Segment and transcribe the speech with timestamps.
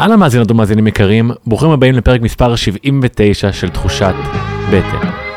[0.00, 4.14] אהלן מאזינות ומאזינים יקרים, ברוכים הבאים לפרק מספר 79 של תחושת
[4.70, 5.29] בטן.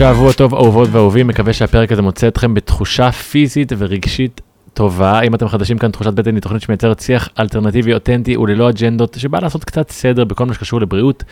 [0.00, 4.40] שבוע טוב אהובות ואהובים, מקווה שהפרק הזה מוצא אתכם בתחושה פיזית ורגשית
[4.74, 5.20] טובה.
[5.20, 9.38] אם אתם חדשים כאן, תחושת בטן היא תוכנית שמייצרת שיח אלטרנטיבי אותנטי וללא אג'נדות, שבא
[9.40, 11.24] לעשות קצת סדר בכל מה שקשור לבריאות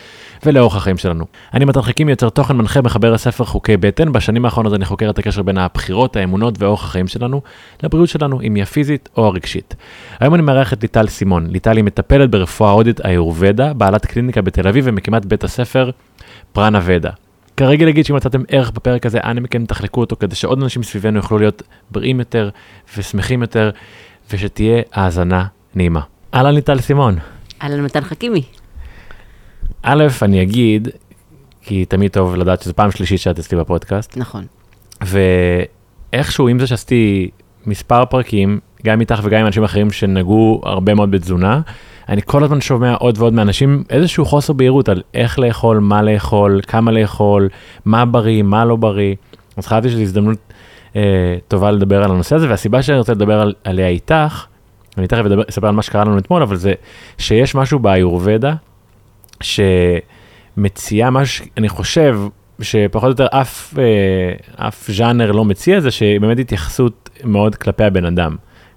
[0.45, 1.25] ולאורך החיים שלנו.
[1.53, 4.11] אני מתן חכים, יוצר תוכן מנחה מחבר הספר חוקי בטן.
[4.11, 7.41] בשנים האחרונות אני חוקר את הקשר בין הבחירות, האמונות ואורך החיים שלנו
[7.83, 9.75] לבריאות שלנו, אם היא הפיזית או הרגשית.
[10.19, 11.47] היום אני מארח את ליטל סימון.
[11.47, 15.89] ליטל היא מטפלת ברפואה הודית איורבדה, בעלת קליניקה בתל אביב ומקימת בית הספר
[16.53, 17.11] פרנה ודה.
[17.59, 21.17] כרגע להגיד שאם מצאתם ערך בפרק הזה, אנא מכן תחלקו אותו כדי שעוד אנשים סביבנו
[21.17, 22.49] יוכלו להיות בריאים יותר
[22.97, 23.69] ושמחים יותר,
[24.31, 25.45] ושתהיה האזנה
[25.75, 26.01] נעימה.
[26.33, 27.15] אהלן ליטל סימון.
[27.61, 28.43] אהלן מתן חכימי.
[29.83, 30.87] א', אני אגיד,
[31.61, 34.45] כי תמיד טוב לדעת שזו פעם שלישית שאת אצלי בפודקאסט, נכון.
[35.01, 37.29] ואיכשהו עם זה שעשיתי
[37.65, 41.61] מספר פרקים, גם איתך וגם עם אנשים אחרים שנגעו הרבה מאוד בתזונה,
[42.09, 46.61] אני כל הזמן שומע עוד ועוד מאנשים איזשהו חוסר בהירות על איך לאכול, מה לאכול,
[46.67, 47.49] כמה לאכול,
[47.85, 49.15] מה בריא, מה לא בריא.
[49.57, 50.37] אז חשבתי שזו הזדמנות
[50.95, 51.01] אה,
[51.47, 54.45] טובה לדבר על הנושא הזה, והסיבה שאני רוצה לדבר על, עליה איתך,
[54.97, 56.73] אני תכף אספר על מה שקרה לנו אתמול, אבל זה
[57.17, 58.55] שיש משהו באיורבדה,
[59.41, 62.19] שמציע משהו, אני חושב,
[62.61, 68.05] שפחות או יותר אף, אה, אף ז'אנר לא מציע, זה שבאמת התייחסות מאוד כלפי הבן
[68.05, 68.35] אדם.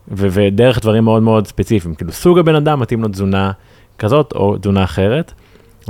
[0.08, 3.52] ו- ודרך דברים מאוד מאוד ספציפיים, כאילו סוג הבן אדם מתאים לו תזונה
[3.98, 5.32] כזאת או תזונה אחרת.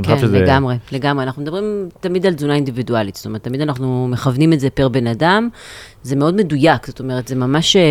[0.02, 1.24] כן, שזה- לגמרי, לגמרי.
[1.24, 1.64] אנחנו מדברים
[2.00, 5.48] תמיד על תזונה אינדיבידואלית, זאת אומרת, תמיד אנחנו מכוונים את זה פר בן אדם.
[6.02, 7.76] זה מאוד מדויק, זאת אומרת, זה ממש...
[7.76, 7.82] אה,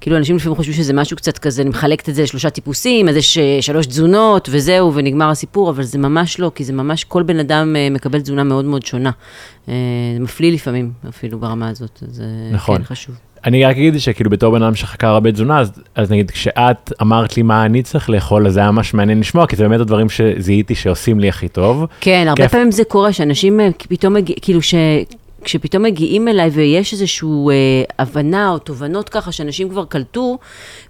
[0.00, 3.16] כאילו, אנשים לפעמים חושבים שזה משהו קצת כזה, אני מחלקת את זה לשלושה טיפוסים, אז
[3.16, 7.22] יש אה, שלוש תזונות וזהו, ונגמר הסיפור, אבל זה ממש לא, כי זה ממש, כל
[7.22, 9.10] בן אדם אה, מקבל תזונה מאוד מאוד שונה.
[9.66, 9.72] זה
[10.20, 12.78] מפליא לפעמים, אפילו ברמה הזאת, אז אה, נכון.
[12.78, 13.14] כן חשוב.
[13.44, 17.36] אני רק אגיד שכאילו בתור בן אדם שחקר הרבה תזונה, אז, אז נגיד כשאת אמרת
[17.36, 20.06] לי מה אני צריך לאכול, אז זה היה ממש מעניין לשמוע, כי זה באמת הדברים
[20.08, 21.86] שזיהיתי שעושים לי הכי טוב.
[22.00, 22.52] כן, הרבה כיף.
[22.52, 24.74] פעמים זה קורה, שאנשים אה, פתאום, מגיע, כאילו ש...
[25.44, 27.54] כשפתאום מגיעים אליי ויש איזושהי אה,
[27.98, 30.38] הבנה או תובנות ככה שאנשים כבר קלטו,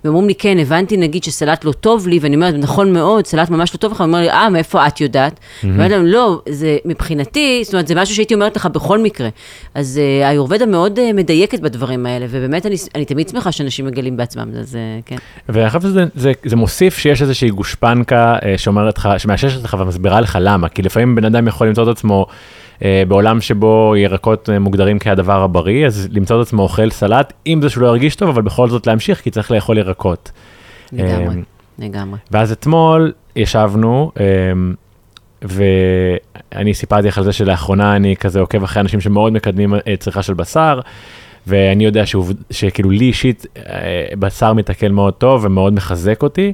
[0.04, 3.74] ואומרים לי, כן, הבנתי נגיד שסלט לא טוב לי, ואני אומרת, נכון מאוד, סלט ממש
[3.74, 5.40] לא טוב לך, הוא אומר לי, אה, מאיפה את יודעת?
[5.62, 9.28] ואני אומרת להם, לא, זה מבחינתי, זאת אומרת, זה משהו שהייתי אומרת לך בכל מקרה.
[9.74, 14.16] אז אה, האיורבדה מאוד אה, מדייקת בדברים האלה, ובאמת אני, אני תמיד שמחה שאנשים מגלים
[14.16, 15.16] בעצמם, אז אה, כן.
[15.48, 20.20] ואני חושב שזה זה, זה מוסיף שיש איזושהי גושפנקה אה, שאומרת לך, שמאששת לך ומסבירה
[20.20, 22.26] לך למה, כי לפעמים בן אדם יכול למצוא את עצמו
[23.08, 27.68] בעולם שבו ירקות אה, מוגדרים כהדבר הבריא, אז למצוא את עצמו אוכל סלט, עם זה
[27.68, 30.30] שהוא לא ירגיש טוב, אבל בכל זאת להמשיך, כי צריך לאכול ירקות.
[30.92, 31.42] לגמרי, אה,
[31.78, 32.18] לגמרי.
[32.30, 34.74] ואז אתמול ישבנו, אמ,
[35.42, 40.22] ואני סיפרתי לך על זה שלאחרונה אני כזה עוקב אחרי אנשים שמאוד מקדמים אה, צריכה
[40.22, 40.80] של בשר,
[41.46, 42.04] ואני יודע
[42.50, 46.52] שכאילו לי אישית אה, בשר מתעכל מאוד טוב ומאוד מחזק אותי.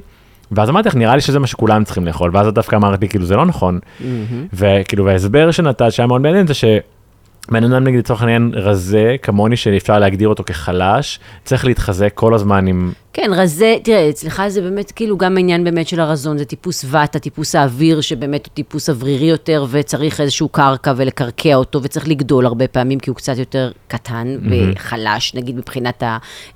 [0.51, 3.09] ואז אמרתי לך, נראה לי שזה מה שכולם צריכים לאכול, ואז את דווקא אמרת לי,
[3.09, 3.79] כאילו, זה לא נכון.
[3.99, 4.47] מהמם.
[4.53, 6.53] וכאילו, וההסבר שנתת שהיה מאוד מעניין זה
[7.47, 12.67] שבן אדם נגיד לצורך העניין רזה, כמוני שאפשר להגדיר אותו כחלש, צריך להתחזק כל הזמן
[12.67, 12.91] עם...
[13.13, 17.19] כן, רזה, תראה, אצלך זה באמת כאילו גם העניין באמת של הרזון, זה טיפוס ואטה,
[17.19, 22.67] טיפוס האוויר, שבאמת הוא טיפוס אוורירי יותר, וצריך איזשהו קרקע ולקרקע אותו, וצריך לגדול הרבה
[22.67, 26.03] פעמים, כי הוא קצת יותר קטן וחלש, נגיד מבחינת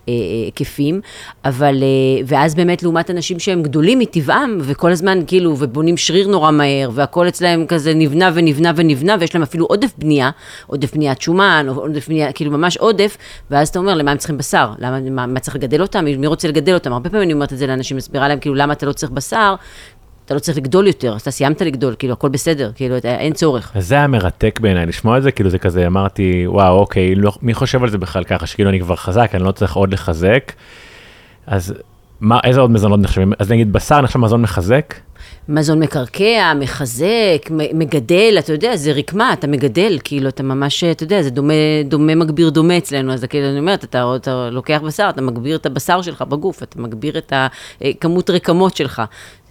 [0.07, 1.01] ההיקפים,
[1.45, 6.51] אבל, אה, ואז באמת לעומת אנשים שהם גדולים מטבעם, וכל הזמן כאילו, ובונים שריר נורא
[6.51, 10.29] מהר, והכל אצלהם כזה נבנה ונבנה ונבנה, ויש להם אפילו עודף בנייה,
[10.81, 13.17] עודף בניית שומן, או עודף בנייה, כאילו ממש עודף,
[13.51, 14.71] ואז אתה אומר, למה הם צריכים בשר?
[14.79, 16.05] למה, מה, מה צריך לגדל אותם?
[16.05, 16.93] מי רוצה לגדל אותם?
[16.93, 19.55] הרבה פעמים אני אומרת את זה לאנשים, מסבירה להם, כאילו, למה אתה לא צריך בשר?
[20.25, 23.71] אתה לא צריך לגדול יותר, אתה סיימת לגדול, כאילו, הכל בסדר, כאילו, אין צורך.
[23.79, 27.53] זה היה מרתק בעיניי לשמוע את זה, כאילו זה כזה, אמרתי, וואו, אוקיי, לא, מי
[27.53, 30.53] חושב על זה בכלל ככה, שכאילו אני כבר חזק, אני לא צריך עוד לחזק.
[31.47, 31.73] אז
[32.21, 33.33] מה, איזה עוד מזונות נחשבים?
[33.39, 34.93] אז נגיד בשר נחשב מזון מחזק?
[35.49, 41.21] מזון מקרקע, מחזק, מגדל, אתה יודע, זה רקמה, אתה מגדל, כאילו, אתה ממש, אתה יודע,
[41.21, 41.53] זה דומה,
[41.85, 45.65] דומה מגביר דומה אצלנו, אז כאילו, אני אומרת, אתה, אתה לוקח בשר, אתה מגביר את
[45.65, 47.33] הבשר שלך בגוף, אתה מגביר את
[47.81, 49.01] הכמות רקמות שלך.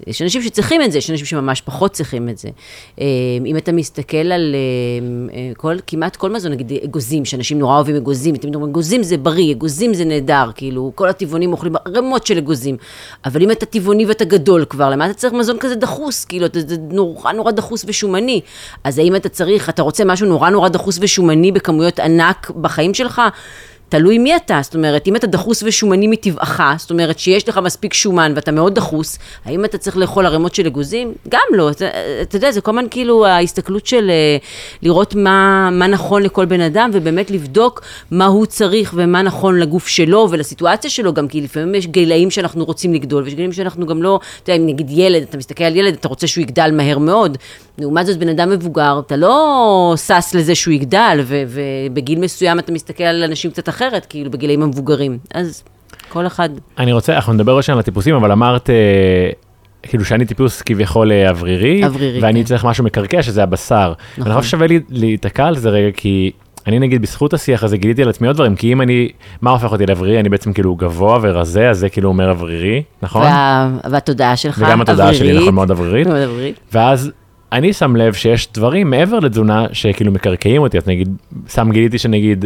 [0.07, 2.49] יש אנשים שצריכים את זה, יש אנשים שממש פחות צריכים את זה.
[3.01, 3.05] אה,
[3.47, 4.59] אם אתה מסתכל על אה,
[5.37, 9.17] אה, כל, כמעט כל מזון, נגיד אגוזים, שאנשים נורא אוהבים אגוזים, תמיד אומרים, אגוזים זה
[9.17, 12.77] בריא, אגוזים זה נהדר, כאילו, כל הטבעונים אוכלים רמות של אגוזים.
[13.25, 16.25] אבל אם אתה טבעוני ואתה גדול כבר, למה אתה צריך מזון כזה דחוס?
[16.25, 16.59] כאילו, אתה-
[16.91, 18.41] נורא נורא דחוס ושומני.
[18.85, 23.23] אז האם אתה צריך, אתה רוצה משהו נורא נורא דחוס ושומני בכמויות ענק בחיים שלך?
[23.91, 27.95] תלוי מי אתה, זאת אומרת, אם אתה דחוס ושומני מטבעך, זאת אומרת שיש לך מספיק
[27.95, 31.13] שומן ואתה מאוד דחוס, האם אתה צריך לאכול ערימות של אגוזים?
[31.29, 31.87] גם לא, אתה,
[32.23, 34.37] אתה יודע, זה כל הזמן כאילו ההסתכלות של אה,
[34.83, 39.89] לראות מה, מה נכון לכל בן אדם, ובאמת לבדוק מה הוא צריך ומה נכון לגוף
[39.89, 44.03] שלו ולסיטואציה שלו, גם כי לפעמים יש גילאים שאנחנו רוצים לגדול, ויש גילאים שאנחנו גם
[44.03, 46.99] לא, אתה יודע, אם נגיד ילד, אתה מסתכל על ילד, אתה רוצה שהוא יגדל מהר
[46.99, 47.39] מאוד.
[47.81, 53.05] לעומת זאת, בן אדם מבוגר, אתה לא שש לזה שהוא יגדל, ובגיל מסוים אתה מסתכל
[53.05, 55.19] על אנשים קצת אחרת, כאילו בגילאים המבוגרים.
[55.35, 55.63] אז
[56.09, 56.49] כל אחד...
[56.79, 59.31] אני רוצה, אנחנו נדבר ראשון על הטיפוסים, אבל אמרת, אה,
[59.83, 62.47] כאילו שאני טיפוס כביכול אה, אוורירי, אוורירי, ואני כן.
[62.47, 63.93] צריך משהו מקרקע, שזה הבשר.
[64.19, 64.33] נכון.
[64.33, 66.31] אני חושב ששווה לי להיתקע על זה רגע, כי
[66.67, 69.09] אני נגיד בזכות השיח הזה גיליתי על עצמי עוד דברים, כי אם אני,
[69.41, 70.21] מה הופך אותי לאוורירי?
[70.21, 73.23] אני בעצם כאילו גבוה ורזה, אז זה כאילו אומר אוורירי, נכון?
[73.23, 73.71] וה...
[73.91, 75.43] והתודעה שלך וגם התודעה שלי אוורירית.
[75.43, 76.07] נכון מאוד אוורירית.
[76.07, 76.61] מאוד אוורירית.
[76.73, 77.11] ואז
[77.53, 81.09] אני שם לב שיש דברים מעבר לתזונה שכאילו מקרקעים אותי, אז נגיד,
[81.49, 82.45] סתם גיליתי שנגיד,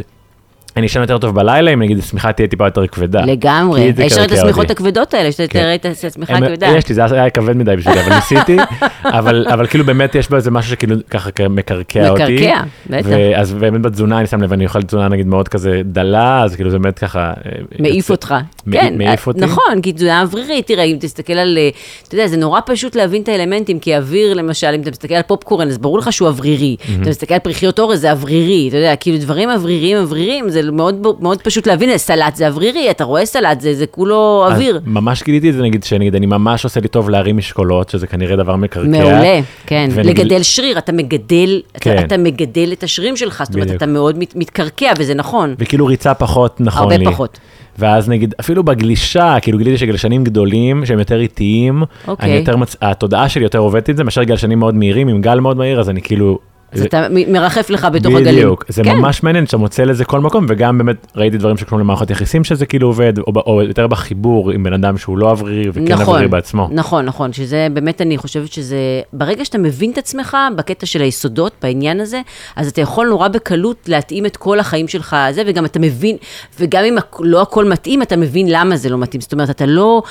[0.76, 3.20] אני אשן יותר טוב בלילה אם נגיד השמיכה תהיה טיפה יותר כבדה.
[3.24, 3.92] לגמרי.
[3.98, 4.70] יש את השמיכות.
[4.70, 5.60] הכבדות האלה, שאתה כן.
[5.60, 6.66] תראה את השמיכה הכבדה.
[6.66, 8.56] יש לי, זה היה כבד מדי בשבילי, אבל ניסיתי,
[9.18, 12.22] אבל, כאילו באמת יש בזה משהו שכאילו ככה מקרקע אותי.
[12.22, 13.08] מקרקע, בטח.
[13.08, 16.70] ואז באמת בתזונה אני שם לב, אני אוכל תזונה נגיד מאוד כזה דלה, אז כאילו
[16.70, 17.32] זה באמת ככה...
[17.46, 18.34] אה, מעיף אותך.
[18.72, 18.94] כן.
[19.36, 21.68] נכון, כי תזונה אוורירית, תראה, אם תסתכל על, אה,
[22.08, 25.22] אתה יודע, זה נורא פשוט להבין את האלמנטים, כי אוויר, למשל, אם אתה מסתכל על
[25.22, 26.76] פופקורן, אז ברור לך שהוא אוורירי.
[27.00, 31.06] אתה מסתכל על פריחיות אורז, זה אוורירי, אתה יודע, כאילו דברים אווריריים, אווריריים, זה מאוד,
[31.20, 34.80] מאוד פשוט להבין, סלט זה אוורירי, אתה רואה סלט, זה, זה כולו אוויר.
[34.86, 38.36] ממש גיליתי את זה נגיד, שנגיד אני ממש עושה לי טוב להרים משקולות, שזה כנראה
[38.36, 38.88] דבר מקרקע.
[38.88, 39.88] מעולה, כן.
[39.94, 41.94] ונגיד- לגדל שריר, אתה מגדל, כן.
[41.94, 43.70] אתה, אתה מגדל את השרירים שלך, זאת אומרת.
[43.70, 45.54] אתה מאוד מת, מתקרקע, וזה נכון.
[45.58, 47.04] וכאילו ריצה פחות נכון הרבה לי.
[47.04, 47.38] פחות.
[47.78, 52.30] ואז נגיד, אפילו בגלישה, כאילו גיליתי שגלשנים גדולים, שהם יותר איטיים, אוקיי.
[52.30, 52.76] אני יותר מצ...
[52.82, 55.90] התודעה שלי יותר עובדת את זה, מאשר גלשנים מאוד מהירים, עם גל מאוד מהיר, אז
[55.90, 56.38] אני כאילו...
[56.74, 58.34] אז זה- אתה מ- מרחף לך בתוך הגלים.
[58.34, 58.96] בדיוק, זה כן.
[58.96, 62.66] ממש מעניין שאתה מוצא לזה כל מקום, וגם באמת ראיתי דברים שקשורים למערכות יחסים שזה
[62.66, 66.28] כאילו עובד, או, או יותר בחיבור עם בן אדם שהוא לא אוורירי וכן נכון, אוורירי
[66.28, 66.68] בעצמו.
[66.72, 68.76] נכון, נכון, שזה באמת, אני חושבת שזה,
[69.12, 72.20] ברגע שאתה מבין את עצמך בקטע של היסודות, בעניין הזה,
[72.56, 76.16] אז אתה יכול נורא בקלות להתאים את כל החיים שלך לזה, וגם אתה מבין,
[76.60, 79.20] וגם אם לא הכל מתאים, אתה מבין למה זה לא מתאים.
[79.20, 80.02] זאת אומרת, אתה לא,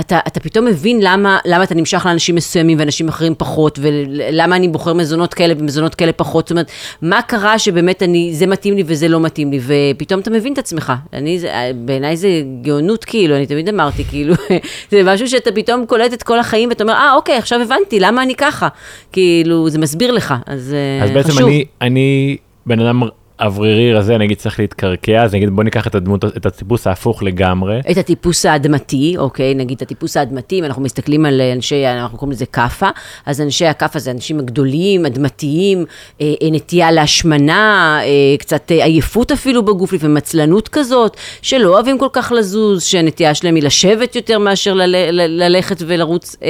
[0.00, 4.68] אתה, אתה פתאום מבין למה, למה אתה נמשך לאנשים מסוימים ואנשים אחרים פחות, ולמה אני
[4.68, 6.46] בוחר מזונות כאלה ומזונות כאלה פחות.
[6.46, 6.70] זאת אומרת,
[7.02, 10.58] מה קרה שבאמת אני, זה מתאים לי וזה לא מתאים לי, ופתאום אתה מבין את
[10.58, 10.92] עצמך.
[11.12, 11.40] אני,
[11.74, 12.28] בעיניי זה
[12.62, 14.34] גאונות, כאילו, אני תמיד אמרתי, כאילו,
[14.90, 18.22] זה משהו שאתה פתאום קולט את כל החיים, ואתה אומר, אה, אוקיי, עכשיו הבנתי, למה
[18.22, 18.68] אני ככה?
[19.12, 21.48] כאילו, זה מסביר לך, אז, אה, אז בעצם חשוב.
[21.48, 22.36] אני, אני
[22.66, 23.02] בן אדם
[23.40, 27.80] אוורירי רזה, נגיד צריך להתקרקע, אז נגיד בוא ניקח את הדמות, את הטיפוס ההפוך לגמרי.
[27.90, 32.32] את הטיפוס האדמתי, אוקיי, נגיד את הטיפוס האדמתי, אם אנחנו מסתכלים על אנשי, אנחנו קוראים
[32.32, 32.88] לזה כאפה,
[33.26, 35.84] אז אנשי הכאפה זה אנשים הגדולים, אדמתיים,
[36.20, 38.06] אה, אה, נטייה להשמנה, אה,
[38.38, 43.54] קצת אה, עייפות אפילו בגוף, לפעמים עצלנות כזאת, שלא אוהבים כל כך לזוז, שהנטייה שלהם
[43.54, 46.48] היא לשבת יותר מאשר לל, ל- ללכת ולרוץ, אה,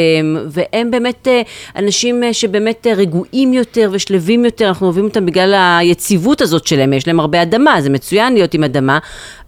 [0.48, 1.42] והם באמת אה,
[1.76, 7.06] אנשים אה, שבאמת רגועים יותר ושלווים יותר, אנחנו אוהבים אותם בגלל היציבות הזאת שלהם, יש
[7.06, 8.98] להם הרבה אדמה, זה מצוין להיות עם אדמה,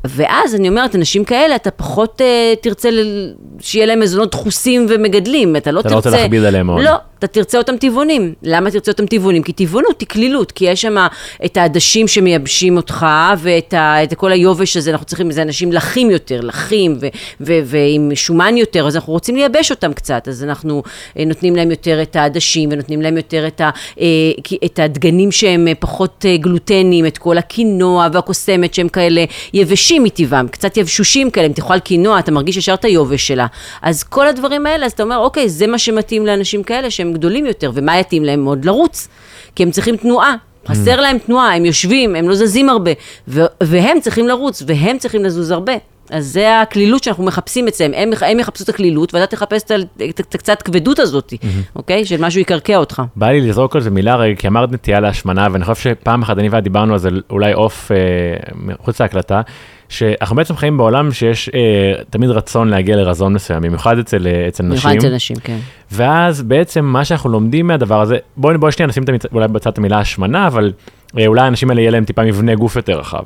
[0.04, 5.56] ואז אני אומרת, אנשים כאלה, אתה פחות אה, תרצה ל- שיהיה להם מזונות דחוסים ומגדלים,
[5.56, 6.08] אתה לא אתה תרצה...
[6.08, 6.82] לא רוצה להכביד עליהם מאוד.
[6.84, 8.34] לא, אתה תרצה אותם טבעונים.
[8.42, 9.42] למה תרצה אותם טבעונים?
[9.42, 10.96] כי טבעונות היא קלילות, כי יש שם
[11.44, 13.06] את העדשים שמייבשים אותך,
[13.38, 17.06] ואת ה, את כל היובש הזה, אנחנו צריכים, זה אנשים לחים יותר, לחים, ו,
[17.40, 20.82] ו, ועם שומן יותר, אז אנחנו רוצים לייבש אותם קצת, אז אנחנו
[21.18, 24.06] אה, נותנים להם יותר את העדשים, ונותנים להם יותר את, ה, אה,
[24.64, 29.24] את הדגנים שהם פחות גלוטניים, את כל הקינוע והקוסמת שהם כאלה
[29.54, 33.46] יבשים מטבעם, קצת יבשושים כאלה, אם תאכל קינוע, אתה מרגיש ישר את היובש שלה.
[33.82, 37.46] אז כל הדברים האלה, אז אתה אומר, אוקיי, זה מה שמתאים לאנשים כאלה שהם גדולים
[37.46, 39.08] יותר, ומה יתאים להם מאוד לרוץ?
[39.56, 40.34] כי הם צריכים תנועה.
[40.68, 42.90] חסר להם תנועה, הם יושבים, הם לא זזים הרבה,
[43.28, 45.72] ו- והם צריכים לרוץ, והם צריכים לזוז הרבה.
[46.12, 49.62] אז זה הקלילות שאנחנו מחפשים אצלם, הם, הם יחפשו את הקלילות, ואתה תחפש
[50.10, 51.34] את הקצת כבדות הזאת,
[51.76, 52.04] אוקיי?
[52.04, 53.02] של משהו יקרקע אותך.
[53.16, 56.38] בא לי לזרוק על זה מילה רגע, כי אמרת נטייה להשמנה, ואני חושב שפעם אחת
[56.38, 57.96] אני ואת דיברנו על זה אולי אוף אה,
[58.54, 59.40] מחוץ להקלטה,
[59.88, 64.62] שאנחנו בעצם חיים בעולם שיש אה, תמיד רצון להגיע לרזון מסוים, במיוחד אצל, אה, אצל
[64.62, 64.90] נשים.
[64.90, 65.58] במיוחד אצל נשים, כן.
[65.92, 69.98] ואז בעצם מה שאנחנו לומדים מהדבר הזה, בואי בוא שנייה נשים את אולי בצד המילה
[69.98, 70.72] השמנה, אבל
[71.18, 73.22] אה, אולי האנשים האלה יהיה להם טיפה מבנה גוף יותר רחב.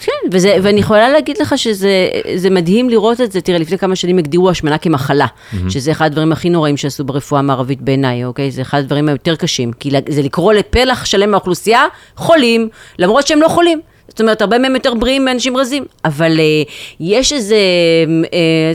[0.00, 3.40] כן, וזה, ואני יכולה להגיד לך שזה זה מדהים לראות את זה.
[3.40, 5.26] תראה, לפני כמה שנים הגדירו השמנה כמחלה,
[5.68, 8.50] שזה אחד הדברים הכי נוראים שעשו ברפואה המערבית בעיניי, אוקיי?
[8.50, 11.84] זה אחד הדברים היותר קשים, כי זה לקרוא לפלח שלם מהאוכלוסייה
[12.16, 13.80] חולים, למרות שהם לא חולים.
[14.10, 17.56] זאת אומרת, הרבה מהם יותר בריאים מאנשים רזים, אבל uh, יש איזה,
[18.24, 18.26] uh,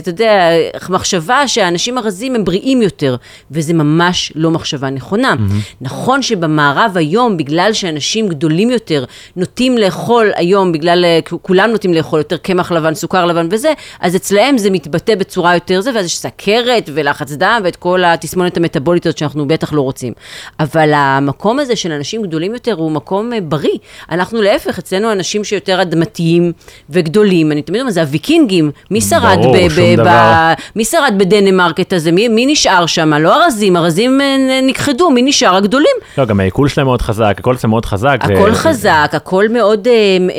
[0.02, 0.50] אתה יודע,
[0.88, 3.16] מחשבה שהאנשים הרזים הם בריאים יותר,
[3.50, 5.34] וזה ממש לא מחשבה נכונה.
[5.34, 5.76] Mm-hmm.
[5.80, 9.04] נכון שבמערב היום, בגלל שאנשים גדולים יותר
[9.36, 14.16] נוטים לאכול היום, בגלל, אה, כולם נוטים לאכול יותר קמח לבן, סוכר לבן וזה, אז
[14.16, 19.06] אצלהם זה מתבטא בצורה יותר זה, ואז יש סכרת ולחץ דם ואת כל התסמונת המטבולית
[19.06, 20.12] הזאת שאנחנו בטח לא רוצים.
[20.60, 23.78] אבל המקום הזה של אנשים גדולים יותר הוא מקום אה, בריא.
[24.10, 26.52] אנחנו להפך, אצלנו אנשים שיותר אדמתיים
[26.90, 30.04] וגדולים, אני תמיד אומרת, זה הוויקינגים, מי שרד, ברור, ב- שום ב- דבר.
[30.06, 33.14] ב- מי שרד בדנמרק הזה, מי, מי נשאר שם?
[33.14, 34.36] לא הרזים, הרזים אה,
[34.68, 35.56] נכחדו, מי נשאר?
[35.56, 35.96] הגדולים.
[36.18, 38.18] לא, גם העיכול שלהם מאוד חזק, הכל אצלם מאוד חזק.
[38.26, 39.92] זה- הכל חזק, הכל מאוד, אה,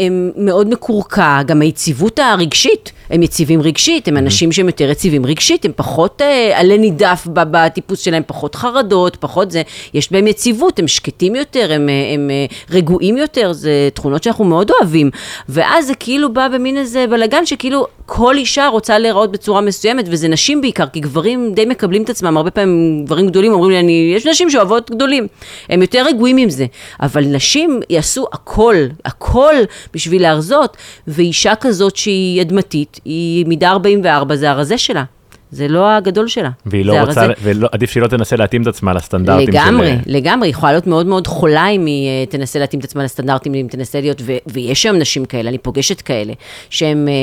[0.06, 5.66] הם- מאוד מקורקע, גם היציבות הרגשית, הם יציבים רגשית, הם אנשים שהם יותר יציבים רגשית,
[5.66, 9.62] הם פחות אה, עלה נידף בטיפוס שלהם, פחות חרדות, פחות זה,
[9.94, 14.46] יש בהם יציבות, הם שקטים יותר, הם, אה, הם אה, רגועים יותר, זה תכונות שאנחנו
[14.46, 15.10] מאוד אוהבים.
[15.50, 20.28] ואז זה כאילו בא במין איזה בלאגן שכאילו כל אישה רוצה להיראות בצורה מסוימת, וזה
[20.28, 24.14] נשים בעיקר, כי גברים די מקבלים את עצמם, הרבה פעמים גברים גדולים אומרים לי, אני,
[24.16, 25.28] יש נשים שאוהבות גדולים,
[25.70, 26.66] הם יותר רגועים עם זה,
[27.02, 29.56] אבל נשים יעשו הכל, הכל
[29.94, 35.04] בשביל להרזות, ואישה כזאת שהיא אדמתית, היא מידה 44, זה הרזה שלה.
[35.52, 36.50] זה לא הגדול שלה.
[36.66, 37.26] והיא לא הרזה.
[37.26, 39.98] רוצה, ועדיף שהיא לא תנסה להתאים את עצמה לסטנדרטים לגמרי, של...
[40.06, 43.54] לגמרי, היא יכולה להיות מאוד מאוד חולה אם היא אה, תנסה להתאים את עצמה לסטנדרטים,
[43.54, 46.34] אם תנסה להיות, ו- ויש היום נשים כאלה, אני פוגשת כאלה,
[46.70, 47.14] שהן אה,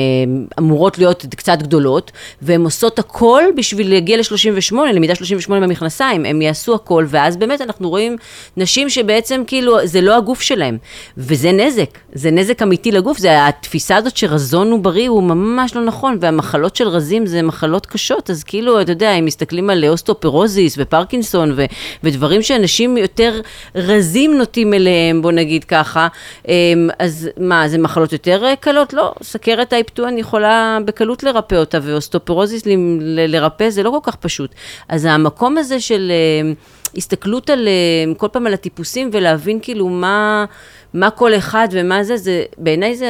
[0.59, 6.75] אמורות להיות קצת גדולות, והן עושות הכל בשביל להגיע ל-38, למידה 38 במכנסיים, הם יעשו
[6.75, 8.17] הכל, ואז באמת אנחנו רואים
[8.57, 10.77] נשים שבעצם כאילו, זה לא הגוף שלהם,
[11.17, 15.85] וזה נזק, זה נזק אמיתי לגוף, זה התפיסה הזאת שרזון הוא בריא, הוא ממש לא
[15.85, 20.75] נכון, והמחלות של רזים זה מחלות קשות, אז כאילו, אתה יודע, אם מסתכלים על אוסטאופרוזיס
[20.77, 21.65] ופרקינסון ו-
[22.03, 23.41] ודברים שאנשים יותר
[23.75, 26.07] רזים נוטים אליהם, בוא נגיד ככה,
[26.47, 28.93] אמ, אז מה, זה מחלות יותר אה, קלות?
[28.93, 32.69] לא, סכרת type 2 אני יכולה בקלות לרפא אותה, ואוסטאופרוזיס ל-
[32.99, 34.51] ל- לרפא זה לא כל כך פשוט.
[34.89, 36.11] אז המקום הזה של...
[36.11, 36.53] אה,
[36.97, 40.45] הסתכלות על, אה, כל פעם על הטיפוסים ולהבין כאילו מה,
[40.93, 43.07] מה כל אחד ומה זה, זה בעיניי זה,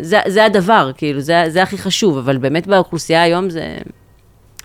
[0.00, 3.76] זה, זה הדבר, כאילו, זה, זה הכי חשוב, אבל באמת באוכלוסייה היום זה,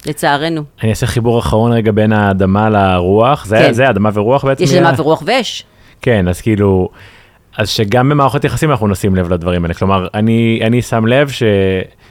[0.06, 0.64] לצערנו.
[0.82, 3.74] אני אעשה חיבור אחרון רגע בין האדמה לרוח, זה, כן.
[3.74, 4.64] זה אדמה ורוח בעצם?
[4.64, 4.80] יש היה?
[4.80, 5.64] אדמה ורוח ואש.
[6.02, 6.90] כן, אז כאילו,
[7.58, 9.74] אז שגם במערכות יחסים אנחנו נשים לב לדברים האלה.
[9.74, 11.30] כלומר, אני, אני שם לב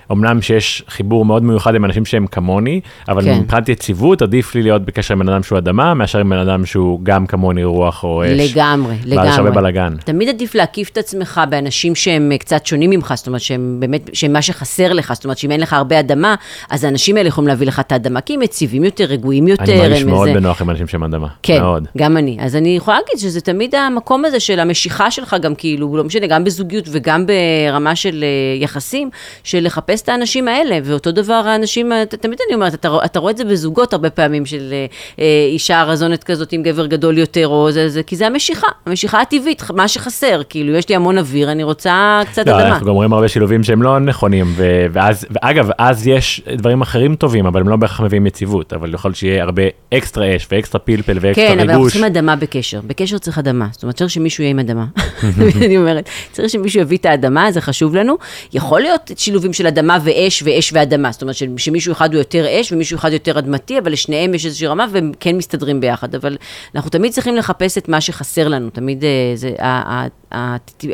[0.09, 3.39] שאומנם שיש חיבור מאוד מיוחד עם אנשים שהם כמוני, אבל כן.
[3.41, 6.67] מבחינת יציבות עדיף לי להיות בקשר עם בן אדם שהוא אדמה, מאשר עם בן אדם
[6.67, 8.29] שהוא גם כמוני רוח או אש.
[8.55, 9.51] לגמרי, ואז יש הרבה לגמרי.
[9.51, 9.95] בלאגן.
[10.05, 14.11] תמיד עדיף להקיף את עצמך באנשים שהם אה, קצת שונים ממך, זאת אומרת שהם באמת,
[14.13, 16.35] שהם מה שחסר לך, זאת אומרת שאם אין לך הרבה אדמה,
[16.71, 19.63] אז האנשים האלה יכולים להביא לך את האדמה, כי הם יציבים יותר, רגועים יותר.
[19.73, 21.27] אני מרגיש מאוד איזה- בנוח עם אנשים שהם אדמה.
[21.43, 21.87] כן, מאוד.
[21.99, 22.37] גם אני.
[22.41, 26.27] אז אני יכולה להגיד שזה תמיד המקום הזה של המשיכה שלך גם כאילו, לא משנה,
[26.27, 29.11] גם בזוגיות וגם ברמה של אה, יחסים,
[29.45, 33.37] של לחפש את האנשים האלה, ואותו דבר האנשים, תמיד אני אומרת, אתה, אתה רואה את
[33.37, 34.87] זה בזוגות הרבה פעמים, של אה,
[35.19, 39.21] אה, אישה רזונת כזאת עם גבר גדול יותר, או זה, זה, כי זה המשיכה, המשיכה
[39.21, 42.69] הטבעית, מה שחסר, כאילו, יש לי המון אוויר, אני רוצה קצת לא, אדמה.
[42.69, 47.17] אנחנו גם רואים הרבה שילובים שהם לא נכונים, ו- ואז, ואגב, אז יש דברים אחרים
[47.17, 49.63] טובים, אבל הם לא בהכרח מביאים יציבות, אבל יכול שיהיה הרבה
[49.95, 51.93] אקסטרה אש ואקסטרה פלפל ואקסטרה כן, אבל אנחנו ריגוש.
[51.93, 52.81] צריכים אדמה בקשר.
[52.87, 53.69] בקשר צריך אדמה.
[53.73, 54.85] זאת אומרת, צריך שמישהו יהיה עם אדמה.
[55.67, 58.17] אני אומרת, צריך שמישהו יביא את האדמה, זה חשוב לנו.
[58.53, 61.13] יכול להיות שילובים של אדמה ואש ואש ואדמה.
[61.13, 64.67] זאת אומרת, שמישהו אחד הוא יותר אש ומישהו אחד יותר אדמתי, אבל לשניהם יש איזושהי
[64.67, 66.15] רמה והם כן מסתדרים ביחד.
[66.15, 66.37] אבל
[66.75, 68.71] אנחנו תמיד צריכים לחפש את מה שחסר לנו.
[68.71, 69.55] תמיד אה, זה,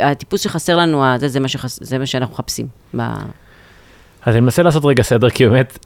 [0.01, 2.67] הטיפוס שחסר לנו, זה, זה, מה שחס, זה מה שאנחנו מחפשים.
[4.23, 5.79] אז אני מנסה לעשות רגע סדר, כי באמת,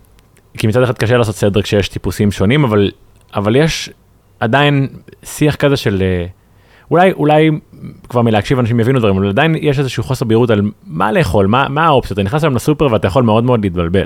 [0.59, 2.91] כי מצד אחד קשה לעשות סדר כשיש טיפוסים שונים, אבל,
[3.35, 3.91] אבל יש
[4.41, 4.89] עדיין
[5.25, 6.27] שיח כזה של, אה,
[6.91, 7.51] אולי, אולי
[8.09, 11.69] כבר מלהקשיב אנשים יבינו דברים, אבל עדיין יש איזשהו חוסר בהירות על מה לאכול, מה,
[11.69, 12.19] מה האופציות.
[12.19, 14.05] אתה נכנס היום לסופר ואתה יכול מאוד מאוד להתבלבל.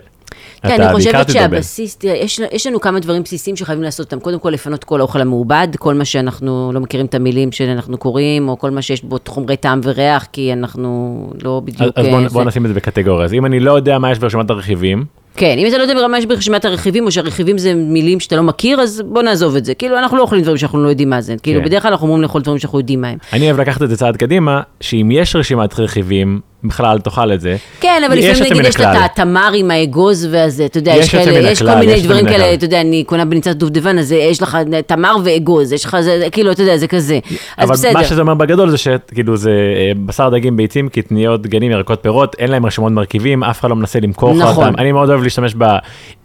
[0.63, 1.31] כן, אני חושבת.
[1.31, 4.21] שהבסיס, תראה, יש, יש לנו כמה דברים בסיסיים שחייבים לעשות אותם.
[4.21, 8.49] קודם כל, לפנות כל האוכל המעובד, כל מה שאנחנו לא מכירים את המילים שאנחנו קוראים,
[8.49, 11.99] או כל מה שיש בו חומרי טעם וריח, כי אנחנו לא אז, בדיוק...
[11.99, 13.25] אז בוא, אה, בוא נשים את זה בקטגוריה.
[13.25, 15.05] אז אם אני לא יודע מה יש ברשימת הרכיבים,
[15.37, 18.43] כן, אם אתה לא יודע ברמה יש ברשימת הרכיבים, או שהרכיבים זה מילים שאתה לא
[18.43, 19.75] מכיר, אז בוא נעזוב את זה.
[19.75, 21.35] כאילו, אנחנו לא אוכלים דברים שאנחנו לא יודעים מה זה.
[21.43, 21.67] כאילו, כן.
[21.67, 23.19] בדרך כלל אנחנו אומרים לאכול דברים שאנחנו יודעים מה הם.
[23.33, 27.57] אני אוהב לקחת את זה צעד קדימה, שאם יש רשימת רכיבים, בכלל תאכל את זה.
[27.81, 28.97] כן, אבל לפעמים נגיד יש הכלל.
[28.97, 32.55] את התמר עם האגוז והזה, אתה יודע, יש כאלה, כל מיני דברים כאלה.
[32.55, 36.53] אתה יודע, אני קונה בניצת דובדבן, אז יש לך תמר ואגוז, יש לך זה, כאילו,
[36.53, 37.19] אתה יודע, זה כזה.
[37.57, 37.93] אז אבל בסדר.
[37.93, 42.37] מה שזה אומר בגדול זה שכאילו זה אה, בשר דגים ביצים קטניות דגנים ירקות פירות
[42.39, 44.65] אין להם רשימות מרכיבים אף אחד לא מנסה למכור נכון.
[44.65, 45.65] אותם אני מאוד אוהב להשתמש ב...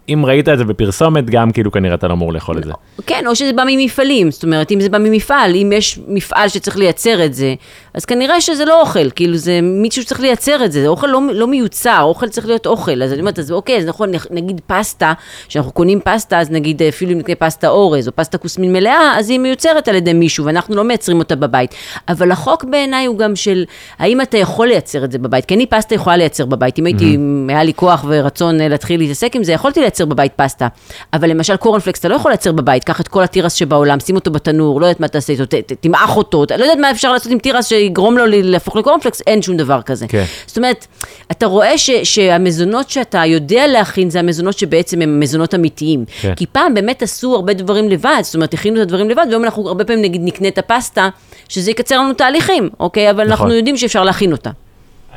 [0.08, 2.72] אם ראית את זה בפרסומת, גם כאילו כנראה אתה לא אמור לאכול את זה.
[3.06, 6.76] כן, או שזה בא ממפעלים, זאת אומרת, אם זה בא ממפעל, אם יש מפעל שצריך
[6.76, 7.54] לייצר את זה,
[7.94, 11.20] אז כנראה שזה לא אוכל, כאילו זה מישהו שצריך לייצר את זה, זה אוכל לא,
[11.32, 15.12] לא מיוצר, אוכל צריך להיות אוכל, אז אני אומרת, אז אוקיי, אז נכון, נגיד פסטה,
[15.48, 19.30] כשאנחנו קונים פסטה, אז נגיד אפילו אם נקנה פסטה אורז, או פסטה כוסמין מלאה, אז
[19.30, 21.74] היא מיוצרת על ידי מישהו, ואנחנו לא מייצרים אותה בבית.
[22.08, 23.64] אבל החוק בעיניי הוא גם של,
[23.98, 25.44] האם אתה יכול לייצר את זה בבית?
[25.44, 27.52] כי אני פסטה יכולה לייצר בבית, אם הייתי, mm-hmm.
[27.52, 30.68] היה לי כוח ורצון אה, להתחיל להתעסק עם זה, יכולתי לייצר בבית פסטה.
[31.12, 34.30] אבל למשל קורנפלקס אתה לא יכול לייצר בבית, קח את כל התירס שבעולם, שים אותו
[34.30, 35.44] בתנור, לא יודעת מה תעשה איתו,
[35.80, 39.56] תמעך אותו, לא יודעת מה אפשר לעשות עם תירס שיגרום לו להפוך לקורנפלקס, אין שום
[39.56, 40.06] דבר כזה.
[40.08, 40.24] כן.
[40.46, 40.86] זאת אומרת,
[41.30, 46.04] אתה רואה ש, שהמזונות שאתה יודע להכין, זה המזונות שבעצם הם מזונות אמיתיים.
[46.20, 46.34] כן.
[46.34, 49.68] כי פעם באמת עשו הרבה דברים לבד, זאת אומרת, הכינו את הדברים לבד, והיום אנחנו
[49.68, 51.08] הרבה פעמים נגיד נקנה את הפסטה,
[51.48, 53.10] שזה יקצר לנו תהליכים, אוקיי?
[53.10, 53.30] אבל נכון.
[53.30, 54.50] אנחנו יודעים שאפשר להכין אותה.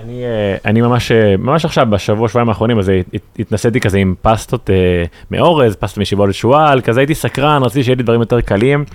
[0.04, 2.92] אני, אה, אני ממש, אה, ממש עכשיו, בשבוע, שבועיים האחרונים, אז
[3.40, 8.04] התנסיתי כזה עם פסטות אה, מאורז, פסטה משיבולת שועל, כזה הייתי סקרן, רציתי שיהיה לי
[8.04, 8.86] דברים יותר קלים.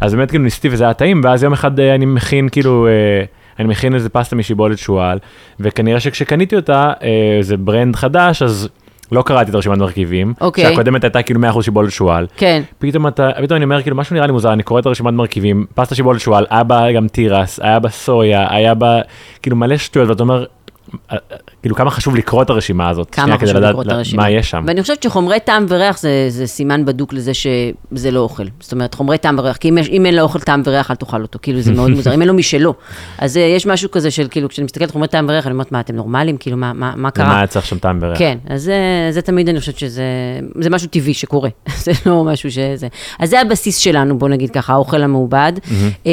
[0.00, 2.88] אז באמת כאילו ניסיתי וזה היה טעים, ואז יום אחד אני מכין כאילו,
[3.58, 5.18] אני מכין איזה פסטה משיבולת שועל,
[5.60, 6.92] וכנראה שכשקניתי אותה,
[7.40, 8.68] זה ברנד חדש, אז
[9.12, 10.44] לא קראתי את הרשימת מרכיבים, okay.
[10.44, 10.64] אוקיי.
[10.64, 12.62] שהקודמת הייתה כאילו 100% שיבולת שועל, כן.
[12.78, 15.66] פתאום אתה, פתאום אני אומר כאילו משהו נראה לי מוזר, אני קורא את הרשימת מרכיבים,
[15.74, 19.00] פסטה שיבולת שועל, היה בה גם תירס, היה בה סויה, היה בה
[19.42, 20.44] כאילו מלא שטויות, ואתה אומר,
[21.62, 24.64] כאילו כמה חשוב לקרוא את הרשימה הזאת, כמה חשוב לקרוא את הרשימה, מה יש שם.
[24.66, 28.94] ואני חושבת שחומרי טעם וריח זה, זה סימן בדוק לזה שזה לא אוכל, זאת אומרת
[28.94, 31.60] חומרי טעם וריח, כי אם, אם אין לו אוכל טעם וריח אל תאכל אותו, כאילו
[31.60, 32.74] זה מאוד מוזר, אם אין לו משלו,
[33.18, 35.72] אז uh, יש משהו כזה של כאילו כשאני מסתכלת על חומרי טעם וריח, אני אומרת
[35.72, 37.28] מה אתם נורמלים, כאילו מה, מה, מה קרה?
[37.28, 38.18] מה היה צריך שם טעם וריח?
[38.18, 38.74] כן, אז זה,
[39.10, 40.04] זה תמיד אני חושבת שזה
[40.60, 41.48] זה משהו טבעי שקורה,
[41.84, 42.88] זה לא משהו שזה,
[43.18, 46.08] אז זה הבסיס שלנו, בוא נגיד ככה, האוכל המעובד, mm-hmm.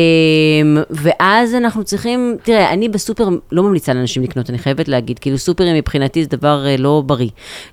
[0.89, 5.75] ואז אנחנו צריכים, תראה, אני בסופר לא ממליצה לאנשים לקנות, אני חייבת להגיד, כאילו סופרים
[5.75, 7.29] מבחינתי זה דבר אה, לא בריא.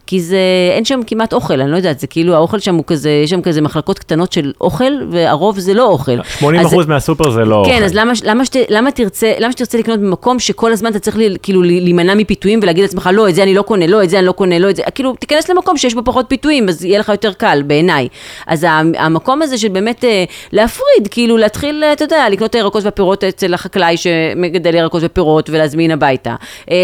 [0.06, 0.38] כי זה,
[0.74, 3.42] אין שם כמעט אוכל, אני לא יודעת, זה כאילו, האוכל שם הוא כזה, יש שם
[3.42, 6.22] כזה מחלקות קטנות של אוכל, והרוב זה לא אוכל.
[6.38, 7.70] 80 אחוז מהסופר זה לא כן, אוכל.
[7.70, 11.16] כן, אז למה, למה, שת, למה, תרצה, למה שתרצה לקנות במקום שכל הזמן אתה צריך
[11.16, 14.18] לי, כאילו להימנע מפיתויים ולהגיד לעצמך, לא, את זה אני לא קונה, לא, את זה
[14.18, 16.98] אני לא קונה, לא, את זה, כאילו, תיכנס למקום שיש בו פחות פיתויים, אז יהיה
[16.98, 18.08] לך יותר קל, בעיניי.
[18.46, 18.66] אז
[18.98, 23.54] המקום הזה של באמת אה, להפריד, כאילו, להתחיל, אתה יודע, לקנות את הירקות והפירות אצל
[23.54, 26.34] החקלאי שמגדל ירקות ופירות ולהזמין הביתה.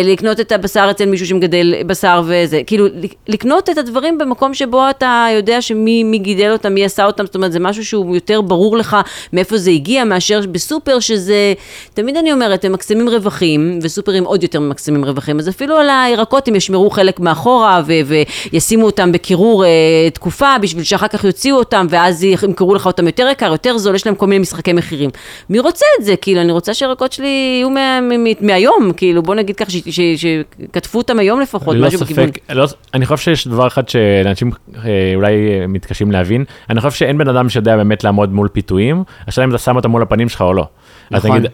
[0.05, 2.87] לקנות את הבשר אצל מישהו שמגדל בשר וזה, כאילו
[3.29, 7.53] לקנות את הדברים במקום שבו אתה יודע שמי גידל אותם, מי עשה אותם, זאת אומרת
[7.53, 8.97] זה משהו שהוא יותר ברור לך
[9.33, 11.55] מאיפה זה הגיע מאשר בסופר שזה,
[11.95, 16.49] תמיד אני אומרת, הם מקסמים רווחים, וסופרים עוד יותר מקסמים רווחים, אז אפילו על הירקות
[16.49, 18.15] הם ישמרו חלק מאחורה ו-
[18.53, 19.71] וישימו אותם בקירור אה,
[20.15, 24.07] תקופה בשביל שאחר כך יוציאו אותם ואז ימכרו לך אותם יותר יקר, יותר זול, יש
[24.07, 25.11] להם כל מיני משחקי מחירים.
[25.51, 26.17] מי רוצה את זה?
[26.17, 30.99] כאילו, אני רוצה שהירקות שלי יהיו מה, מה, מה, מהיום, כאילו, בוא נגיד ככה, שכתבו
[30.99, 32.31] אותם היום לפחות, משהו ספק, בכיוון.
[32.53, 34.51] לא, אני חושב שיש דבר אחד שאנשים
[34.85, 39.05] אה, אולי אה, מתקשים להבין, אני חושב שאין בן אדם שיודע באמת לעמוד מול פיתויים,
[39.27, 40.69] השאלה אם אתה שם אותם מול הפנים שלך או לא.
[41.11, 41.31] נכון.
[41.31, 41.51] אז נגיד,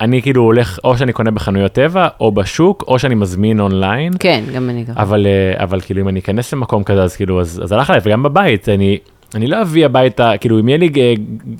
[0.00, 4.12] אני כאילו הולך, או שאני קונה בחנויות טבע, או בשוק, או שאני מזמין אונליין.
[4.18, 5.02] כן, גם אני ככה.
[5.02, 8.00] אבל, אה, אבל כאילו אם אני אכנס למקום כזה, אז כאילו, אז, אז הלך עליי,
[8.04, 8.98] וגם בבית, אני,
[9.34, 10.90] אני לא אביא הביתה, כאילו אם יהיה לי,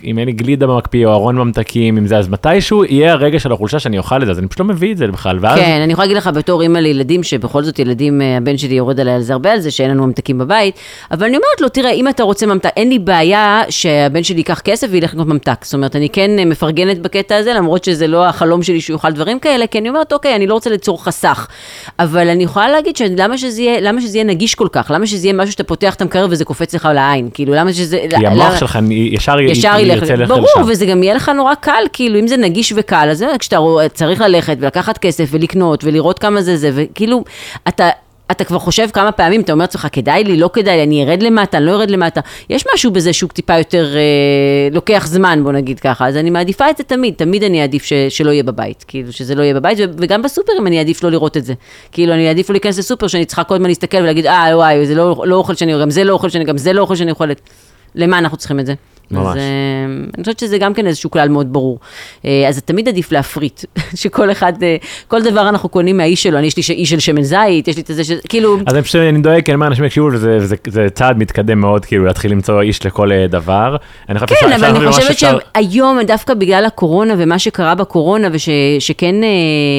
[0.05, 3.53] אם יהיה לי גלידה במקפיא או ארון ממתקים, אם זה, אז מתישהו יהיה הרגע של
[3.53, 5.59] החולשה שאני אוכל את זה, אז אני פשוט לא מביא את זה בכלל, ואז...
[5.59, 9.01] כן, אני יכולה להגיד לך בתור אימא לילדים, שבכל זאת ילדים, אה, הבן שלי יורד
[9.01, 10.79] עליי על זה הרבה על זה, שאין לנו ממתקים בבית,
[11.11, 14.61] אבל אני אומרת לו, תראה, אם אתה רוצה ממתק, אין לי בעיה שהבן שלי ייקח
[14.61, 18.27] כסף וילך לקנות ממתק, זאת אומרת, אני כן אה, מפרגנת בקטע הזה, למרות שזה לא
[18.27, 21.47] החלום שלי שהוא יאכל דברים כאלה, כי אני אומרת, אוקיי, אני לא רוצה ליצור חסך,
[21.99, 25.27] אבל אני יכולה להגיד שלמה שזה יהיה, למה שזה יהיה נגיש כל כך, למה שזה
[25.27, 27.99] יהיה משהו שאתה פותח את המקרר וזה קופץ לך לעין, כאילו, למה שזה...
[28.19, 30.29] כי המוח שלך ישר ירצה ללכת לשם.
[30.29, 33.57] ברור, וזה גם יהיה לך נורא קל, כאילו, אם זה נגיש וקל, אז כשאתה
[33.95, 37.25] צריך ללכת ולקחת כסף ולקנות ולראות כמה זה זה, וכאילו,
[37.69, 37.89] אתה...
[38.33, 41.23] אתה כבר חושב כמה פעמים, אתה אומר לעצמך, כדאי לי, לא כדאי לי, אני ארד
[41.23, 42.21] למטה, אני לא ארד למטה.
[42.51, 46.71] יש משהו בזה שהוא טיפה יותר, אה, לוקח זמן, בוא נגיד ככה, אז אני מעדיפה
[46.71, 49.79] את זה תמיד, תמיד אני אעדיף ש, שלא יהיה בבית, כאילו שזה לא יהיה בבית,
[49.99, 51.55] וגם בסופרים אני אעדיף לא לראות את זה.
[51.93, 54.95] כאילו, אני אעדיף לא להיכנס לסופר שאני צריכה כל הזמן להסתכל ולהגיד, אה, וואי, זה
[54.95, 57.41] לא, לא אוכל שאני, גם זה לא אוכל שאני, גם זה לא אוכל שאני אוכלת.
[57.95, 58.75] למה אנחנו צריכים את זה?
[59.11, 59.27] ממש.
[59.27, 61.79] אז uh, אני חושבת שזה גם כן איזשהו כלל מאוד ברור.
[62.23, 66.47] Uh, אז תמיד עדיף להפריט, שכל אחד, uh, כל דבר אנחנו קונים מהאיש שלו, אני
[66.47, 68.11] יש לי איש של שמן זית, יש לי את זה, ש...
[68.29, 68.59] כאילו...
[68.67, 70.39] אז אני פשוט, אני דואג, כי אני אומר, אנשים יקשיבו וזה
[70.69, 73.77] זה צעד מתקדם מאוד, כאילו להתחיל למצוא איש לכל דבר.
[74.27, 75.19] כן, אבל אני חושבת.
[75.19, 79.15] שהיום, דווקא בגלל הקורונה ומה שקרה בקורונה, ושכן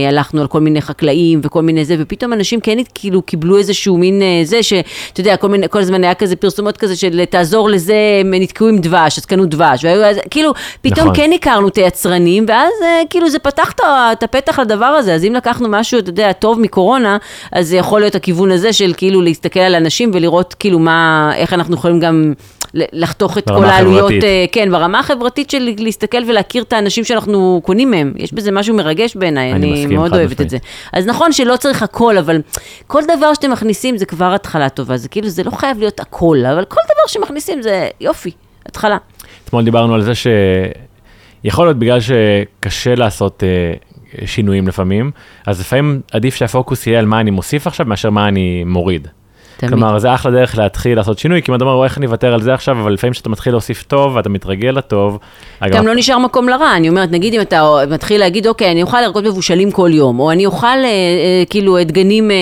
[0.10, 4.22] הלכנו על כל מיני חקלאים וכל מיני זה, ופתאום אנשים כן כאילו קיבלו איזשהו מין
[4.44, 5.36] זה, שאתה יודע,
[5.70, 9.13] כל הזמן היה כזה פרסומות כזה של תעזור לזה, הם נתקעו עם דבש.
[9.14, 11.16] דבש, אז קנו דבש, והיו, אז, כאילו, פתאום נכון.
[11.16, 13.72] כן הכרנו את היצרנים, ואז אה, כאילו זה פתח
[14.12, 17.18] את הפתח לדבר הזה, אז אם לקחנו משהו, אתה יודע, טוב מקורונה,
[17.52, 21.54] אז זה יכול להיות הכיוון הזה של כאילו להסתכל על אנשים ולראות כאילו מה, איך
[21.54, 22.34] אנחנו יכולים גם
[22.74, 24.12] לחתוך את כל העלויות.
[24.12, 28.76] אה, כן, ברמה החברתית של להסתכל ולהכיר את האנשים שאנחנו קונים מהם, יש בזה משהו
[28.76, 30.42] מרגש בעיניי, אני אני, מסכים, מאוד אוהבת משמעית.
[30.42, 30.58] את זה.
[30.94, 32.42] אז נכון שלא צריך הכל, אבל
[32.88, 36.38] כל דבר שאתם מכניסים זה כבר התחלה טובה, זה כאילו, זה לא חייב להיות הכל,
[36.54, 38.32] אבל כל דבר שמכניסים זה יופי,
[38.66, 38.98] התחלה.
[39.46, 43.74] אתמול דיברנו על זה שיכול להיות בגלל שקשה לעשות אה,
[44.26, 45.12] שינויים לפעמים,
[45.46, 49.08] אז לפעמים עדיף שהפוקוס יהיה על מה אני מוסיף עכשיו מאשר מה אני מוריד.
[49.58, 49.72] תמיד.
[49.74, 52.34] כלומר, זה אחלה דרך להתחיל לעשות שינוי, כי אם אתה אומר, "וואי, איך אני אוותר
[52.34, 55.20] על זה עכשיו, אבל לפעמים כשאתה מתחיל להוסיף טוב ואתה מתרגל לטוב,
[55.72, 58.98] גם לא נשאר מקום לרע, אני אומרת, נגיד אם אתה מתחיל להגיד, אוקיי, אני אוכל
[59.04, 62.36] ירקות מבושלים כל יום, או אני אוכל אה, אה, כאילו דגנים אה,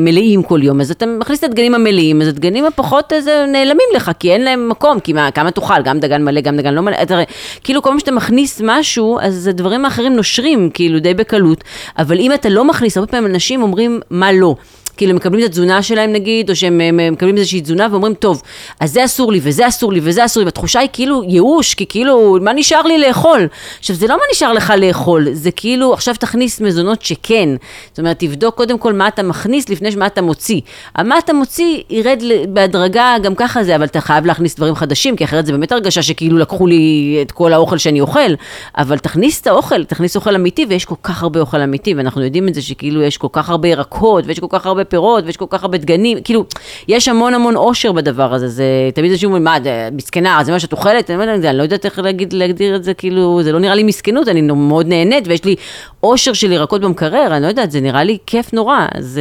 [0.00, 4.10] מלאים כל יום, אז אתה מכניס את הדגנים המלאים, אז הדגנים הפחות איזה נעלמים לך,
[4.18, 6.96] כי אין להם מקום, כי מה, כמה תאכל, גם דגן מלא, גם דגן לא מלא,
[7.02, 7.18] אתה,
[7.64, 11.64] כאילו כל פעם שאתה מכניס משהו, אז הדברים האחרים נושרים, כאילו די בקלות,
[11.98, 14.54] אבל אם אתה לא מכניס, הרבה פעמים אנשים אומרים, מה לא.
[14.98, 18.14] כאילו, הם מקבלים את התזונה שלהם נגיד, או שהם הם, הם מקבלים איזושהי תזונה ואומרים,
[18.14, 18.42] טוב,
[18.80, 21.86] אז זה אסור לי, וזה אסור לי, וזה אסור לי, והתחושה היא כאילו ייאוש, כי
[21.86, 23.48] כאילו, מה נשאר לי לאכול?
[23.78, 27.48] עכשיו, זה לא מה נשאר לך לאכול, זה כאילו, עכשיו תכניס מזונות שכן.
[27.90, 30.60] זאת אומרת, תבדוק קודם כל מה אתה מכניס לפני מה אתה מוציא.
[30.98, 35.24] מה אתה מוציא ירד בהדרגה, גם ככה זה, אבל אתה חייב להכניס דברים חדשים, כי
[35.24, 38.30] אחרת זה באמת הרגשה שכאילו לקחו לי את כל האוכל שאני אוכל,
[38.78, 42.48] אבל תכניס את האוכל, תכניס אוכל אמיתי, ויש כל כך הרבה אוכל אמיתי, ואנחנו יודעים
[42.48, 45.44] את זה שכאילו יש כל כך הרבה ירקות, ויש כל כך הרבה פירות, ויש כל
[45.50, 46.44] כך הרבה דגנים, כאילו,
[46.88, 50.60] יש המון המון אושר בדבר הזה, זה תמיד אנשים אומרים, מה, זה מסכנה, זה מה
[50.60, 51.10] שאת אוכלת?
[51.10, 53.82] אני אומרת, אני לא יודעת איך להגיד, להגדיר את זה, כאילו, זה לא נראה לי
[53.82, 55.54] מסכנות, אני מאוד נהנית, ויש לי
[56.02, 59.20] אושר של ירקות במקרר, אני לא יודעת, זה נראה לי כיף נורא, אז...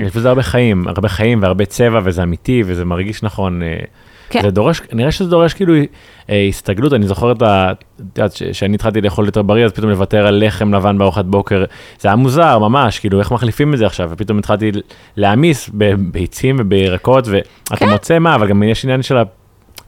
[0.00, 3.62] אה, יש בזה הרבה חיים, הרבה חיים והרבה צבע, וזה אמיתי, וזה מרגיש נכון.
[4.34, 4.42] כן.
[4.42, 5.74] זה דורש, נראה שזה דורש כאילו
[6.30, 7.72] אה, הסתגלות, אני זוכר את ה...
[7.96, 11.64] את יודעת, שאני התחלתי לאכול יותר בריא, אז פתאום לוותר על לחם לבן בארוחת בוקר,
[12.00, 14.72] זה היה מוזר ממש, כאילו איך מחליפים את זה עכשיו, ופתאום התחלתי
[15.16, 17.88] להעמיס בביצים ובירקות, ואתה כן.
[17.88, 19.16] מוצא מה, אבל גם יש עניין של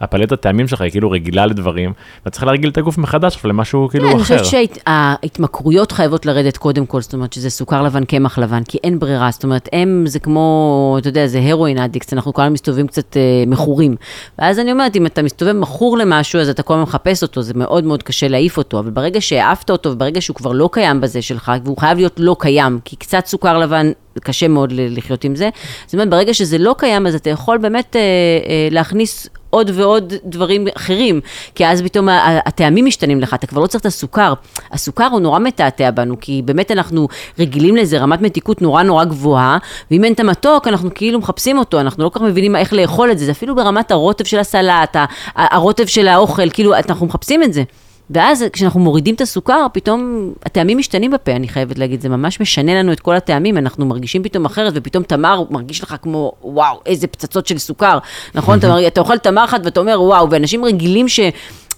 [0.00, 3.88] הפלטת טעמים שלך היא כאילו רגילה לדברים, ואתה צריך להרגיל את הגוף מחדש עכשיו למשהו
[3.88, 4.38] כאילו כן, אני אחר.
[4.38, 8.98] חושבת שההתמכרויות חייבות לרדת קודם כל, זאת אומרת שזה סוכר לבן, קמח לבן, כי אין
[8.98, 13.16] ברירה, זאת אומרת, הם זה כמו, אתה יודע, זה הרואין אדיקט, אנחנו כולנו מסתובבים קצת
[13.16, 13.96] אה, מכורים.
[14.38, 17.54] ואז אני אומרת, אם אתה מסתובב מכור למשהו, אז אתה כל הזמן מחפש אותו, זה
[17.56, 21.22] מאוד מאוד קשה להעיף אותו, אבל ברגע שהעפת אותו, וברגע שהוא כבר לא קיים בזה
[21.22, 25.48] שלך, והוא חייב להיות לא קיים, כי קצת סוכר לבן, קשה מאוד לחיות עם זה,
[25.86, 29.28] זאת אומרת, ברגע שזה לא קיים, אז אתה יכול באמת אה, אה, להכניס...
[29.50, 31.20] עוד ועוד דברים אחרים,
[31.54, 32.08] כי אז פתאום
[32.46, 34.34] הטעמים משתנים לך, אתה כבר לא צריך את הסוכר.
[34.72, 39.58] הסוכר הוא נורא מתעתע בנו, כי באמת אנחנו רגילים לאיזה רמת מתיקות נורא נורא גבוהה,
[39.90, 43.10] ואם אין את המתוק, אנחנו כאילו מחפשים אותו, אנחנו לא כל כך מבינים איך לאכול
[43.10, 44.96] את זה, זה אפילו ברמת הרוטב של הסלט,
[45.36, 47.62] הרוטב של האוכל, כאילו, אנחנו מחפשים את זה.
[48.10, 52.74] ואז כשאנחנו מורידים את הסוכר, פתאום הטעמים משתנים בפה, אני חייבת להגיד, זה ממש משנה
[52.74, 57.06] לנו את כל הטעמים, אנחנו מרגישים פתאום אחרת, ופתאום תמר מרגיש לך כמו, וואו, איזה
[57.06, 57.98] פצצות של סוכר,
[58.34, 58.58] נכון?
[58.58, 61.20] אתה, אתה אוכל תמר אחת ואתה אומר, וואו, ואנשים רגילים ש...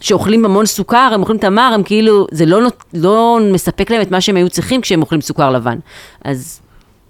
[0.00, 2.60] שאוכלים המון סוכר, הם אוכלים תמר, הם כאילו, זה לא,
[2.94, 5.78] לא מספק להם את מה שהם היו צריכים כשהם אוכלים סוכר לבן.
[6.24, 6.60] אז,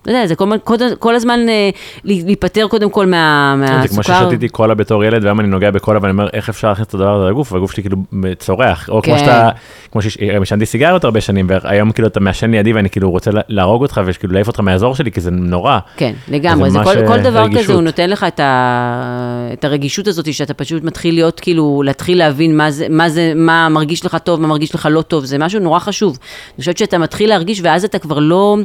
[0.09, 1.71] אתה יודע, זה כל, כל, כל הזמן אה,
[2.05, 4.25] להיפטר קודם כל מה, זה כמו מהסוכר.
[4.25, 7.15] ששתיתי קולה בתור ילד, והיום אני נוגע בקולה ואני אומר, איך אפשר להכניס את הדבר
[7.15, 7.97] הזה לגוף, והגוף שלי כאילו
[8.39, 9.19] צורח, או כמו כן.
[9.21, 9.49] שאתה,
[9.93, 13.83] כמו שעישנתי סיגריות הרבה שנים, והיום כאילו אתה מעשן לידי ואני כאילו רוצה לה- להרוג
[13.83, 15.79] אותך, וכאילו להעיף אותך מהאזור שלי, כי זה נורא.
[15.97, 17.63] כן, לגמרי, זה כל, ממש, כל אה, דבר רגישות.
[17.65, 22.19] כזה, הוא נותן לך את, ה, את הרגישות הזאת, שאתה פשוט מתחיל להיות, כאילו, להתחיל
[22.19, 25.39] להבין מה זה, מה זה, מה מרגיש לך טוב, מה מרגיש לך לא טוב, זה
[25.39, 26.19] משהו נורא חשוב.
[26.49, 28.57] אני חושבת שאתה מתחיל להרגיש, ואז אתה כבר לא,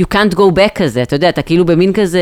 [0.00, 2.20] you can't go back כזה, אתה יודע, אתה כאילו במין כזה,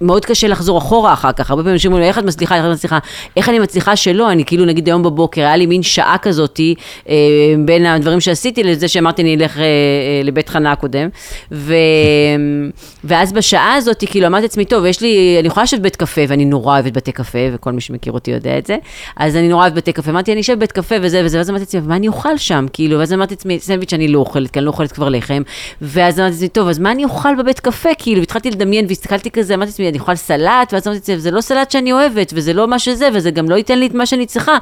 [0.00, 2.70] מאוד קשה לחזור אחורה אחר כך, הרבה פעמים אנשים אומרים, איך את מצליחה, איך את
[2.70, 2.98] מצליחה,
[3.36, 6.74] איך אני מצליחה שלא, אני כאילו, נגיד היום בבוקר, היה לי מין שעה כזאתי,
[7.08, 7.14] אה,
[7.64, 9.68] בין הדברים שעשיתי לזה שאמרתי, אני אלך אה, אה,
[10.24, 11.08] לבית חנה הקודם,
[11.52, 11.74] ו...
[13.04, 16.44] ואז בשעה הזאת, כאילו, אמרתי לעצמי, טוב, יש לי, אני יכולה לשבת בבית קפה, ואני
[16.44, 18.76] נורא אוהבת בתי קפה, וכל מי שמכיר אותי יודע את זה,
[19.16, 21.64] אז אני נורא אוהבת בתי קפה, אמרתי, אני אשב בבית קפה וזה וזה, ואז אמרתי
[21.64, 22.66] לעצמי, מה אני אוכל שם?
[22.72, 25.42] כאילו, ואז אמרתי לעצמי, סנדוויץ' אני לא אוכלת, כי אני לא אוכלת כבר לחם,
[25.82, 27.88] ואז אמרתי לעצמי, טוב, אז מה אני אוכל בבית קפה?
[27.98, 31.40] כאילו, והתחלתי לדמיין, והסתכלתי כזה, אמרתי לעצמי, אני אוכל סלט, ואז אמרתי לעצמי, זה לא
[31.40, 34.26] סלט שאני אוהבת, וזה לא מה שזה, וזה גם לא ייתן לי את מה שאני
[34.26, 34.58] צריכה.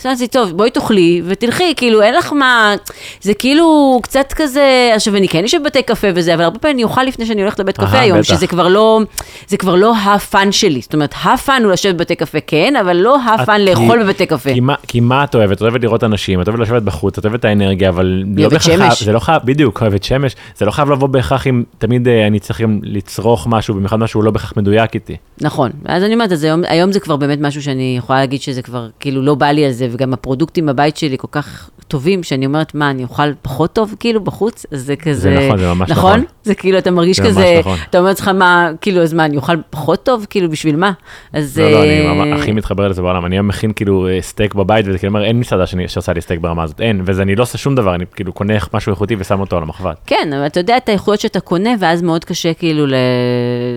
[0.00, 2.74] אז אמרתי, טוב, בואי תאכלי ותלכי, כאילו, אין לך מה...
[3.20, 4.92] זה כאילו קצת כזה...
[4.94, 7.58] עכשיו, אני כן יושבת בבתי קפה וזה, אבל הרבה פעמים אני אוכלת לפני שאני הולכת
[7.60, 8.22] לבית קפה היום.
[8.22, 9.00] שזה כבר לא...
[9.48, 10.80] זה כבר לא ה fun שלי.
[10.80, 14.26] זאת אומרת, ה fun הוא לשבת בבתי קפה, כן, אבל לא ה fun לאכול בבתי
[14.26, 14.50] קפה.
[14.86, 15.56] כי מה- את אוהבת?
[15.56, 18.52] את אוהבת לראות אנשים, את אוהבת לשבת בחוץ, את אוהבת את האנרגיה, אבל לא אוהבת
[18.52, 19.02] בהכרח, שמש.
[19.02, 22.60] זה לא בדיוק, אוהבת שמש, זה לא חייב לבוא בהכרח עם תמיד אה, אני צריך
[22.60, 25.16] גם לצרוך משהו, במיוחד משהו לא בהכרח מדויק איתי.
[25.40, 28.62] נכון, אז אני אומרת, אז היום, היום זה כבר באמת משהו שאני יכולה להגיד שזה
[28.62, 32.46] כבר, כאילו, לא בא לי על זה, וגם הפרודוקטים בבית שלי כל כך טובים, שאני
[32.46, 34.66] אומרת, מה, אני אוכל פחות טוב, כאילו, בחוץ?
[34.72, 35.20] אז זה כזה...
[35.20, 36.12] זה נכון, זה ממש נכון.
[36.12, 36.33] נכון.
[36.44, 37.78] זה כאילו, אתה מרגיש זה כזה, נכון.
[37.90, 40.26] אתה אומר לעצמך, מה, כאילו, אז מה, אני אוכל פחות טוב?
[40.30, 40.92] כאילו, בשביל מה?
[41.32, 41.58] אז...
[41.58, 44.86] לא, לא, אני אה, הכי מתחבר לזה בעולם, אני היום מכין כאילו אה, סטייק בבית,
[44.88, 47.58] וזה כאילו אומר, אין מסעדה שעושה לי סטייק ברמה הזאת, אין, וזה אני לא עושה
[47.58, 49.96] שום דבר, אני כאילו קונה משהו איכותי ושם אותו על המחבת.
[50.06, 52.94] כן, אבל אתה יודע את האיכויות שאתה קונה, ואז מאוד קשה כאילו ל...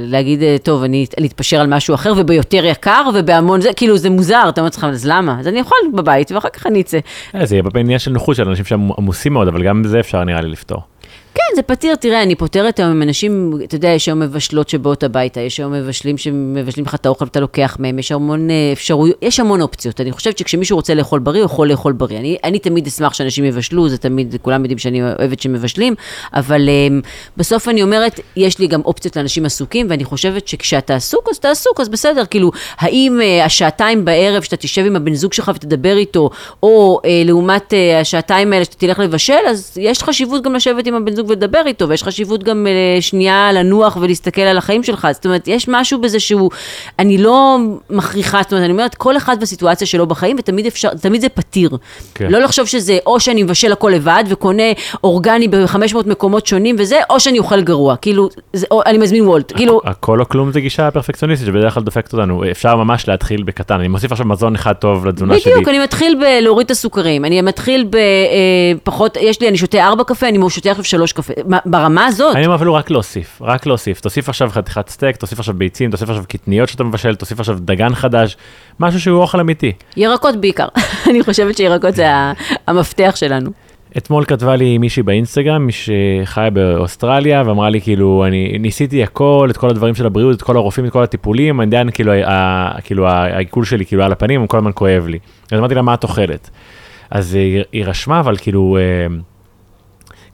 [0.06, 4.45] להגיד, אה, טוב, אני להתפשר על משהו אחר, וביותר יקר, ובהמון זה, כאילו, זה מוזר,
[4.49, 5.39] אתה אומר לעצמך, אז למה?
[5.39, 6.99] אז אני אוכל בבית, ואחר כך אני אצא.
[7.36, 10.23] אה, זה יהיה בעניין של נוחות של אנשים שהם עמוסים מאוד, אבל גם בזה אפשר
[10.23, 10.82] נראה לי לפתור.
[11.38, 15.04] כן, זה פתיר, תראה, אני פותרת היום עם אנשים, אתה יודע, יש היום מבשלות שבאות
[15.04, 19.17] הביתה, יש היום מבשלים שמבשלים לך את האוכל ואתה לוקח מהם, יש המון אה, אפשרויות,
[19.21, 20.02] יש המון אופציות.
[20.02, 22.19] אני חושבת שכשמישהו רוצה לאכול בריא, הוא יכול לאכול בריא.
[22.19, 25.95] אני, אני תמיד אשמח שאנשים יבשלו, זה תמיד, כולם יודעים שאני אוהבת שמבשלים,
[26.34, 26.88] אבל אה,
[27.38, 31.52] בסוף אני אומרת, יש לי גם אופציות לאנשים עסוקים, ואני חושבת שכשאתה עסוק, אז אתה
[31.52, 35.97] עסוק, אז בסדר, כאילו, האם אה, השעתיים בערב שאתה תשב עם הבן זוג שלך ותדבר
[35.97, 36.30] איתו,
[36.63, 40.95] או אה, לעומת אה, השעתיים האלה שאתה תלך לבשל, אז יש חשיבות גם לשבת עם
[40.95, 45.08] הבן זוג ולדבר איתו, ויש חשיבות גם אה, שנייה לנוח ולהסתכל על החיים שלך.
[45.12, 46.50] זאת אומרת, יש משהו בזה שהוא,
[47.00, 47.58] אני לא
[47.90, 51.70] מכריחה, זאת אומרת, אני אומרת, כל אחד בסיטואציה שלו בחיים, ותמיד אפשר, תמיד זה פתיר.
[52.16, 52.32] כן.
[52.32, 54.63] לא לחשוב שזה או שאני מבשל הכל לבד וקונה
[55.04, 57.96] אורגני ב-500 מקומות שונים וזה, או שאני אוכל גרוע.
[57.96, 59.52] כאילו, זה, או אני מזמין וולט.
[59.56, 63.80] כאילו, הכל או כלום זה גישה פרפקציוניסטית שבדרך כלל דופקת אותנו, אפשר ממש להתחיל בקטן,
[63.80, 65.52] אני מוסיף עכשיו מזון אחד טוב לתזונה שלי.
[65.52, 67.90] בדיוק, אני מתחיל בלהוריד את הסוכרים, אני מתחיל
[68.84, 71.34] בפחות, יש לי, אני שותה ארבע קפה, אני שותה עכשיו שלוש קפה.
[71.47, 75.39] מה, ברמה הזאת, אני אומר אפילו רק להוסיף, רק להוסיף, תוסיף עכשיו חתיכת סטייק, תוסיף
[75.39, 78.38] עכשיו ביצים, תוסיף עכשיו קטניות שאתה מבשל, תוסיף עכשיו דגן חדש,
[78.80, 79.71] משהו שהוא אוכל אמיתי.
[79.97, 80.67] ירקות בעיקר.
[81.10, 82.06] אני חושבת שירקות זה
[82.67, 83.49] המפתח שלנו.
[83.97, 89.58] אתמול כתבה לי מישהי באינסטגרם, מי שחיה באוסטרליה, ואמרה לי כאילו, אני ניסיתי הכל, את
[89.58, 93.08] כל הדברים של הבריאות, את כל הרופאים, את כל הטיפולים, אני עדיין כאילו, ה- כאילו
[93.08, 95.19] העיכול שלי כאילו על הפנים, הוא כל הזמן כואב לי.
[95.51, 96.49] אז אמרתי לה, מה את אוכלת?
[97.12, 99.15] אז היא, היא רשמה, אבל כאילו, אה,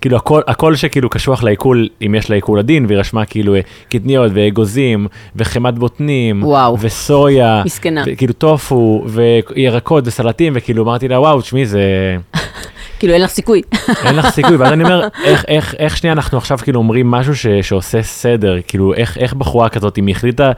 [0.03, 3.59] כאילו הכל, הכל שכאילו קשוח לעיכול, אם יש לה עיכול עדין, והיא רשמה כאילו אה,
[3.89, 6.77] קטניות ואגוזים, וחמת בוטנים, וואו.
[6.79, 8.03] וסויה, מסכנה.
[8.07, 12.17] וכאילו טופו, וירקות וסלטים, וכאילו אמרתי לה, וואו, תשמעי, זה...
[12.99, 13.61] כאילו, אין לך סיכוי.
[14.05, 17.35] אין לך סיכוי, ואז אני אומר, איך, איך, איך שנייה אנחנו עכשיו כאילו אומרים משהו
[17.35, 20.51] ש, שעושה סדר, כאילו איך, איך בחורה כזאת, אם היא החליטה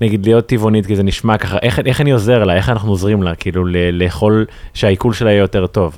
[0.00, 3.22] נגיד להיות טבעונית, כי זה נשמע ככה, איך, איך אני עוזר לה, איך אנחנו עוזרים
[3.22, 5.96] לה, כאילו לאכול שהעיכול שלה יהיה יותר טוב.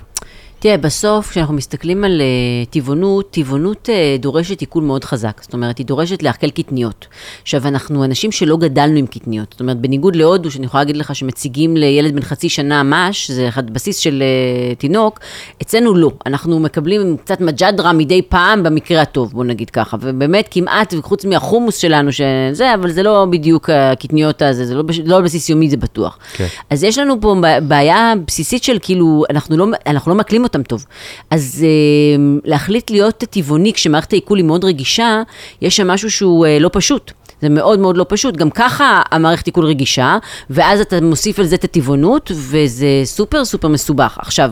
[0.61, 5.41] תראה, בסוף, כשאנחנו מסתכלים על uh, טבעונות, טבעונות uh, דורשת עיכול מאוד חזק.
[5.43, 7.07] זאת אומרת, היא דורשת לעכל קטניות.
[7.43, 9.49] עכשיו, אנחנו אנשים שלא גדלנו עם קטניות.
[9.51, 13.49] זאת אומרת, בניגוד להודו, שאני יכולה להגיד לך שמציגים לילד בן חצי שנה מש, זה
[13.49, 15.21] אחד בסיס של uh, תינוק,
[15.63, 16.11] אצלנו לא.
[16.27, 19.97] אנחנו מקבלים קצת מג'דרה מדי פעם, במקרה הטוב, בוא נגיד ככה.
[20.01, 25.17] ובאמת, כמעט, חוץ מהחומוס שלנו, שזה, אבל זה לא בדיוק הקטניות הזה, זה לא, לא
[25.17, 26.19] על בסיס יומי, זה בטוח.
[26.33, 26.47] כן.
[26.71, 30.19] אז יש לנו פה בעיה בסיסית של כאילו, אנחנו לא, אנחנו לא
[30.49, 30.85] אותם טוב.
[31.31, 35.23] אז אה, להחליט להיות טבעוני כשמערכת העיכול היא מאוד רגישה,
[35.63, 37.13] יש שם משהו שהוא אה, לא פשוט.
[37.43, 40.19] זה מאוד מאוד לא פשוט, גם ככה המערכת עיכול רגישה,
[40.51, 44.19] ואז אתה מוסיף על זה את הטבעונות, וזה סופר סופר מסובך.
[44.21, 44.51] עכשיו,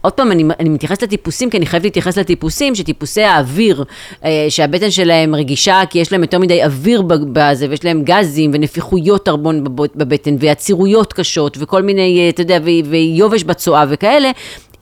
[0.00, 3.84] עוד פעם, אני, אני מתייחסת לטיפוסים, כי אני חייבת להתייחס לטיפוסים, שטיפוסי האוויר,
[4.24, 9.28] אה, שהבטן שלהם רגישה, כי יש להם יותר מדי אוויר בזה, ויש להם גזים ונפיחויות
[9.28, 12.58] ארבון בב- בבטן, ועצירויות קשות, וכל מיני, אה, אתה יודע,
[12.90, 14.30] ויובש בצואה וכאלה.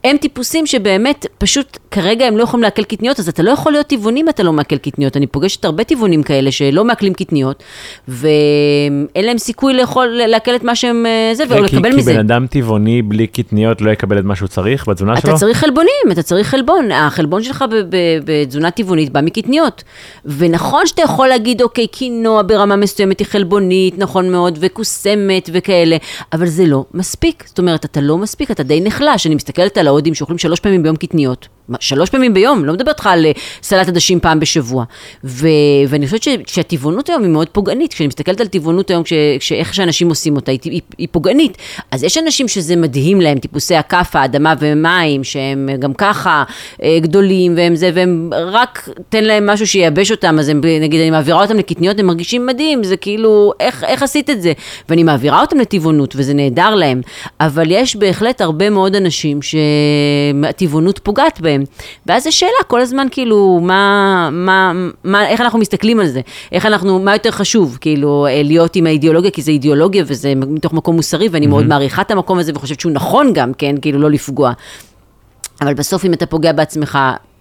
[0.04, 3.86] הם טיפוסים שבאמת, פשוט כרגע הם לא יכולים לעכל קטניות, אז אתה לא יכול להיות
[3.86, 5.16] טבעוני אם אתה לא מעכל קטניות.
[5.16, 7.62] אני פוגשת הרבה טבעונים כאלה שלא מעכלים קטניות,
[8.08, 12.12] ואין להם סיכוי לאכול, לעכל את מה שהם, אה, זה, כי, לקבל כי מזה.
[12.12, 15.30] בן אדם טבעוני בלי קטניות לא יקבל את מה שהוא צריך בתזונה שלו?
[15.30, 16.92] אתה צריך חלבונים, אתה צריך חלבון.
[16.92, 17.64] החלבון שלך
[18.24, 19.84] בתזונה טבעונית בא מקטניות.
[20.24, 25.96] ונכון שאתה יכול להגיד, אוקיי, קינוע ברמה מסוימת היא חלבונית, נכון מאוד, וקוסמת וכאלה,
[26.32, 27.44] אבל זה לא מספיק.
[27.46, 29.26] זאת אומרת, אתה לא מספיק, אתה די נחלש.
[29.26, 31.48] אני מסתכלת על ההודים שאוכלים שלוש פעמים ביום קטניות.
[31.80, 34.84] שלוש פעמים ביום, לא מדברת לך על אה, סלט עדשים פעם בשבוע.
[35.24, 35.48] ו-
[35.88, 37.94] ואני חושבת ש- שהטבעונות היום היא מאוד פוגענית.
[37.94, 41.58] כשאני מסתכלת על טבעונות היום, כש- כשאיך שאנשים עושים אותה, היא, היא, היא פוגענית.
[41.90, 46.44] אז יש אנשים שזה מדהים להם, טיפוסי הכף, האדמה ומים, שהם גם ככה
[46.82, 51.10] אה, גדולים, והם זה, והם רק תן להם משהו שייבש אותם, אז הם, נגיד, אני
[51.10, 54.52] מעבירה אותם לקטניות, הם מרגישים מדהים, זה כאילו, איך, איך עשית את זה?
[54.88, 57.00] ואני מעבירה אותם לטבעונות, וזה נהדר להם.
[57.40, 61.53] אבל יש בהחלט הרבה מאוד אנשים שהטבעונות פוגעת בהם.
[62.06, 64.72] ואז זו שאלה כל הזמן, כאילו, מה, מה,
[65.04, 66.20] מה, איך אנחנו מסתכלים על זה?
[66.52, 70.72] איך אנחנו, מה יותר חשוב, כאילו, אה, להיות עם האידיאולוגיה, כי זה אידיאולוגיה וזה מתוך
[70.72, 74.10] מקום מוסרי, ואני מאוד מעריכה את המקום הזה וחושבת שהוא נכון גם, כן, כאילו, לא
[74.10, 74.52] לפגוע.
[75.60, 76.98] אבל בסוף אם אתה פוגע בעצמך,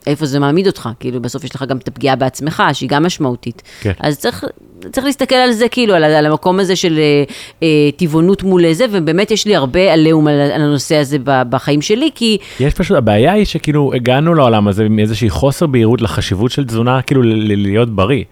[0.07, 0.89] איפה זה מעמיד אותך?
[0.99, 3.61] כאילו, בסוף יש לך גם את הפגיעה בעצמך, שהיא גם משמעותית.
[3.81, 3.91] כן.
[3.99, 4.45] אז צריך,
[4.91, 7.23] צריך להסתכל על זה, כאילו, על, על המקום הזה של אה,
[7.63, 12.09] אה, טבעונות מול זה, ובאמת יש לי הרבה עליהום על, על הנושא הזה בחיים שלי,
[12.15, 16.65] כי יש פשוט, הבעיה היא שכאילו הגענו לעולם הזה עם איזושהי חוסר בהירות לחשיבות של
[16.65, 18.23] תזונה, כאילו להיות בריא.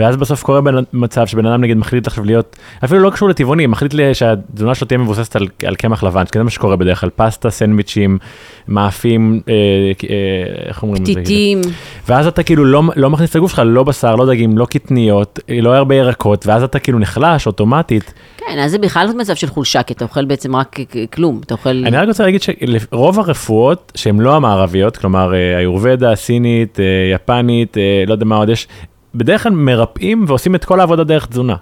[0.00, 3.66] ואז בסוף קורה בן- מצב שבן אדם נגיד מחליט עכשיו להיות, אפילו לא קשור לטבעוני,
[3.66, 7.00] מחליט לי שהתזונה שלו תהיה מבוססת על על קמח לבן, כי זה מה שקורה בדרך
[7.00, 8.18] כלל, פסטה, סנדוויצ'ים,
[8.68, 9.54] מאפים, אה,
[10.10, 11.02] אה, איך אומרים?
[11.02, 11.12] את זה?
[11.12, 11.60] פתיתים,
[12.08, 15.74] ואז אתה כאילו לא, לא מכניס לגוף שלך לא בשר, לא דגים, לא קטניות, לא
[15.74, 18.14] הרבה ירקות, ואז אתה כאילו נחלש אוטומטית.
[18.36, 20.78] כן, אז זה בכלל מצב של חולשה, כי אתה אוכל בעצם רק
[21.12, 21.82] כלום, אתה אוכל...
[21.86, 26.84] אני רק רוצה להגיד שרוב הרפואות שהן לא המערביות, כלומר אה, היורבדה, סינית, אה,
[27.14, 28.68] יפנית, אה, לא יודע מה עוד יש,
[29.14, 31.56] בדרך כלל מרפאים ועושים את כל העבודה דרך תזונה.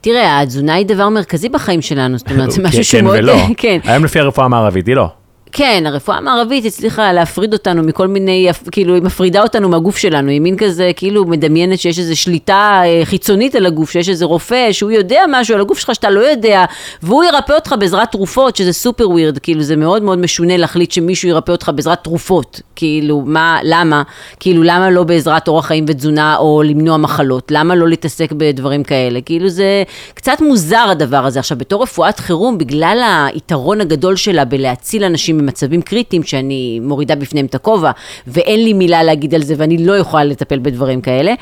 [0.00, 3.18] תראה, התזונה היא דבר מרכזי בחיים שלנו, זאת אומרת, זה משהו כן, שהוא כן מאוד...
[3.18, 3.36] ולא.
[3.56, 5.08] כן, היום לפי הרפואה המערבית, היא לא.
[5.52, 10.40] כן, הרפואה המערבית הצליחה להפריד אותנו מכל מיני, כאילו, היא מפרידה אותנו מהגוף שלנו, היא
[10.40, 14.90] מין כזה, כאילו, מדמיינת שיש איזו שליטה אה, חיצונית על הגוף, שיש איזה רופא שהוא
[14.90, 16.64] יודע משהו על הגוף שלך שאתה לא יודע,
[17.02, 21.28] והוא ירפא אותך בעזרת תרופות, שזה סופר ווירד, כאילו, זה מאוד מאוד משונה להחליט שמישהו
[21.28, 24.02] ירפא אותך בעזרת תרופות, כאילו, מה, למה?
[24.40, 27.50] כאילו, למה לא בעזרת אורח חיים ותזונה, או למנוע מחלות?
[27.50, 29.20] למה לא להתעסק בדברים כאלה?
[29.20, 29.82] כאילו, זה
[30.14, 31.38] קצת מוזר הדבר הזה.
[31.38, 37.46] עכשיו, בתור רפואת חירום, בגלל היתרון הגדול שלה בלהציל אנשים במצבים קריטיים, שאני מורידה בפניהם
[37.46, 37.90] את הכובע,
[38.26, 41.34] ואין לי מילה להגיד על זה, ואני לא יכולה לטפל בדברים כאלה,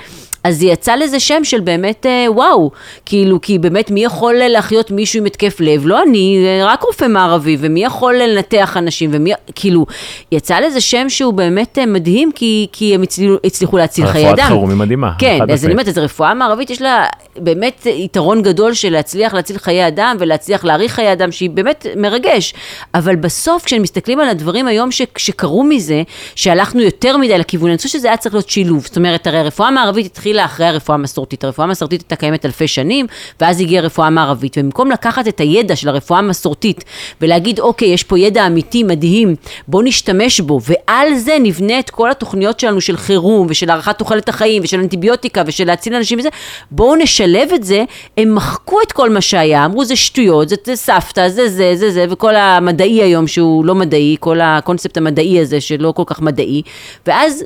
[0.46, 2.70] אז יצאה לזה שם של באמת אה, וואו,
[3.06, 5.86] כאילו, כי באמת מי יכול להחיות מישהו עם התקף לב?
[5.86, 9.86] לא אני, אה, רק רופא מערבי, ומי יכול לנתח אנשים, ומי, כאילו,
[10.32, 14.32] יצא לזה שם שהוא באמת אה, מדהים, כי, כי הם הצליחו, הצליחו להציל חיי אדם.
[14.32, 15.12] רפואת חירום היא מדהימה.
[15.18, 15.72] כן, אז אני.
[15.72, 17.06] אומרת, אז רפואה מערבית יש לה
[17.36, 22.54] באמת יתרון גדול של להצליח להציל חיי אדם ולהצליח להאריך חיי אדם, שהיא באמת מרגש.
[22.94, 26.02] אבל בסוף, כשמסתכלים על הדברים היום ש, שקרו מזה,
[26.34, 28.84] שהלכנו יותר מדי לכיוון, אני חושבת שזה היה צריך להיות שילוב.
[28.86, 31.44] זאת אומרת, הרי הרפואה המערבית התחילה אחרי הרפואה המסורתית.
[31.44, 33.06] הרפואה המסורתית הייתה קיימת אלפי שנים,
[33.40, 34.58] ואז הגיעה הרפואה המערבית.
[34.58, 36.84] ובמקום לקחת את הידע של הרפואה המסורתית
[37.20, 39.34] ולהגיד, אוקיי, יש פה ידע אמיתי מדהים,
[39.68, 44.28] בוא נשתמש בו, ועל זה נבנה את כל התוכניות שלנו של חירום ושל הארכת תוחלת
[44.28, 46.28] החיים ושל אנטיביוטיקה ושל להציל אנשים וזה,
[46.70, 47.84] בואו נשלב את זה,
[48.16, 51.90] הם מחקו את כל מה שהיה, אמרו זה שטויות, זה, זה סבתא, זה זה זה
[51.90, 56.62] זה, וכל המדעי היום שהוא לא מדעי, כל הקונספט המדעי הזה שלא כל כך מדעי,
[57.06, 57.44] ואז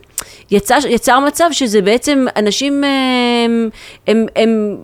[0.51, 2.85] יצא, יצר מצב שזה בעצם אנשים,
[3.45, 3.69] הם,
[4.07, 4.77] הם, הם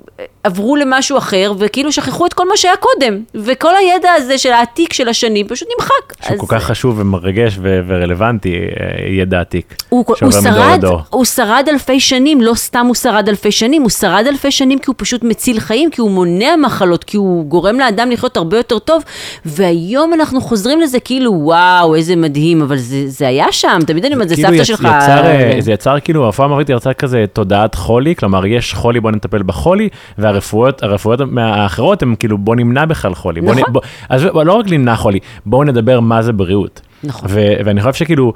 [0.47, 4.93] עברו למשהו אחר, וכאילו שכחו את כל מה שהיה קודם, וכל הידע הזה של העתיק
[4.93, 5.93] של השנים פשוט נמחק.
[6.25, 8.61] שהוא אז- כל כך חשוב ומרגש ו- ורלוונטי, אה,
[9.09, 9.75] ידע עתיק.
[9.89, 10.85] הוא, הוא, שרד.
[11.11, 14.85] הוא שרד אלפי שנים, לא סתם הוא שרד אלפי שנים, הוא שרד אלפי שנים כי
[14.87, 18.79] הוא פשוט מציל חיים, כי הוא מונע מחלות, כי הוא גורם לאדם לחיות הרבה יותר
[18.79, 19.03] טוב,
[19.45, 24.15] והיום אנחנו חוזרים לזה כאילו, וואו, איזה מדהים, אבל זה, זה היה שם, תמיד אני
[24.15, 24.81] אומרת, זה כאילו סבתא יצ- שלך.
[24.81, 29.11] יצר, אה, זה יצר כאילו, הרפואה המערבית יצרה כזה תודעת חולי, כלומר יש חולי בוא
[29.11, 30.36] נטפל בחולי, והרפואות
[30.83, 33.41] הרפואות האחרות הם כאילו בוא נמנע בכלל חולי.
[33.41, 33.73] בוא נכון.
[33.73, 36.81] בוא- אז לא רק נמנע חולי, בואו נדבר מה זה בריאות.
[37.05, 37.29] נכון.
[37.33, 38.33] ו- ואני חושב שכאילו,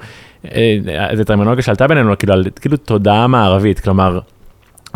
[0.54, 0.78] אה,
[1.14, 4.18] זו טרמינולוגיה שעלתה בינינו, כאילו, על כאילו תודעה מערבית, כלומר,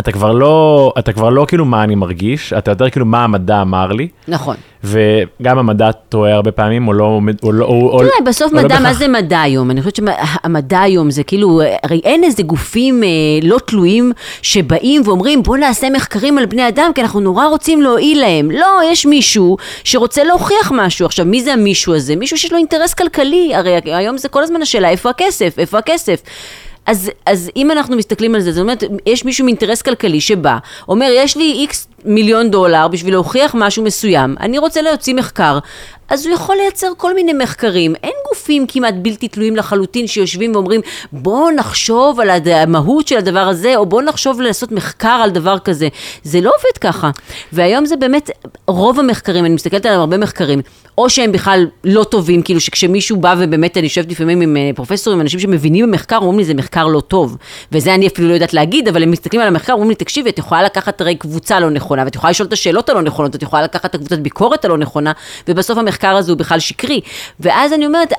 [0.00, 3.62] אתה כבר לא, אתה כבר לא כאילו מה אני מרגיש, אתה יותר כאילו מה המדע
[3.62, 4.57] אמר לי, נכון.
[4.85, 8.62] וגם המדע טועה הרבה פעמים, או לא, או לא, או, תראה, או- בסוף או לא
[8.64, 9.70] מדע, מה בהכרח- זה מדע היום?
[9.70, 13.09] אני חושבת שהמדע היום זה כאילו, הרי אין איזה גופים אה,
[13.42, 18.20] לא תלויים שבאים ואומרים, בוא נעשה מחקרים על בני אדם, כי אנחנו נורא רוצים להועיל
[18.20, 18.50] להם.
[18.50, 21.07] לא, יש מישהו שרוצה להוכיח משהו.
[21.07, 22.16] עכשיו, מי זה המישהו הזה?
[22.16, 23.52] מישהו שיש לו אינטרס כלכלי.
[23.54, 25.54] הרי היום זה כל הזמן השאלה, איפה הכסף?
[25.59, 26.20] איפה הכסף?
[26.87, 30.59] אז, אז אם אנחנו מסתכלים על זה, זאת אומרת, יש מישהו עם אינטרס כלכלי שבא,
[30.88, 35.59] אומר, יש לי איקס מיליון דולר בשביל להוכיח משהו מסוים, אני רוצה להוציא מחקר,
[36.09, 37.95] אז הוא יכול לייצר כל מיני מחקרים.
[38.03, 40.81] אין גופים כמעט בלתי תלויים לחלוטין שיושבים ואומרים,
[41.12, 45.59] בואו נחשוב על הד- המהות של הדבר הזה, או בואו נחשוב לעשות מחקר על דבר
[45.59, 45.88] כזה.
[46.23, 47.11] זה לא עובד ככה.
[47.53, 48.31] והיום זה באמת,
[48.67, 50.61] רוב המחקרים, אני מסתכלת עליהם הרבה מחקרים,
[50.99, 55.21] או שהם בכלל לא טובים, כאילו שכשמישהו בא ובאמת, אני יושבת לפעמים עם אה, פרופסורים,
[55.21, 57.37] אנשים שמבינים במחקר, אומרים לי, זה מחקר לא טוב.
[57.73, 60.38] וזה אני אפילו לא יודעת להגיד, אבל הם מסתכלים על המחקר, אומרים לי, תקשיבי, את
[60.38, 63.62] יכולה לקחת הרי קבוצה לא נכונה, ואת יכולה לשאול את השאלות הלא נכונות, את יכולה
[63.62, 65.12] לקחת את הקבוצת ביקורת הלא נכונה,
[65.49, 67.00] ובסוף המחקר הזה הוא בכלל שקרי.
[67.40, 68.12] ואז אני אומרת,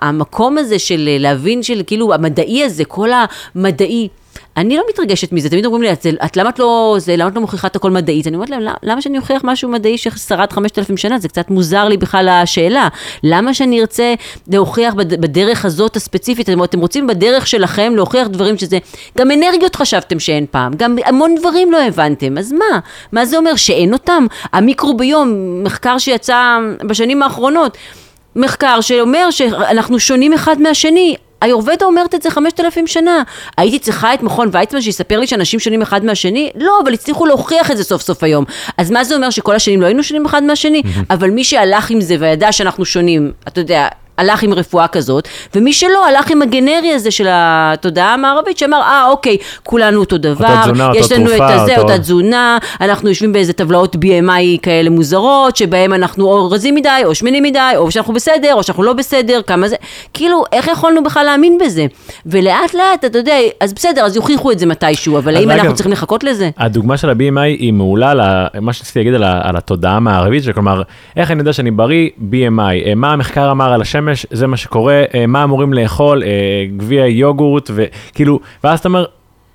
[0.00, 3.08] המקום הזה של אה, להבין של כאילו המדעי הזה, כל
[3.54, 4.08] המדעי,
[4.56, 7.34] אני לא מתרגשת מזה, תמיד אומרים לי, את, את למה את לא, זה, למה את
[7.34, 8.26] לא מוכיחה את הכל מדעית?
[8.26, 11.18] אני אומרת להם, "למה- למה שאני אוכיח משהו מדעי ששרד 5,000 שנה?
[11.18, 12.88] זה קצת מוזר לי בכלל השאלה.
[13.22, 14.14] למה שאני ארצה
[14.48, 16.50] להוכיח בד, בדרך הזאת הספציפית?
[16.50, 18.78] אתם, אתם רוצים בדרך שלכם להוכיח דברים שזה,
[19.18, 22.78] גם אנרגיות חשבתם שאין פעם, גם המון דברים לא הבנתם, אז מה?
[23.12, 24.26] מה זה אומר, שאין אותם?
[24.52, 25.28] המיקרוביום,
[25.64, 27.76] מחקר שיצא בשנים האחרונות,
[28.36, 31.16] מחקר שאומר שאנחנו שונים אחד מהשני.
[31.40, 33.22] היורבדה אומרת את זה 5,000 שנה.
[33.58, 36.50] הייתי צריכה את מכון ויצמן שיספר לי שאנשים שונים אחד מהשני?
[36.54, 38.44] לא, אבל הצליחו להוכיח את זה סוף סוף היום.
[38.78, 40.82] אז מה זה אומר שכל השנים לא היינו שונים אחד מהשני?
[41.10, 43.88] אבל מי שהלך עם זה וידע שאנחנו שונים, אתה יודע,
[44.18, 49.08] הלך עם רפואה כזאת, ומי שלא הלך עם הגנרי הזה של התודעה המערבית, שאמר, אה,
[49.10, 53.08] אוקיי, כולנו אותו דבר, תזונה, יש אותה לנו תרופה, את הזה, אותו- אותה תזונה, אנחנו
[53.08, 57.90] יושבים באיזה טבלאות BMI כאלה מוזרות, שבהם אנחנו או רזים מדי, או שמנים מדי, או
[57.90, 59.76] שאנחנו בסדר, או שאנחנו לא בסדר, כמה זה,
[60.14, 61.86] כאילו, איך יכולנו בכלל להאמין בזה?
[62.26, 65.92] ולאט לאט, אתה יודע, אז בסדר, אז יוכיחו את זה מתישהו, אבל האם אנחנו צריכים
[65.92, 66.50] לחכות לזה?
[66.58, 70.82] הדוגמה של ה-BMI היא מעולה, על ה- מה שרציתי להגיד על, על התודעה המערבית, שכלומר,
[71.16, 72.08] איך אני יודע שאני בריא?
[72.30, 72.60] BMI.
[72.86, 74.26] אה, מה המחקר אמר על השמש?
[74.30, 75.04] זה מה שקורה.
[75.14, 76.22] אה, מה אמורים לאכול?
[76.22, 76.28] אה,
[76.76, 79.04] גביע יוגורט, וכאילו, ואז אתה אומר,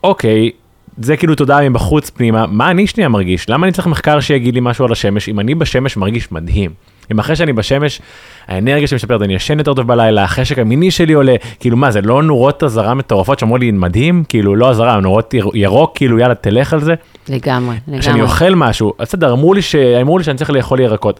[0.03, 0.51] אוקיי,
[0.97, 3.49] זה כאילו תודעה מבחוץ פנימה, מה אני שנייה מרגיש?
[3.49, 5.29] למה אני צריך מחקר שיגיד לי משהו על השמש?
[5.29, 6.71] אם אני בשמש מרגיש מדהים.
[7.11, 8.01] אם אחרי שאני בשמש,
[8.47, 12.01] האנרגיה שלי משתפרת, אני ישן יותר טוב בלילה, החשק המיני שלי עולה, כאילו מה, זה
[12.01, 16.35] לא נורות אזהרה מטורפות שאמרו לי מדהים, כאילו לא אזהרה, נורות יר- ירוק, כאילו יאללה
[16.35, 16.93] תלך על זה.
[17.29, 18.01] לגמרי, לגמרי.
[18.01, 19.75] כשאני אוכל משהו, בסדר, אמרו לי, ש...
[19.75, 21.19] אמרו לי שאני צריך לאכול ירקות.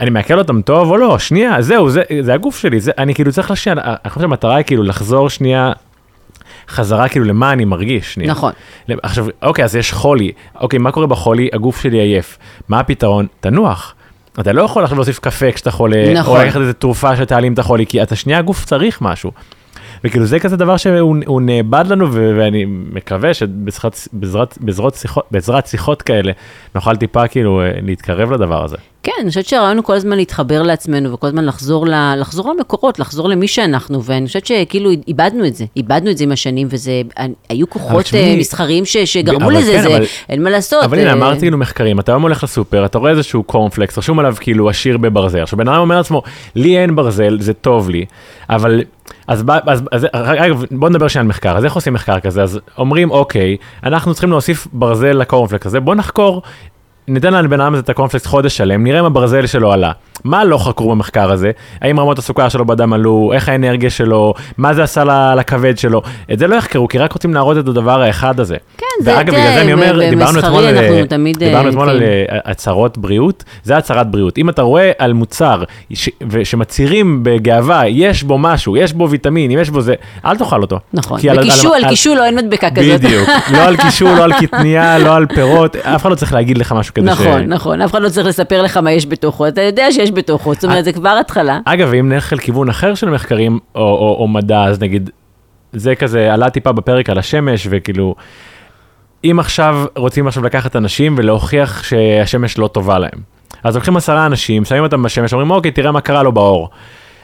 [0.00, 1.18] אני מעכל אותם טוב או לא?
[1.18, 4.64] שנייה, זהו, זה, זה הגוף שלי, זה, אני כאילו צריך לשנייה, אני חושב שהמטרה היא
[4.64, 5.72] כאילו לחזור שנייה.
[6.68, 8.30] חזרה כאילו למה אני מרגיש, שנייה.
[8.30, 8.52] נכון.
[9.02, 10.32] עכשיו, אוקיי, אז יש חולי.
[10.60, 11.48] אוקיי, מה קורה בחולי?
[11.52, 12.38] הגוף שלי עייף.
[12.68, 13.26] מה הפתרון?
[13.40, 13.94] תנוח.
[14.40, 16.40] אתה לא יכול עכשיו להוסיף קפה כשאתה חולה, נכון.
[16.40, 19.30] או לקחת איזה תרופה שתעלים את החולי, כי אתה שנייה הגוף צריך משהו.
[20.04, 25.66] וכאילו זה כזה דבר שהוא הוא נאבד לנו, ו- ואני מקווה שבעזרת בעזרת, בעזרת, שיחות,
[25.66, 26.32] שיחות כאלה,
[26.74, 28.76] נוכל טיפה כאילו אה, להתקרב לדבר הזה.
[29.02, 32.98] כן, אני חושבת שהרעיון הוא כל הזמן להתחבר לעצמנו וכל הזמן לחזור, ל, לחזור למקורות,
[32.98, 37.02] לחזור למי שאנחנו, ואני חושבת שכאילו איבדנו את זה, איבדנו את זה עם השנים, וזה,
[37.48, 40.84] היו כוחות תשמעי, אה, מסחריים ש, שגרמו אבל לזה, כן, זה, אבל- אין מה לעשות.
[40.84, 44.18] אבל הנה, אה, אמרתי כאילו מחקרים, אתה היום הולך לסופר, אתה רואה איזשהו קורנפלקס, רשום
[44.18, 45.42] עליו כאילו עשיר בברזל.
[45.42, 46.22] עכשיו בן אדם אומר לעצמו,
[46.56, 48.04] לי אין ברזל, זה טוב לי,
[48.50, 48.82] אבל...
[49.30, 52.42] אז, אז, אז אגב, בוא נדבר שנייה על מחקר, אז איך עושים מחקר כזה?
[52.42, 56.42] אז אומרים, אוקיי, אנחנו צריכים להוסיף ברזל לקורנפלקס הזה, בוא נחקור,
[57.10, 59.92] ניתן לבן אדם הזה את הקורנפלקס חודש שלם, נראה אם הברזל שלו עלה.
[60.24, 61.50] מה לא חקרו במחקר הזה?
[61.80, 63.30] האם רמות הסוכר שלו בדם עלו?
[63.34, 64.34] איך האנרגיה שלו?
[64.58, 65.04] מה זה עשה
[65.34, 66.02] לכבד שלו?
[66.32, 68.56] את זה לא יחקרו, כי רק רוצים להראות את הדבר האחד הזה.
[68.78, 70.82] כן, זה- ואגב, בגלל זה אני אומר, ב- דיברנו במסחרי אתמול על- אה,
[71.48, 72.02] דיברנו אתמול על.
[72.02, 74.38] אה, הצהרות בריאות, זה הצהרת בריאות.
[74.38, 75.62] אם אתה רואה על מוצר
[75.94, 79.94] ש- ושמצהירים בגאווה, יש בו משהו, יש בו ויטמין, אם יש בו זה,
[80.24, 80.78] אל תאכל אותו.
[80.92, 81.38] נכון, על-
[81.74, 83.00] על קישול לא אין מדבקה כזאת.
[83.00, 86.58] בדיוק, לא על קישול, לא על קטניה, לא על פירות, אף אחד לא צריך להגיד
[86.58, 87.26] לך משהו כזה ש...
[87.26, 90.54] נכון, נכון, אף אחד לא צריך לספר לך מה יש בתוכו, אתה יודע שיש בתוכו,
[90.54, 90.70] זאת אה.
[90.70, 91.60] אומרת, זה כבר התחלה.
[91.64, 95.10] אגב, ואם נלך לכיוון אחר של מחקרים או, או, או מדע, אז נגיד,
[95.72, 98.14] זה כזה עלה טיפה בפרק על השמש, וכאילו,
[99.24, 103.20] אם עכשיו רוצים עכשיו לקחת אנשים ולהוכיח שהשמש לא טובה להם,
[103.64, 106.68] אז לוקחים עשרה אנשים, שמים אותם בשמש, אומרים, אוקיי, תראה מה קרה לו באור.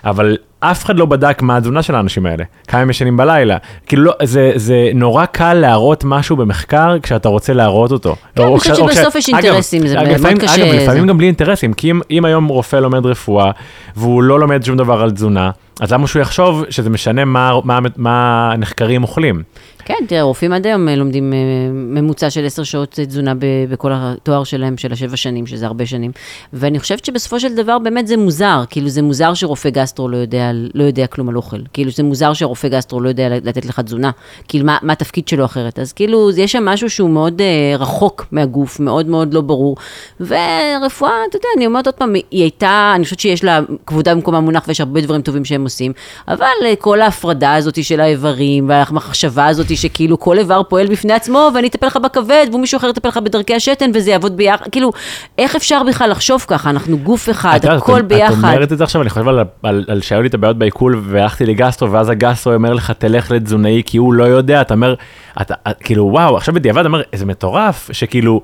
[0.05, 3.57] אבל אף אחד לא בדק מה התזונה של האנשים האלה, כמה הם ישנים בלילה.
[3.87, 8.17] כאילו, לא, זה, זה נורא קל להראות משהו במחקר כשאתה רוצה להראות אותו.
[8.35, 10.71] כן, אני חושבת או כש- שבסוף יש אגב, אינטרסים, זה אגב, מאוד לפעמים- קשה, אגב,
[10.73, 10.83] זה.
[10.83, 13.51] לפעמים גם בלי אינטרסים, כי אם, אם היום רופא לומד רפואה
[13.97, 15.51] והוא לא לומד שום דבר על תזונה,
[15.81, 19.43] אז למה שהוא יחשוב שזה משנה מה, מה, מה הנחקרים אוכלים?
[19.85, 21.39] כן, תראה, רופאים עד היום אה, לומדים אה,
[21.73, 23.33] ממוצע של עשר שעות תזונה
[23.71, 26.11] בכל התואר שלהם, של השבע שנים, שזה הרבה שנים.
[26.53, 30.46] ואני חושבת שבסופו של דבר באמת זה מוזר, כאילו זה מוזר שרופא גסטרו לא יודע,
[30.75, 31.57] לא יודע כלום על אוכל.
[31.73, 34.11] כאילו זה מוזר שרופא גסטרו לא יודע לתת לך תזונה.
[34.49, 35.79] כאילו מה, מה התפקיד שלו אחרת.
[35.79, 39.77] אז כאילו יש שם משהו שהוא מאוד אה, רחוק מהגוף, מאוד מאוד לא ברור.
[40.21, 44.35] ורפואה, אתה יודע, אני אומרת עוד פעם, היא הייתה, אני חושבת שיש לה כבודה במקום
[44.35, 45.93] המונח ויש הרבה דברים טובים שהם עושים,
[46.29, 51.51] אבל אה, כל ההפרדה הזאת של האיברים והמחשבה הזאת שכאילו כל איבר פועל בפני עצמו
[51.55, 54.93] ואני אטפל לך בכבד ומישהו אחר יטפל לך בדרכי השתן וזה יעבוד ביחד, כאילו,
[55.39, 56.71] איך אפשר בכלל לחשוב ככה?
[56.71, 58.33] אנחנו גוף אחד, הכל ביחד.
[58.33, 61.01] את אומרת את זה עכשיו, אני חושב על, על, על שהיו לי את הבעיות בעיכול
[61.05, 64.95] והלכתי לגסטרו, ואז הגסטרו אומר לך, תלך לתזונאי, כי הוא לא יודע, אתה אומר,
[65.41, 68.41] אתה, את- כאילו, וואו, עכשיו בדיעבד, אומר, זה מטורף, שכאילו,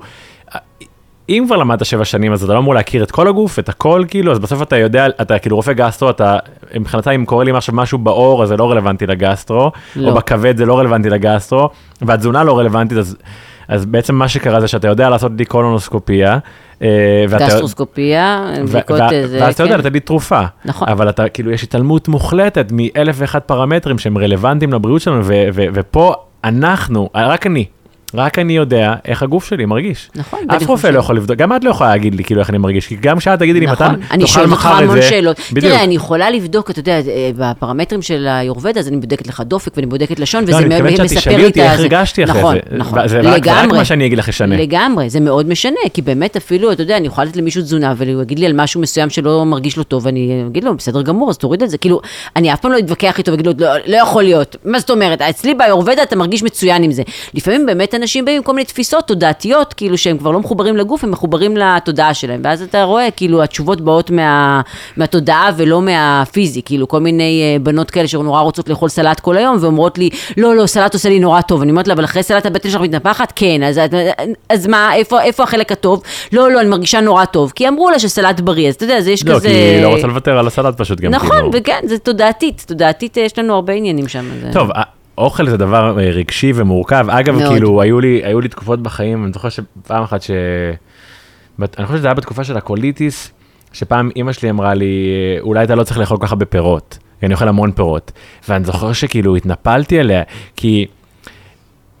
[1.29, 4.03] אם כבר למדת שבע שנים, אז אתה לא אמור להכיר את כל הגוף, את הכל,
[4.07, 6.37] כאילו, אז בסוף אתה יודע, אתה כאילו רופא גסטרו, אתה,
[6.79, 10.09] מבחינתה, אם קורה לי עכשיו משהו בעור, אז זה לא רלוונטי לגסטרו, לא.
[10.09, 11.69] או בכבד זה לא רלוונטי לגסטרו,
[12.01, 13.17] והתזונה לא רלוונטית, אז...
[13.67, 16.37] אז בעצם מה שקרה זה שאתה יודע לעשות לי קולונוסקופיה,
[16.81, 19.79] אה, גסטרוסקופיה, ו- בדיקות איזה, ואז אתה יודע כן.
[19.79, 20.41] לתת לי תרופה.
[20.65, 20.89] נכון.
[20.89, 25.21] אבל אתה, כאילו, יש התעלמות מוחלטת מאלף ואחד פרמטרים שהם רלוונטיים לבריאות שלנו,
[25.53, 27.65] ופה אנחנו, רק אני,
[28.15, 30.09] רק אני יודע איך הגוף שלי מרגיש.
[30.15, 32.57] נכון, אף רופא לא יכול לבדוק, גם את לא יכולה להגיד לי כאילו איך אני
[32.57, 34.95] מרגיש, כי גם כשאת תגידי לי מתן, נכון, אני תאכל שואלת אותך מחר את המון
[35.01, 35.09] זה.
[35.09, 35.39] שאלות.
[35.53, 35.73] בדיוק.
[35.73, 39.71] תראה, אני יכולה לבדוק, אתה יודע, אה, בפרמטרים של היורבד, אז אני בודקת לך דופק
[39.75, 41.81] ואני בודקת לשון, לא, וזה אני מאוד מספר לי את איך הזה.
[41.81, 42.77] הרגשתי אחרי נכון, זה.
[42.77, 43.77] נכון, זה רק- זה רק לגמרי.
[43.77, 44.57] מה שאני אגיד לך ישנה.
[44.57, 48.21] לגמרי, זה מאוד משנה, כי באמת אפילו, אתה יודע, אני יכולה לתת למישהו תזונה, והוא
[48.21, 51.37] יגיד לי על משהו מסוים שלא מרגיש לו טוב, ואני אגיד לו, בסדר גמור, אז
[51.37, 51.77] תוריד את זה.
[51.77, 52.01] כאילו,
[52.35, 54.55] אני אף פעם לא אתווכח איתו ואגיד לו, לא, לא יכול להיות.
[54.65, 55.21] מה זאת אומרת?
[55.21, 57.03] אצלי ביורבדה אתה מרגיש מצוין עם זה.
[57.33, 61.03] לפעמים באמת אנשים באים עם כל מיני תפיסות תודעתיות, כאילו שהם כבר לא מחוברים לגוף,
[61.03, 62.41] הם מחוברים לתודעה שלהם.
[62.43, 64.61] ואז אתה רואה, כאילו, התשובות באות מה,
[64.97, 66.61] מהתודעה ולא מהפיזי.
[66.65, 70.55] כאילו, כל מיני אה, בנות כאלה שנורא רוצות לאכול סלט כל היום, ואומרות לי, לא,
[70.55, 71.61] לא, סלט עושה לי נורא טוב.
[71.61, 73.33] אני אומרת לה, אבל אחרי סלט הבטן שלך מתנפחת?
[73.35, 73.79] כן, אז,
[74.49, 76.01] אז מה, איפה, איפה החלק הטוב?
[76.33, 77.51] לא, לא, אני מרגישה נורא טוב.
[77.55, 79.47] כי אמרו לה שסלט בריא, אז אתה יודע, אז יש לא, כזה...
[79.47, 81.11] כי היא לא רוצה לוותר על הסלט פשוט גם.
[81.11, 81.49] נכון, כאילו.
[81.53, 84.25] וכן, זה תודעתית, תודעתית יש לנו הרבה עניינים שם.
[84.41, 84.69] זה- טוב,
[85.17, 87.05] אוכל זה דבר אה, רגשי ומורכב.
[87.09, 87.51] אגב, מאוד.
[87.51, 90.31] כאילו, היו לי, היו לי תקופות בחיים, אני זוכר שפעם אחת ש...
[91.59, 93.31] אני חושב שזה היה בתקופה של הקוליטיס,
[93.73, 95.07] שפעם אימא שלי אמרה לי,
[95.39, 98.11] אולי אתה לא צריך לאכול כל כך הרבה פירות, כי אני אוכל המון פירות.
[98.49, 100.23] ואני זוכר שכאילו התנפלתי עליה,
[100.55, 100.85] כי...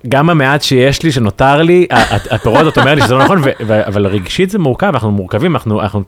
[0.07, 1.87] גם המעט שיש לי, שנותר לי,
[2.31, 6.03] הפירות, את אומרת לי שזה לא נכון, אבל רגשית זה מורכב, אנחנו מורכבים, אנחנו, אנחנו...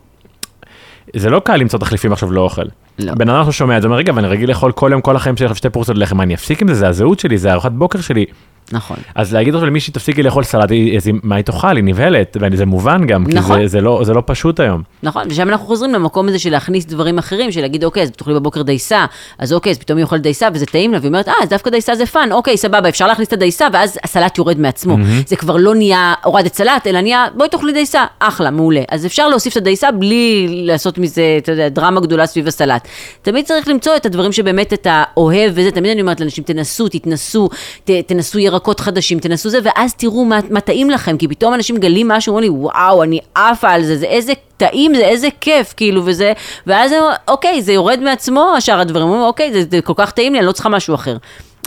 [1.15, 2.61] זה לא קל למצוא תחליפים עכשיו לאוכל.
[2.61, 2.69] לא.
[2.99, 5.37] בן אדם עכשיו שומע את זה, אומר, רגע, ואני רגיל לאכול כל יום, כל החיים
[5.37, 8.25] שלי שתי פרוסות לחם, אני אפסיק עם זה, זה הזהות שלי, זה ארוחת בוקר שלי.
[8.71, 8.97] נכון.
[9.15, 12.65] אז להגיד עכשיו למישהי, תפסיקי לאכול סלט, אז היא- מה היא תאכל, היא נבהלת, וזה
[12.65, 13.61] מובן גם, כי נכון.
[13.61, 14.81] זה- זה לא- זה לא פשוט היום.
[15.03, 18.33] נכון, ושם אנחנו חוזרים למקום הזה של להכניס דברים אחרים, של להגיד, אוקיי, אז תאכלי
[18.33, 19.05] בבוקר דייסה,
[19.39, 21.69] אז אוקיי, אז פתאום היא אוכלת דייסה וזה טעים לה, והיא אומרת, אה, אז דווקא
[21.69, 24.95] דייסה זה fun, אוקיי, סבבה, אפשר להכניס את הדייסה, ואז הסלט יורד מעצמו.
[25.27, 28.81] זה כבר לא נהיה הורדת סלט, אלא נהיה, בואי תאכלי דייסה, אחלה, מעולה.
[28.89, 32.87] אז אפשר להוסיף את הדייסה בלי לעשות מזה, אתה יודע, דרמה גדולה סביב הסלט.
[33.21, 37.49] תמיד צריך למצוא את הדברים שבאמת אתה אוהב, וזה, תמיד אני אומרת לאנשים, תנסו, תתנסו,
[37.85, 41.75] ת, תנסו ירקות חדשים, תנסו זה, ואז תראו מה, מה טעים לכם, כי פתאום אנשים
[41.75, 45.73] מגלים משהו, אומרים לי, וואו, אני עפה על זה, זה איזה טעים, זה איזה כיף,
[45.77, 46.33] כאילו, וזה,
[46.67, 46.91] ואז
[47.27, 50.51] אוקיי, זה יורד מעצמו, שאר הדברים, אוקיי, זה, זה כל כך טעים לי, אני לא
[50.51, 51.17] צריכה משהו אחר.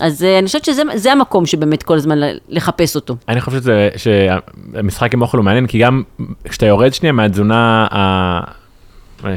[0.01, 2.19] אז אה, אני חושבת שזה זה המקום שבאמת כל הזמן
[2.49, 3.17] לחפש אותו.
[3.29, 6.03] אני חושב שזה, שהמשחק עם אוכל הוא מעניין, כי גם
[6.45, 8.41] כשאתה יורד שנייה מהתזונה ה...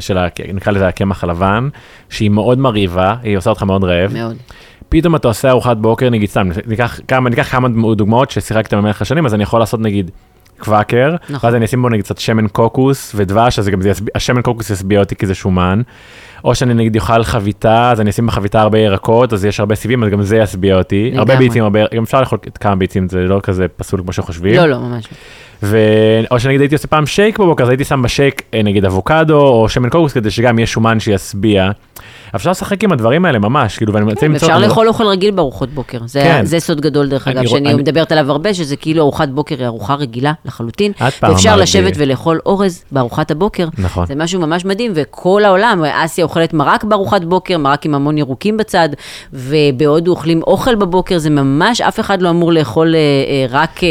[0.00, 0.26] של, ה...
[0.54, 1.68] נקרא לזה הקמח הלבן,
[2.10, 4.12] שהיא מאוד מרהיבה, היא עושה אותך מאוד רעב.
[4.12, 4.36] מאוד.
[4.92, 9.26] פתאום אתה עושה ארוחת בוקר, נגיד סתם, ניקח כמה, ניקח כמה דוגמאות ששיחקתם במהלך השנים,
[9.26, 10.10] אז אני יכול לעשות נגיד
[10.58, 11.48] קוואקר, נכון.
[11.48, 14.42] ואז אני אשים בו נגיד קצת שמן קוקוס ודבש, אז זה גם זה ישביע, השמן
[14.42, 15.82] קוקוס ישביע אותי כי זה שומן.
[16.44, 20.04] או שאני נגיד אוכל חביתה, אז אני אשים בחביתה הרבה ירקות, אז יש הרבה סיבים,
[20.04, 21.12] אז גם זה ישביע אותי.
[21.14, 21.48] הרבה לגמרי.
[21.48, 24.54] ביצים, הרבה, גם אפשר לאכול כמה ביצים, זה לא כזה פסול כמו שחושבים.
[24.54, 25.08] לא, לא, ממש.
[25.12, 25.16] לא.
[25.62, 25.78] ו...
[26.30, 29.68] או שנגיד הייתי עושה פעם שייק בבוקר, אז הייתי שם בשייק אה, נגיד אבוקדו או
[29.68, 31.70] שמן קוקוס כדי שגם יהיה שומן שישביע.
[32.36, 34.48] אפשר לשחק עם הדברים האלה ממש, כאילו, ואני מנסה למצוא...
[34.48, 35.98] אפשר לא- לאכול אוכל רגיל בארוחות בוקר.
[36.06, 36.44] זה, כן.
[36.44, 39.66] זה סוד גדול, דרך אגב, שאני אני- מדברת עליו הרבה, שזה כאילו ארוחת בוקר היא
[39.66, 40.92] ארוחה רגילה לחלוטין.
[41.22, 43.66] ואפשר לשבת ולאכול אורז בארוחת הבוקר.
[43.78, 44.06] נכון.
[44.06, 48.56] זה משהו ממש מדהים, וכל העולם, אסיה אוכלת מרק בארוחת בוקר, מרק עם המון ירוקים
[48.56, 48.88] בצד,
[49.32, 53.88] ובהודו אוכלים אוכל בבוקר, זה ממש, אף אחד לא אמור לאכול אה, אה, רק אה,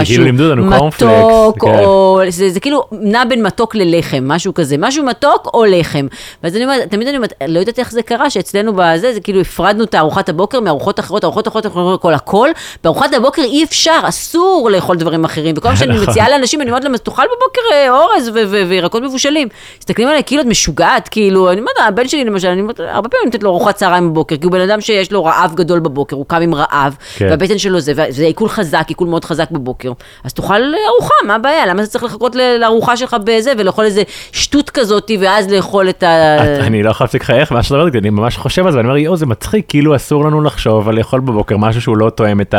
[0.00, 0.38] משהו כאילו
[0.78, 1.84] קורנפלקס, מתוק, כן.
[1.84, 6.06] או זה, זה כאילו נע בין מתוק ללחם, משהו כזה, משהו מתוק או לחם.
[6.42, 9.40] ואז אני אומרת, תמיד אני אומרת, לא יודעת איך זה קרה, שאצלנו בזה, זה כאילו
[9.40, 12.48] הפרדנו את ארוחת הבוקר מארוחות אחרות, ארוחות אחרות, ארוחות הכל הכל,
[12.84, 16.08] בארוחת הבוקר אי אפשר, אסור לאכול דברים אחרים, וכל מה שאני נכון.
[16.08, 18.30] מציעה לאנשים, אני אומרת להם, אז תאכל בבוקר אה, אורז
[18.68, 19.48] וירקות מבושלים.
[19.78, 23.24] מסתכלים עליי כאילו את משוגעת, כאילו, אני אומרת, הבן שלי למשל, אני אומרת, הרבה פעמים
[23.24, 26.26] נותנת לו ארוחת צהריים בבוקר, כי הוא בן אדם שיש לו רעב גדול בבוקר, הוא
[26.28, 27.26] קם עם רעב, כן.
[27.30, 29.92] והבטן שלו זה, וזה עיכול חזק, עיכול מאוד חזק בבוקר.
[30.24, 31.66] אז תאכל ארוחה, מה הבעיה?
[31.66, 34.02] למה אתה צריך לחכות לארוחה שלך בזה, ולאכול איזה
[34.32, 36.36] שטות כזאת, ואז לאכול את ה...
[36.60, 38.88] אני לא יכול להפסיק לחייך מה שאת אומרת, כי אני ממש חושב על זה, ואני
[38.88, 42.40] אומר, יואו, זה מצחיק, כאילו אסור לנו לחשוב על לאכול בבוקר משהו שהוא לא תואם
[42.40, 42.54] את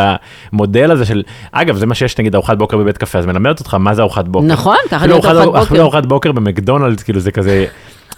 [0.52, 3.74] המודל הזה של, אגב, זה מה שיש נגיד ארוחת בוקר בבית קפה, אז מלמדת אותך
[3.74, 4.46] מה זה ארוחת בוקר.
[4.46, 5.82] נכון, ככה אפילו נראית ארוחת אפילו בוקר.
[5.82, 7.66] ארוחת בוקר במקדונלדס, כאילו זה כזה...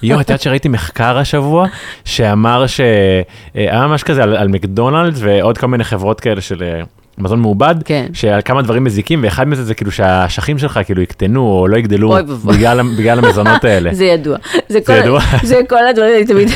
[0.03, 1.67] יואו, את יודעת שראיתי מחקר השבוע,
[2.05, 2.81] שאמר ש...
[3.53, 6.81] היה ממש כזה על, על מקדונלדס ועוד כל מיני חברות כאלה של אה,
[7.17, 8.05] מזון מעובד, כן.
[8.13, 12.15] שעל כמה דברים מזיקים, ואחד מזה זה כאילו שהאשכים שלך כאילו יקטנו או לא יגדלו.
[12.45, 13.93] בגלל, בגלל המזונות האלה.
[13.93, 14.37] זה ידוע.
[14.69, 15.19] זה, כל, ידוע?
[15.43, 16.49] זה כל הדברים, תמיד,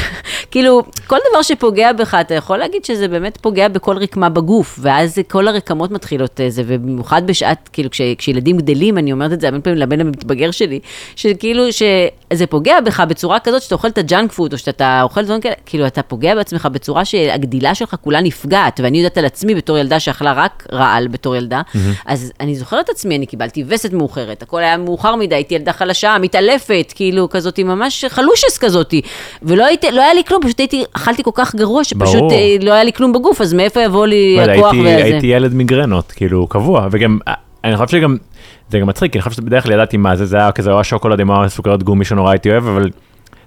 [0.51, 5.15] כאילו, כל דבר שפוגע בך, אתה יכול להגיד שזה באמת פוגע בכל רקמה בגוף, ואז
[5.15, 9.41] זה- כל הרקמות מתחילות אה, זה, ובמיוחד בשעת, כאילו, כש, כשילדים גדלים, אני אומרת את
[9.41, 10.79] זה הרבה פעמים לבן המתבגר שלי,
[11.15, 15.41] שכאילו, שזה פוגע בך בצורה כזאת שאתה אוכל את הג'אנק פוד, או שאתה אוכל דברים
[15.41, 19.77] כאלה, כאילו, אתה פוגע בעצמך בצורה שהגדילה שלך כולה נפגעת, ואני יודעת על עצמי בתור
[19.77, 21.61] ילדה שאכלה רק רק רעל בתור ילדה.
[22.05, 25.73] אז אני זוכרת את עצמי, אני קיבלתי וסת מאוחרת, הכל היה מאוחר מדי, הייתי ילדה
[25.73, 28.93] חלשה, מתעלפת, כאילו כזאת, ממש חלושס כזאת.
[29.43, 32.31] ולא הייתי, לא היה לי כלום, פשוט הייתי, אכלתי כל כך גרוע, שפשוט ברור.
[32.31, 35.03] אה, לא היה לי כלום בגוף, אז מאיפה יבוא לי הכוח הייתי, והזה?
[35.03, 37.33] הייתי ילד מיגרנות, כאילו, קבוע, וגם, אה,
[37.63, 38.17] אני חושב שגם,
[38.69, 41.19] זה גם מצחיק, אני חושב שבדרך כלל ידעתי מה זה, זה היה כזה או השוקולד
[41.19, 42.89] עם הסוכרת גומי שנורא הייתי אוהב, אבל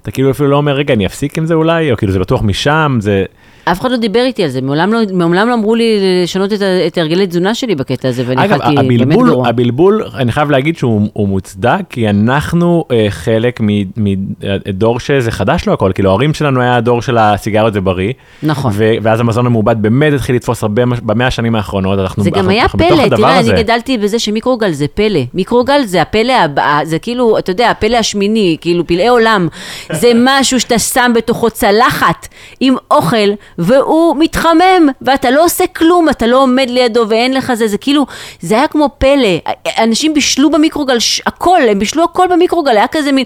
[0.02, 2.42] אתה כאילו אפילו לא אומר, רגע, אני אפסיק עם זה אולי, או כאילו זה בטוח
[2.42, 3.24] משם, זה...
[3.64, 6.58] אף אחד לא דיבר איתי על זה, מעולם לא, מעולם לא אמרו לי לשנות את,
[6.86, 9.48] את הרגלי תזונה שלי בקטע הזה, ואני אגב, אכלתי באמת גרוע.
[9.48, 13.60] הבלבול, אני חייב להגיד שהוא הוא מוצדק, כי אנחנו אה, חלק
[13.96, 18.72] מדור שזה חדש לו הכל, כאילו ההורים שלנו היה הדור של הסיגריות זה בריא, נכון.
[18.74, 22.50] ו- ואז המזון המעובד באמת התחיל לתפוס הרבה במאה השנים האחרונות, אנחנו זה גם אנחנו-
[22.50, 23.52] היה אנחנו פלא, תראה, הזה.
[23.52, 25.20] אני גדלתי בזה שמיקרוגל זה פלא.
[25.34, 29.48] מיקרוגל זה הפלא הבא, זה כאילו, אתה יודע, הפלא השמיני, כאילו פלאי עולם.
[29.92, 32.28] זה משהו שאתה שם בתוכו צלחת
[32.60, 33.16] עם אוכל,
[33.58, 38.06] והוא מתחמם, ואתה לא עושה כלום, אתה לא עומד לידו ואין לך זה, זה כאילו,
[38.40, 39.52] זה היה כמו פלא.
[39.78, 43.24] אנשים בישלו במיקרוגל ש- הכל, הם בישלו הכל במיקרוגל, היה כזה מין,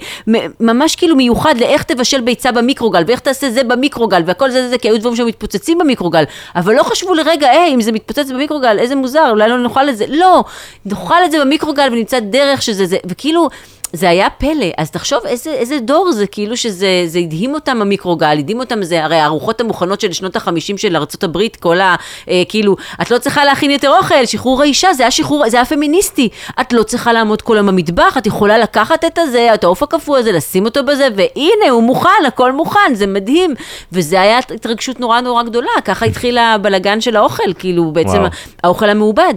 [0.60, 4.78] ממש כאילו מיוחד לאיך תבשל ביצה במיקרוגל, ואיך תעשה זה במיקרוגל, והכל זה זה זה,
[4.78, 6.24] כי היו דברים שמתפוצצים במיקרוגל,
[6.56, 9.96] אבל לא חשבו לרגע, היי, אם זה מתפוצץ במיקרוגל, איזה מוזר, אולי לא נאכל את
[9.96, 10.44] זה, לא,
[10.86, 13.48] נאכל את זה במיקרוגל ונמצא דרך שזה זה, וכאילו...
[13.92, 18.38] זה היה פלא, אז תחשוב איזה, איזה דור זה, כאילו שזה זה הדהים אותם המיקרוגל,
[18.38, 21.96] הדהים אותם, זה הרי הארוחות המוכנות של שנות החמישים של ארה"ב, כל ה...
[22.28, 25.64] אה, כאילו, את לא צריכה להכין יותר אוכל, שחרור האישה, זה היה שחרור, זה היה
[25.64, 26.28] פמיניסטי.
[26.60, 30.18] את לא צריכה לעמוד כל היום במטבח, את יכולה לקחת את הזה, את העוף הקפוא
[30.18, 33.54] הזה, לשים אותו בזה, והנה, הוא מוכן, הכל מוכן, זה מדהים.
[33.92, 38.30] וזה היה התרגשות נורא נורא גדולה, ככה התחיל הבלגן של האוכל, כאילו, בעצם וואו.
[38.62, 39.34] האוכל המעובד.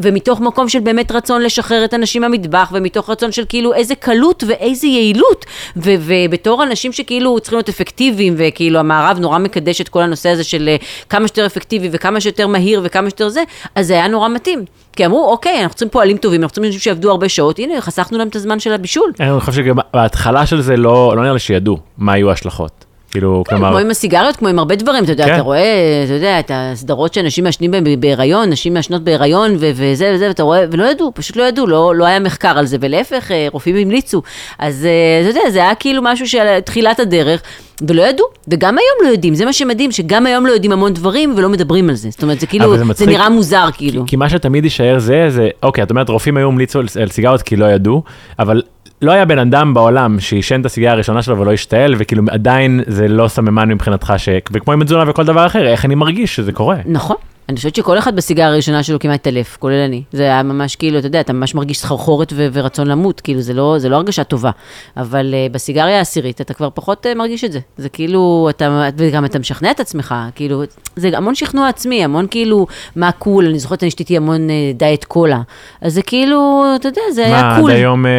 [0.00, 4.44] ומתוך מקום של באמת רצון לשחרר את הנשים מהמטבח, ומתוך רצון של כאילו איזה קלות
[4.46, 5.44] ואיזה יעילות.
[5.76, 10.44] ו- ובתור אנשים שכאילו צריכים להיות אפקטיביים, וכאילו המערב נורא מקדש את כל הנושא הזה
[10.44, 10.76] של אה,
[11.08, 13.42] כמה שיותר אפקטיבי וכמה שיותר מהיר וכמה שיותר זה,
[13.74, 14.64] אז זה היה נורא מתאים.
[14.96, 18.18] כי אמרו, אוקיי, אנחנו צריכים פועלים טובים, אנחנו צריכים אנשים שיעבדו הרבה שעות, הנה, חסכנו
[18.18, 19.12] להם את הזמן של הבישול.
[19.20, 22.84] אני חושב שגם בהתחלה של זה לא לא נראה לי שידעו מה היו ההשלכות.
[23.12, 25.34] כאילו, כמו כלומר, עם הסיגריות, כמו עם הרבה דברים, אתה יודע, כן.
[25.34, 30.12] אתה רואה, אתה יודע, את הסדרות שאנשים מעשנים בהן בהיריון, נשים מעשנות בהיריון ו- וזה
[30.14, 33.30] וזה, ואתה רואה, ולא ידעו, פשוט לא ידעו, לא, לא היה מחקר על זה, ולהפך,
[33.30, 34.22] אה, רופאים המליצו.
[34.58, 37.42] אז אה, אתה יודע, זה היה כאילו משהו של תחילת הדרך,
[37.88, 41.34] ולא ידעו, וגם היום לא יודעים, זה מה שמדהים, שגם היום לא יודעים המון דברים
[41.36, 42.10] ולא מדברים על זה.
[42.10, 44.04] זאת אומרת, זה כאילו, זה זה, מצחיק, נראה מוזר, כאילו.
[44.06, 47.42] כי מה שתמיד יישאר זה, זה, אוקיי, את אומרת, רופאים היו המליצו על, על סיגריות
[47.42, 48.02] כי לא ידעו,
[48.38, 48.62] אבל
[49.02, 53.08] לא היה בן אדם בעולם שעישן את הסיגריה הראשונה שלו ולא השתעל, וכאילו עדיין זה
[53.08, 54.28] לא סממן מבחינתך, ש...
[54.52, 56.76] וכמו עם תזונה וכל דבר אחר, איך אני מרגיש שזה קורה.
[56.86, 57.16] נכון.
[57.52, 60.02] אני חושבת שכל אחד בסיגריה הראשונה שלו כמעט התעלף, כולל אני.
[60.12, 63.54] זה היה ממש כאילו, אתה יודע, אתה ממש מרגיש סחרחורת ו- ורצון למות, כאילו זה
[63.54, 64.50] לא, זה לא הרגשה טובה.
[64.96, 67.58] אבל אה, בסיגריה העשירית אתה כבר פחות אה, מרגיש את זה.
[67.76, 70.62] זה כאילו, אתה, וגם אתה משכנע את עצמך, כאילו,
[70.96, 75.04] זה המון שכנוע עצמי, המון כאילו, מה cool, אני זוכרת שאני שתיתי המון אה, דיאט
[75.04, 75.40] קולה.
[75.80, 77.70] אז זה כאילו, אתה יודע, זה היה מה, קול.
[77.70, 78.10] עד היום אה,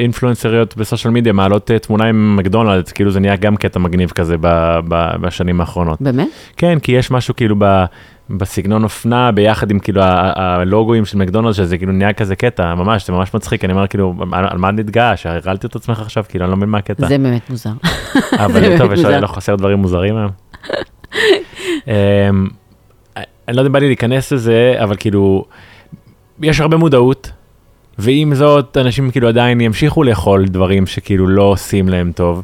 [0.00, 4.10] אינפלואנסריות ב social media מעלות אה, תמונה עם מקדונלדס, כאילו זה נהיה גם קטע מגניב
[4.10, 6.00] כזה ב, ב, בשנים האחרונות.
[6.00, 6.28] באמת?
[6.56, 7.84] כן, כי יש משהו כאילו ב...
[8.30, 12.74] בסגנון אופנה ביחד עם כאילו ה- ה- הלוגויים של מקדונלדס שזה כאילו נהיה כזה קטע
[12.74, 16.44] ממש זה ממש מצחיק אני אומר כאילו על, מה נתגעש הרעלתי את עצמך עכשיו כאילו
[16.44, 17.70] אני לא מבין מה הקטע זה באמת מוזר.
[18.44, 19.00] אבל טוב יש.
[19.04, 20.30] לא חסר דברים מוזרים היום.
[21.86, 22.48] אמ,
[23.48, 25.44] אני לא יודע אם בא לי להיכנס לזה אבל כאילו
[26.42, 27.30] יש הרבה מודעות
[27.98, 32.42] ועם זאת אנשים כאילו עדיין ימשיכו לאכול דברים שכאילו לא עושים להם טוב.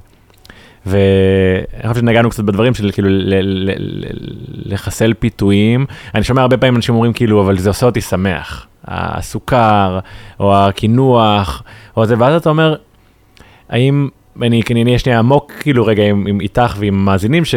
[0.89, 3.09] ואני חושב שנגענו קצת בדברים של כאילו
[4.64, 5.86] לחסל פיתויים.
[6.14, 8.66] אני שומע הרבה פעמים אנשים אומרים כאילו, אבל זה עושה אותי שמח.
[8.84, 9.99] הסוכר,
[10.41, 11.62] או הקינוח,
[11.97, 12.74] או זה, ואז אתה אומר,
[13.68, 14.09] האם,
[14.43, 17.55] אני אהיה שנייה עמוק כאילו רגע עם, עם איתך ועם המאזינים, ש...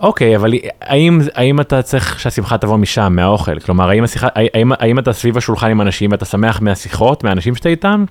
[0.00, 3.60] אוקיי, אבל האם, האם אתה צריך שהשמחה תבוא משם, מהאוכל?
[3.60, 7.68] כלומר, האם, השיחה, האם, האם אתה סביב השולחן עם אנשים ואתה שמח מהשיחות, מהאנשים שאתה
[7.68, 8.04] איתם?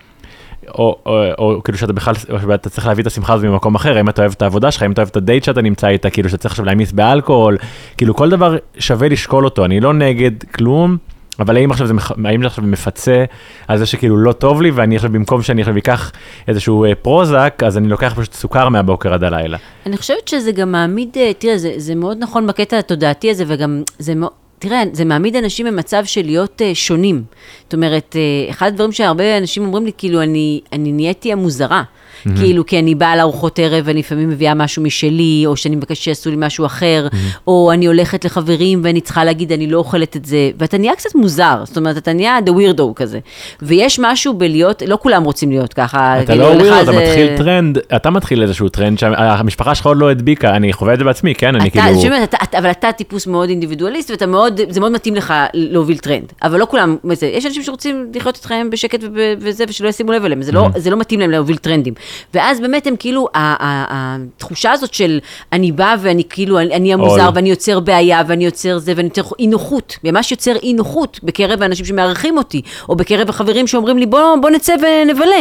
[0.70, 3.98] או, או, או כאילו שאתה בכלל, או שאתה צריך להביא את השמחה הזאת ממקום אחר,
[3.98, 6.30] האם אתה אוהב את העבודה שלך, האם אתה אוהב את הדייט שאתה נמצא איתה, כאילו
[6.30, 7.58] שאתה צריך עכשיו להעמיס באלכוהול,
[7.98, 10.98] כאילו כל דבר שווה לשקול אותו, אני לא נגד כלום,
[11.40, 11.94] אבל האם עכשיו זה,
[12.26, 13.26] האם זה עכשיו מפצה
[13.68, 16.12] על זה שכאילו לא טוב לי, ואני עכשיו במקום שאני עכשיו אקח
[16.48, 19.58] איזשהו אה, פרוזק, אז אני לוקח פשוט סוכר מהבוקר עד הלילה.
[19.86, 23.84] אני חושבת שזה גם מעמיד, אה, תראה, זה, זה מאוד נכון בקטע התודעתי הזה, וגם
[24.00, 24.43] זה מאוד...
[24.64, 27.24] תראה, זה מעמיד אנשים במצב של להיות uh, שונים.
[27.64, 31.84] זאת אומרת, uh, אחד הדברים שהרבה אנשים אומרים לי, כאילו, אני, אני נהייתי המוזרה.
[31.84, 32.30] Mm-hmm.
[32.40, 36.30] כאילו, כי אני באה לארוחות ערב ואני לפעמים מביאה משהו משלי, או שאני מבקשת שיעשו
[36.30, 37.38] לי משהו אחר, mm-hmm.
[37.48, 41.16] או אני הולכת לחברים ואני צריכה להגיד, אני לא אוכלת את זה, ואתה נהיה קצת
[41.16, 43.20] מוזר, זאת אומרת, אתה נהיה the weirdo כזה.
[43.62, 46.22] ויש משהו בלהיות, לא כולם רוצים להיות ככה.
[46.22, 49.98] אתה כאילו, לא weird, אתה זה- מתחיל טרנד, אתה מתחיל איזשהו טרנד שהמשפחה שלך עוד
[49.98, 52.02] לא הדביקה, אני חווה את זה בעצמי, כן, אני אתה, כאילו...
[52.02, 55.34] שומע, אתה, אתה, אבל אתה טיפוס מאוד אינדיבידואליסט, ואתה מאוד מאוד, זה מאוד מתאים לך
[55.54, 59.64] להוביל טרנד, אבל לא כולם, זה, יש אנשים שרוצים לחיות את חייהם בשקט וב- וזה,
[59.68, 61.94] ושלא ישימו לב אליהם, זה לא, זה לא מתאים להם להוביל טרנדים.
[62.34, 65.20] ואז באמת הם כאילו, התחושה הזאת של
[65.52, 67.30] אני באה ואני כאילו, אני, אני המוזר.
[67.36, 71.62] ואני יוצר בעיה, ואני יוצר זה, ואני יוצר אי נוחות, ממש יוצר אי נוחות בקרב
[71.62, 75.36] האנשים שמארחים אותי, או בקרב החברים שאומרים לי, בוא, בוא נצא ונבלה.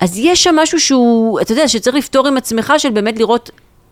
[0.00, 3.50] אז יש שם משהו שהוא, אתה יודע, שצריך לפתור עם עצמך, של באמת לראות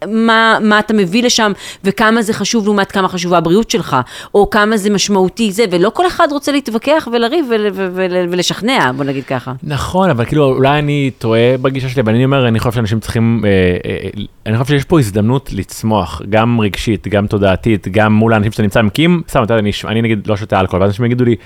[0.08, 1.52] מה, מה אתה מביא לשם,
[1.84, 3.96] וכמה זה חשוב לעומת כמה חשובה הבריאות שלך,
[4.34, 8.92] או כמה זה משמעותי זה, ולא כל אחד רוצה להתווכח ולריב ול, ול, ול, ולשכנע,
[8.96, 9.52] בוא נגיד ככה.
[9.62, 13.42] נכון, אבל כאילו אולי אני טועה בגישה שלי, אבל אני אומר, אני חושב שאנשים צריכים,
[13.44, 13.50] אה,
[13.90, 14.08] אה,
[14.46, 18.80] אני חושב שיש פה הזדמנות לצמוח, גם רגשית, גם תודעתית, גם מול האנשים שאתה נמצא,
[18.94, 21.36] כי אם, סתם, אתה יודע, אני, אני נגיד לא שותה אלכוהול, ואז אנשים יגידו לי,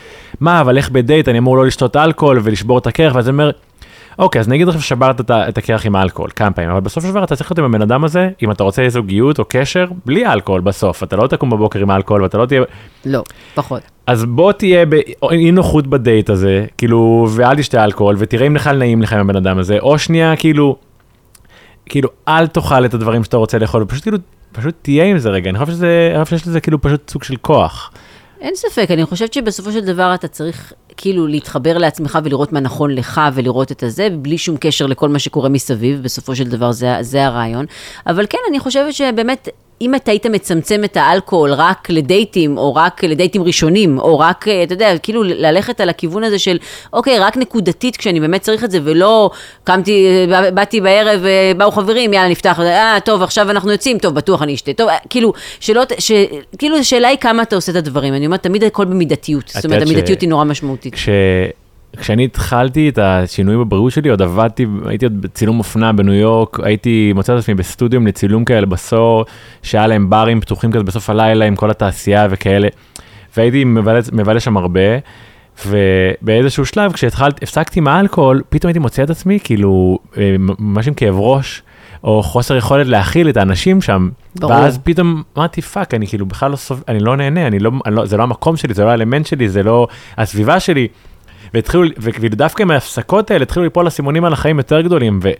[0.40, 3.50] מה, אבל איך בדייט אני אמור לא לשתות אלכוהול ולשבור את הקרח, ואז אני אומר,
[4.18, 7.24] אוקיי, אז נגיד עכשיו שברת את הקרח עם האלכוהול כמה פעמים, אבל בסוף של דבר
[7.24, 10.60] אתה צריך להיות עם הבן אדם הזה, אם אתה רוצה זוגיות או קשר, בלי אלכוהול
[10.60, 12.62] בסוף, אתה לא תקום בבוקר עם אלכוהול ואתה לא תהיה...
[13.04, 13.22] לא,
[13.54, 13.82] פחות.
[14.06, 19.02] אז בוא תהיה באי נוחות בדייט הזה, כאילו, ואל תשתה אלכוהול, ותראה אם בכלל נעים
[19.02, 20.76] לך עם הבן אדם הזה, או שנייה, כאילו,
[21.86, 24.18] כאילו, אל תאכל את הדברים שאתה רוצה לאכול, פשוט כאילו,
[24.52, 27.22] פשוט תהיה עם זה רגע, אני חושב שזה, אני חושב שיש לזה כאילו פשוט סוג
[27.22, 27.90] של כוח.
[28.40, 32.94] אין ספק, אני חושבת שבסופו של דבר אתה צריך כאילו להתחבר לעצמך ולראות מה נכון
[32.94, 36.96] לך ולראות את הזה, בלי שום קשר לכל מה שקורה מסביב, בסופו של דבר זה,
[37.00, 37.66] זה הרעיון.
[38.06, 39.48] אבל כן, אני חושבת שבאמת,
[39.80, 44.72] אם אתה היית מצמצם את האלכוהול רק לדייטים, או רק לדייטים ראשונים, או רק, אתה
[44.72, 46.58] יודע, כאילו ללכת על הכיוון הזה של,
[46.92, 49.30] אוקיי, רק נקודתית כשאני באמת צריך את זה, ולא
[49.64, 50.06] קמתי,
[50.54, 51.20] באתי בערב,
[51.56, 55.32] באו חברים, יאללה, נפתח, אה, טוב, עכשיו אנחנו יוצאים, טוב, בטוח אני אשתה, טוב, כאילו,
[55.60, 56.12] שלא, ש,
[56.58, 59.74] כאילו, השאלה היא כמה אתה עושה את הדברים, אני אומרת, תמיד הכל במידתיות, זאת אומרת,
[59.80, 60.94] יודעת ש- המידתיות היא נורא משמעותית.
[60.94, 61.08] כש...
[61.96, 67.12] כשאני התחלתי את השינוי בבריאות שלי, עוד עבדתי, הייתי עוד בצילום אופנה בניו יורק, הייתי
[67.14, 69.24] מוצא את עצמי בסטודיו לצילום כאלה בסור,
[69.62, 72.68] שהיה להם ברים פתוחים כזה בסוף הלילה עם כל התעשייה וכאלה,
[73.36, 74.80] והייתי מבלה, מבלה שם הרבה,
[75.66, 80.94] ובאיזשהו שלב כשהתחלתי, הפסקתי עם האלכוהול, פתאום הייתי מוצא את עצמי כאילו אה, ממש עם
[80.94, 81.62] כאב ראש,
[82.04, 84.52] או חוסר יכולת להכיל את האנשים שם, ברור.
[84.52, 86.84] ואז פתאום אמרתי fuck, אני כאילו בכלל לא סוב...
[86.88, 89.48] אני לא נהנה, אני לא, אני לא, זה לא המקום שלי, זה לא האלמנט שלי,
[89.48, 90.88] זה לא הסביבה שלי.
[91.54, 95.30] והתחילו, וכאילו דווקא עם ההפסקות האלה התחילו ליפול אסימונים על החיים יותר גדולים, ו,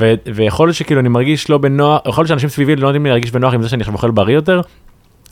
[0.00, 3.30] ו, ויכול להיות שכאילו אני מרגיש לא בנוח, יכול להיות שאנשים סביבי לא יודעים להרגיש
[3.30, 4.60] בנוח עם זה שאני עכשיו אוכל בריא יותר,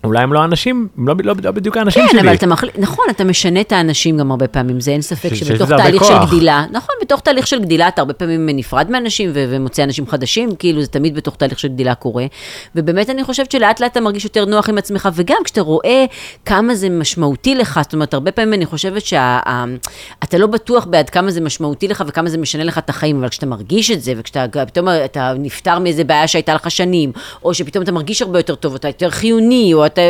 [0.04, 2.20] אולי הם לא האנשים, הם לא, לא, לא בדיוק האנשים כן, שלי.
[2.20, 5.44] אבל אתה מחליט, נכון, אתה משנה את האנשים גם הרבה פעמים, זה אין ספק ש-
[5.44, 6.14] שבתוך תהליך של.
[6.26, 10.54] גדילה, נכון, בתוך תהליך של גדילה אתה הרבה פעמים נפרד מאנשים ו- ומוצא אנשים חדשים,
[10.54, 12.24] כאילו זה תמיד בתוך תהליך של גדילה קורה,
[12.74, 16.04] ובאמת אני חושבת שלאט לאט אתה מרגיש יותר נוח עם עצמך, וגם כשאתה רואה
[16.44, 21.30] כמה זה משמעותי לך, זאת אומרת, הרבה פעמים אני חושבת שאתה לא בטוח בעד כמה
[21.30, 24.66] זה משמעותי לך וכמה זה משנה לך את החיים, אבל כשאתה מרגיש את זה, וכשאתה
[24.66, 27.12] פתאום אתה נפטר מאיזה בעיה שהייתה לך שנים,
[27.44, 30.02] או שפתאום אתה מרגיש הרבה יותר טוב, אתה יותר חיוני, או אתה,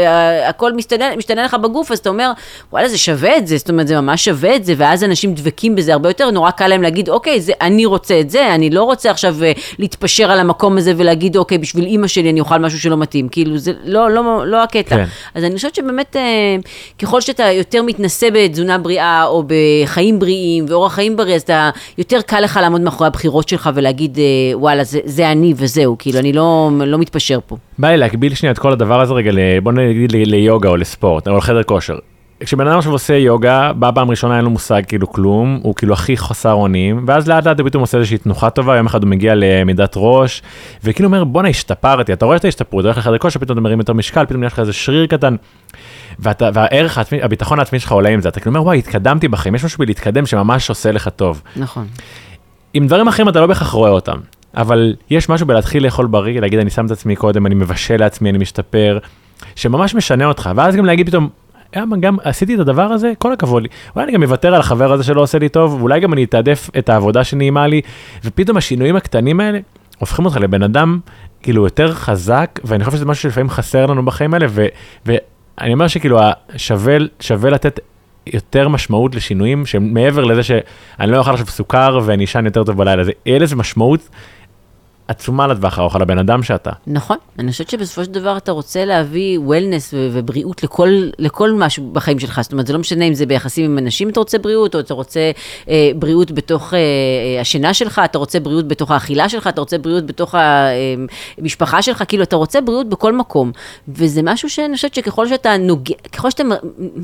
[0.49, 2.31] הכל משתנה, משתנה לך בגוף, אז אתה אומר,
[2.73, 5.77] וואלה, זה שווה את זה, זאת אומרת, זה ממש שווה את זה, ואז אנשים דבקים
[5.77, 8.85] בזה הרבה יותר, נורא קל להם להגיד, אוקיי, זה, אני רוצה את זה, אני לא
[8.85, 12.81] רוצה עכשיו אה, להתפשר על המקום הזה ולהגיד, אוקיי, בשביל אימא שלי אני אוכל משהו
[12.81, 14.97] שלא מתאים, כאילו, זה לא, לא, לא הקטע.
[14.97, 15.05] כן.
[15.35, 16.57] אז אני חושבת שבאמת, אה,
[17.03, 22.21] ככל שאתה יותר מתנסה בתזונה בריאה, או בחיים בריאים, ואורח חיים בריא, אז אתה, יותר
[22.21, 26.33] קל לך לעמוד מאחורי הבחירות שלך ולהגיד, אה, וואלה, זה, זה אני וזהו, כאילו, אני
[26.33, 27.57] לא, לא מתפשר פה.
[27.79, 31.29] בא לי להקביל שנייה את כל הדבר הזה רגע, ל- בוא נגיד ליוגה או לספורט,
[31.29, 31.99] או לחדר כושר.
[32.41, 35.93] כשבן אדם עכשיו עושה יוגה, בא פעם ראשונה אין לו מושג כאילו כלום, הוא כאילו
[35.93, 39.11] הכי חסר אונים, ואז לאט לאט הוא פתאום עושה איזושהי תנוחה טובה, יום אחד הוא
[39.11, 40.43] מגיע לעמידת ראש,
[40.85, 43.79] וכאילו אומר בואנה השתפרתי, אתה רואה את ההשתפרות, אתה הולך לחדר כושר, פתאום אתה מרים
[43.79, 45.37] יותר משקל, פתאום יש לך איזה שריר קטן,
[46.19, 49.55] ואתה, והערך העצמי, הביטחון העצמי שלך עולה עם זה, אתה כאילו אומר וואי התקדמתי בחיים,
[49.55, 51.43] יש משהו בלהתקדם שממש עושה לך טוב.
[51.57, 51.87] נכון.
[52.75, 54.17] עם דברים אחרים אתה לא בהכרח רואה אותם,
[54.57, 58.31] אבל יש משהו בלהתחיל לאכול בריא, להגיד אני שם את עצמי קודם, אני מבשל לעצמי,
[58.31, 58.99] אני משתפר,
[59.55, 61.29] שממש משנה אותך, ואז גם להגיד פתאום,
[61.77, 64.93] "יאמה, גם עשיתי את הדבר הזה, כל הכבוד לי, אולי אני גם אוותר על החבר
[64.93, 67.81] הזה שלא עושה לי טוב, ואולי גם אני אתעדף את העבודה שנעימה לי,
[68.25, 69.59] ופתאום השינויים הקטנים האלה
[69.99, 70.99] הופכים אותך לבן אדם
[71.43, 74.67] כאילו יותר חזק, ואני חושב שזה משהו שלפעמים חסר לנו בחיים האלה, ו,
[75.07, 76.19] ואני אומר שכאילו
[76.57, 77.81] שווה, שווה לתת
[78.27, 83.05] יותר משמעות לשינויים שמעבר לזה שאני לא אוכל עכשיו סוכר ואני אשן יותר טוב בלילה,
[83.05, 84.09] זה יהיה לזה משמעות
[85.11, 86.71] עצומה לטווח הארוך על הבן אדם שאתה.
[86.87, 90.89] נכון, אני חושבת שבסופו של דבר אתה רוצה להביא וולנס ובריאות לכל,
[91.19, 94.21] לכל משהו בחיים שלך, זאת אומרת, זה לא משנה אם זה ביחסים עם אנשים אתה
[94.21, 95.31] רוצה בריאות, או אתה רוצה
[95.69, 99.79] אה, בריאות בתוך אה, אה, השינה שלך, אתה רוצה בריאות בתוך האכילה שלך, אתה רוצה
[99.79, 100.35] בריאות בתוך
[101.39, 103.53] המשפחה שלך, כאילו אתה רוצה בריאות בכל מקום,
[103.89, 106.43] וזה משהו שאני חושבת שככל שאתה נוגע, ככל שאתה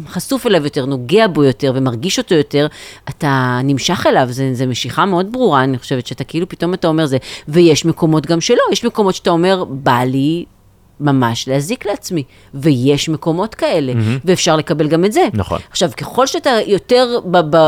[0.09, 2.67] חשוף אליו יותר, נוגע בו יותר ומרגיש אותו יותר,
[3.09, 7.17] אתה נמשך אליו, זה משיכה מאוד ברורה, אני חושבת שאתה כאילו פתאום אתה אומר זה,
[7.49, 10.45] ויש מקומות גם שלא, יש מקומות שאתה אומר, בא לי
[11.01, 12.23] ממש להזיק לעצמי.
[12.55, 14.21] ויש מקומות כאלה, mm-hmm.
[14.25, 15.29] ואפשר לקבל גם את זה.
[15.33, 15.61] נכון.
[15.71, 17.21] עכשיו, ככל שאתה יותר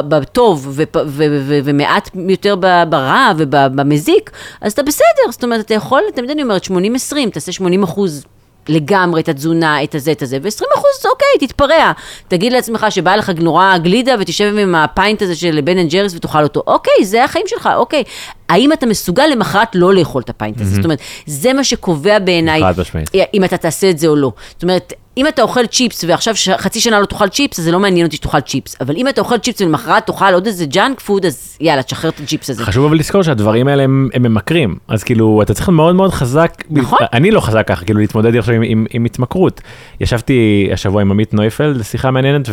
[0.09, 0.79] בטוב
[1.65, 2.57] ומעט יותר
[2.89, 5.31] ברע ובמזיק, אז אתה בסדר.
[5.31, 6.71] זאת אומרת, אתה יכול, תמיד אני אומרת, 80-20,
[7.33, 8.25] תעשה 80 אחוז.
[8.69, 11.93] לגמרי את התזונה, את הזה, את הזה, ו-20 אחוז, אוקיי, תתפרע.
[12.29, 16.15] תגיד לעצמך שבא לך נורא גלידה ותשב עם ה pint הזה של בן אנד ג'ריס
[16.15, 18.03] ותאכל אותו, אוקיי, זה החיים שלך, אוקיי.
[18.49, 20.71] האם אתה מסוגל למחרת לא לאכול את ה pint הזה?
[20.71, 20.75] Mm-hmm.
[20.77, 22.63] זאת אומרת, זה מה שקובע בעיניי,
[23.35, 24.33] אם אתה תעשה את זה או לא.
[24.53, 26.49] זאת אומרת, אם אתה אוכל צ'יפס ועכשיו ש...
[26.49, 28.77] חצי שנה לא תאכל צ'יפס, אז זה לא מעניין אותי שתאכל צ'יפס.
[28.81, 32.21] אבל אם אתה אוכל צ'יפס ולמחרת תאכל עוד איזה ג'אנק פוד, אז יאללה, תשחרר את
[32.21, 32.65] הצ'יפס הזה.
[32.65, 34.77] חשוב אבל לזכור שהדברים האלה הם, הם ממכרים.
[34.89, 36.65] אז כאילו, אתה צריך מאוד מאוד חזק.
[36.71, 36.99] נכון.
[37.13, 39.61] אני לא חזק ככה, כאילו להתמודד עכשיו עם, עם, עם התמכרות.
[40.01, 42.49] ישבתי השבוע עם עמית נויפלד, שיחה מעניינת,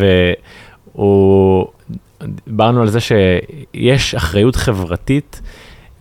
[0.95, 1.65] והוא...
[2.47, 5.41] דיברנו על זה שיש אחריות חברתית.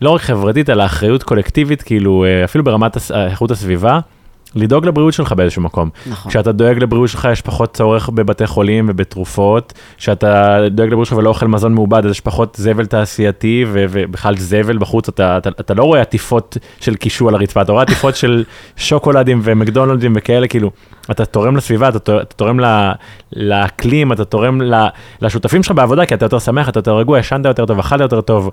[0.01, 3.99] לא רק חברתית, אלא אחריות קולקטיבית, כאילו, אה, אפילו ברמת איכות הסביבה,
[4.55, 5.89] לדאוג לבריאות שלך באיזשהו מקום.
[6.07, 6.31] נכון.
[6.31, 11.29] כשאתה דואג לבריאות שלך יש פחות צורך בבתי חולים ובתרופות, כשאתה דואג לבריאות שלך ולא
[11.29, 15.83] אוכל מזון מעובד אז יש פחות זבל תעשייתי ובכלל זבל בחוץ, אתה, אתה, אתה לא
[15.83, 18.43] רואה עטיפות של קישו על הרצפה, אתה רואה עטיפות של
[18.77, 20.71] שוקולדים ומקדונלדים וכאלה, כאילו,
[21.11, 22.59] אתה תורם לסביבה, אתה, אתה תורם
[23.33, 24.61] לאקלים, אתה תורם
[25.21, 28.21] לשותפים שלך בעבודה, כי אתה יותר שמח, אתה יותר רגוע, ישנת יותר טוב, אכלת יותר
[28.21, 28.51] טוב.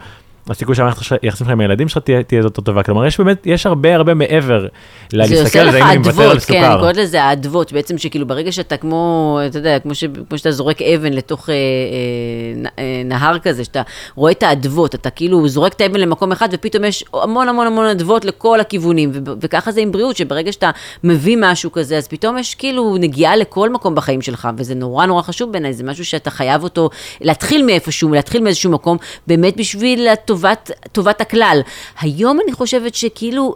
[0.51, 2.83] הסיכוי שהמערכת היחסים שלך עם הילדים שלך תהיה, תהיה יותר טובה.
[2.83, 4.67] כלומר, יש באמת, יש הרבה הרבה מעבר
[5.13, 6.55] להסתכל על זה, אם אני מוותר על סוכר.
[6.55, 10.39] כן, אני קוראת לזה האדוות, בעצם שכאילו ברגע שאתה כמו, אתה יודע, כמו, ש, כמו
[10.39, 13.83] שאתה זורק אבן לתוך אה, אה, אה, נהר כזה, שאתה
[14.15, 17.87] רואה את האדוות, אתה כאילו זורק את האבן למקום אחד, ופתאום יש המון המון המון
[17.87, 20.71] אדוות לכל הכיוונים, ו, וככה זה עם בריאות, שברגע שאתה
[21.05, 25.23] מביא משהו כזה, אז פתאום יש כאילו נגיעה לכל מקום בחיים שלך, וזה נורא נורא
[25.23, 26.91] חשוב בעיניי, זה משהו שאתה חייב אותו,
[27.21, 31.61] להתחיל מאיפשהו, להתחיל מאיזשהו מקום, באמת בשביל טובת, טובת הכלל.
[32.01, 33.55] היום אני חושבת שכאילו,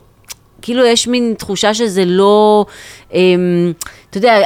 [0.63, 2.67] כאילו יש מין תחושה שזה לא,
[3.13, 3.73] אמ,
[4.11, 4.43] אתה יודע,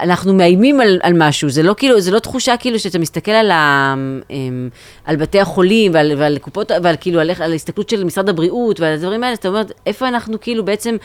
[0.00, 3.50] אנחנו מאיימים על, על משהו, זה לא כאילו, זה לא תחושה כאילו שאתה מסתכל על,
[3.50, 3.94] ה,
[4.30, 4.68] אמ,
[5.04, 8.92] על בתי החולים ועל, ועל קופות, ועל כאילו, על, על ההסתכלות של משרד הבריאות ועל
[8.92, 10.96] הדברים האלה, אתה אומר, איפה אנחנו כאילו בעצם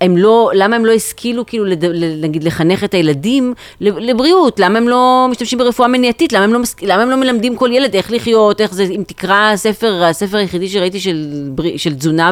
[0.00, 1.84] הם לא, למה הם לא השכילו כאילו, לד,
[2.20, 4.60] נגיד, לחנך את הילדים לבריאות?
[4.60, 6.32] למה הם לא משתמשים ברפואה מניעתית?
[6.32, 9.56] למה הם לא, למה הם לא מלמדים כל ילד איך לחיות, איך זה, אם תקרא
[9.56, 12.30] ספר, הספר היחידי שראיתי של, של תזונה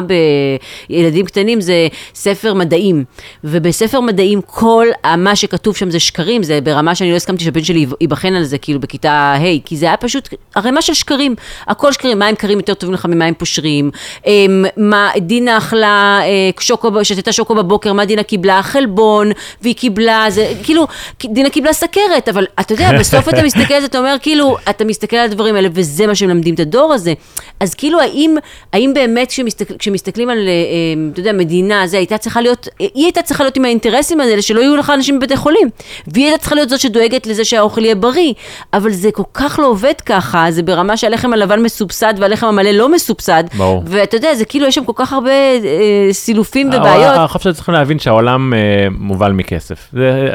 [0.89, 3.03] בילדים קטנים זה ספר מדעים.
[3.43, 4.87] ובספר מדעים כל
[5.17, 8.57] מה שכתוב שם זה שקרים, זה ברמה שאני לא הסכמתי שהבן שלי ייבחן על זה
[8.57, 11.35] כאילו בכיתה ה', כי זה היה פשוט ערימה של שקרים.
[11.67, 13.91] הכל שקרים, מים קרים יותר טובים לך ממים פושרים,
[14.25, 18.61] אמ, מה, דינה אכלה אה, שוקו, שתתה שוקו בבוקר, מה דינה קיבלה?
[18.63, 19.31] חלבון,
[19.61, 20.87] והיא קיבלה, זה כאילו,
[21.25, 24.85] דינה קיבלה סכרת, אבל אתה יודע, בסוף אתה מסתכל על זה, אתה אומר, כאילו, אתה
[24.85, 27.13] מסתכל על הדברים האלה, וזה מה שמלמדים את הדור הזה.
[27.59, 28.35] אז כאילו, האם,
[28.73, 33.03] האם באמת כשמסתכל, כשמסתכלים על, אה, אה, אתה יודע, מדינה, זה הייתה צריכה להיות, היא
[33.05, 35.69] הייתה צריכה להיות עם האינטרסים האלה, שלא יהיו לך אנשים בבתי חולים.
[36.07, 38.33] והיא הייתה צריכה להיות זאת שדואגת לזה שהאוכל יהיה בריא.
[38.73, 42.89] אבל זה כל כך לא עובד ככה, זה ברמה שהלחם הלבן מסובסד והלחם המלא לא
[42.89, 43.43] מסובסד.
[43.57, 43.83] ברור.
[43.85, 47.15] ואתה יודע, זה כאילו, יש שם כל כך הרבה אה, סילופים ובעיות.
[47.51, 49.89] חושב שצריכים להבין שהעולם אה, מובל מכסף.
[49.93, 50.29] זה,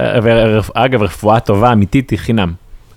[0.74, 2.52] אגב, רפואה טובה, אמיתית, היא חינם.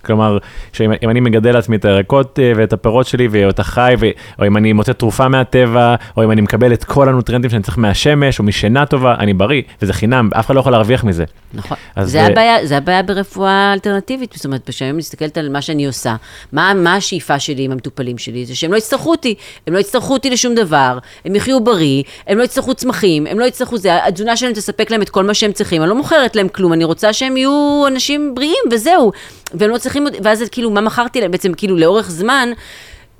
[0.06, 0.38] כלומר,
[0.74, 4.06] שאם אני מגדל לעצמי את הירקות אה, ואת הפירות שלי ואת החי, ו,
[4.39, 7.78] או אם אני מוצא תרופה מהטבע, או אם אני מקבל את כל הנוטרנטים שאני צריך
[7.78, 11.24] מהשמש, או משינה טובה, אני בריא, וזה חינם, אף אחד לא יכול להרוויח מזה.
[11.54, 15.86] נכון, זה, uh, הבעיה, זה הבעיה ברפואה אלטרנטיבית, זאת אומרת, כשאני מסתכלת על מה שאני
[15.86, 16.16] עושה,
[16.51, 19.36] מה, מה השאיפה שלי עם המטופלים שלי, זה שהם לא יצטרכו אותי,
[19.68, 23.45] הם לא יצטרכו אותי לשום דבר, הם יחיו בריא, הם לא יצטרכו צמחים, הם לא
[23.45, 26.47] יצטרכו זה, התזונה שלהם תספק להם את כל מה שהם צריכים, אני לא מוכרת להם
[26.47, 29.12] כלום, אני רוצה שהם יהיו אנשים בריאים וזהו,
[29.54, 31.32] והם לא צריכים, ואז כאילו, מה מכרתי להם?
[31.32, 32.49] בעצם, כאילו, לאורך זמן,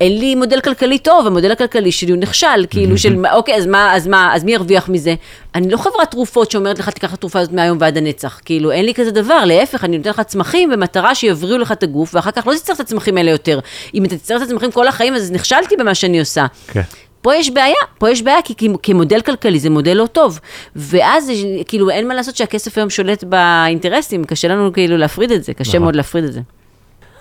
[0.00, 3.96] אין לי מודל כלכלי טוב, המודל הכלכלי שלי הוא נכשל, כאילו של, אוקיי, אז מה,
[3.96, 5.14] אז מה, אז מי ירוויח מזה?
[5.54, 8.84] אני לא חברת תרופות שאומרת לך, תיקח את התרופה הזאת מהיום ועד הנצח, כאילו, אין
[8.84, 12.46] לי כזה דבר, להפך, אני נותן לך צמחים במטרה שיבריאו לך את הגוף, ואחר כך
[12.46, 13.58] לא תצטרך את הצמחים האלה יותר.
[13.94, 16.46] אם אתה תצטרך את הצמחים כל החיים, אז נכשלתי במה שאני עושה.
[16.66, 16.82] כן.
[17.24, 20.40] פה יש בעיה, פה יש בעיה, כי כמודל כלכלי זה מודל לא טוב.
[20.76, 21.30] ואז
[21.66, 25.70] כאילו אין מה לעשות שהכסף היום שולט באינטרסים, קשה לנו כאילו להפריד את זה, קשה
[25.70, 25.82] נכון.
[25.82, 26.40] מאוד להפריד את זה.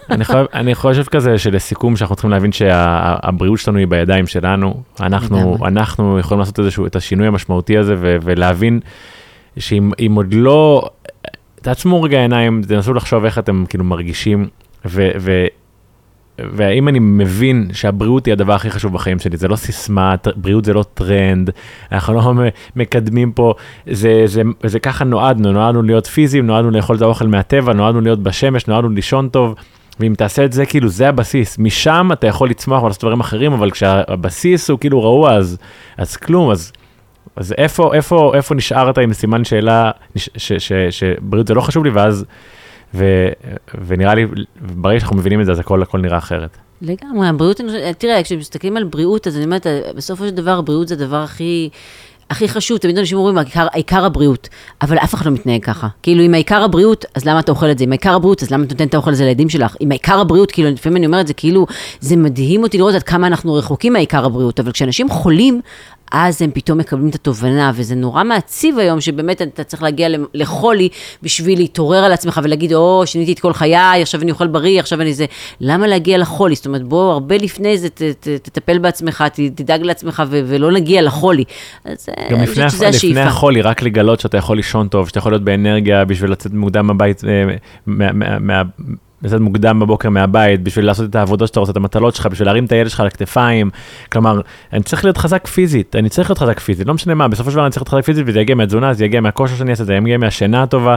[0.09, 5.57] אני, חושב, אני חושב כזה שלסיכום שאנחנו צריכים להבין שהבריאות שלנו היא בידיים שלנו, אנחנו,
[5.65, 8.79] אנחנו יכולים לעשות איזשהו, את השינוי המשמעותי הזה ו, ולהבין
[9.57, 10.89] שאם עוד לא,
[11.55, 14.47] תעצמו רגע עיניים, תנסו לחשוב איך אתם כאילו מרגישים,
[14.85, 15.09] ו,
[16.39, 20.73] והאם אני מבין שהבריאות היא הדבר הכי חשוב בחיים שלי, זה לא סיסמה, בריאות זה
[20.73, 21.49] לא טרנד,
[21.91, 22.33] אנחנו לא
[22.75, 23.53] מקדמים פה,
[23.89, 28.23] זה, זה, זה ככה נועדנו, נועדנו להיות פיזיים, נועדנו לאכול את האוכל מהטבע, נועדנו להיות
[28.23, 29.55] בשמש, נועדנו לישון טוב.
[29.99, 31.57] ואם תעשה את זה, כאילו זה הבסיס.
[31.57, 35.57] משם אתה יכול לצמוח ולעשות דברים אחרים, אבל כשהבסיס הוא כאילו רעוע, אז,
[35.97, 36.71] אז כלום, אז
[37.35, 39.91] אז איפה, איפה, איפה נשארת עם סימן שאלה,
[40.89, 42.25] שבריאות זה לא חשוב לי, ואז,
[42.95, 43.05] ו,
[43.85, 44.25] ונראה לי,
[44.75, 46.57] ברגע שאנחנו מבינים את זה, אז הכל, הכל נראה אחרת.
[46.81, 47.61] לגמרי, הבריאות,
[47.97, 51.69] תראה, כשמסתכלים על בריאות, אז אני אומרת, בסופו של דבר, בריאות זה הדבר הכי...
[52.29, 54.49] הכי חשוב, תמיד אנשים אומרים, העיקר, העיקר הבריאות,
[54.81, 55.87] אבל אף אחד לא מתנהג ככה.
[56.03, 57.83] כאילו, אם העיקר הבריאות, אז למה אתה אוכל את זה?
[57.83, 59.75] אם העיקר הבריאות, אז למה אתה נותן את האוכל הזה לילדים שלך?
[59.81, 61.65] אם העיקר הבריאות, כאילו, לפעמים אני אומרת, זה כאילו,
[61.99, 65.61] זה מדהים אותי לראות עד כמה אנחנו רחוקים מהעיקר הבריאות, אבל כשאנשים חולים,
[66.11, 70.89] אז הם פתאום מקבלים את התובנה, וזה נורא מעציב היום, שבאמת אתה צריך להגיע לחולי
[71.23, 75.01] בשביל להתעורר על עצמך ולהגיד, או, שיניתי את כל חיי, עכשיו אני אוכל בריא, עכשיו
[75.01, 75.25] אני זה.
[75.61, 76.55] למה להגיע לחולי?
[76.55, 80.71] זאת אומרת, בוא, הרבה לפני זה, ת, ת, תטפל בעצמך, ת, תדאג לעצמך, ו, ולא
[80.71, 81.43] נגיע לחולי.
[81.85, 83.21] אז אה, גם אני לפני, חושבת שזה לפני השאיפה.
[83.23, 87.23] החולי, רק לגלות שאתה יכול לישון טוב, שאתה יכול להיות באנרגיה בשביל לצאת מוקדם מהבית,
[87.23, 88.61] אה, מה- מה- מה-
[89.23, 92.65] לצאת מוקדם בבוקר מהבית, בשביל לעשות את העבודות שאתה רוצה, את המטלות שלך, בשביל להרים
[92.65, 93.69] את הילד שלך על הכתפיים.
[94.11, 94.41] כלומר,
[94.73, 97.55] אני צריך להיות חזק פיזית, אני צריך להיות חזק פיזית, לא משנה מה, בסופו של
[97.55, 99.93] דבר אני צריך להיות חזק פיזית, וזה יגיע מהתזונה, זה יגיע מהכושר שאני אעשה, זה
[99.93, 100.95] יגיע מהשינה הטובה,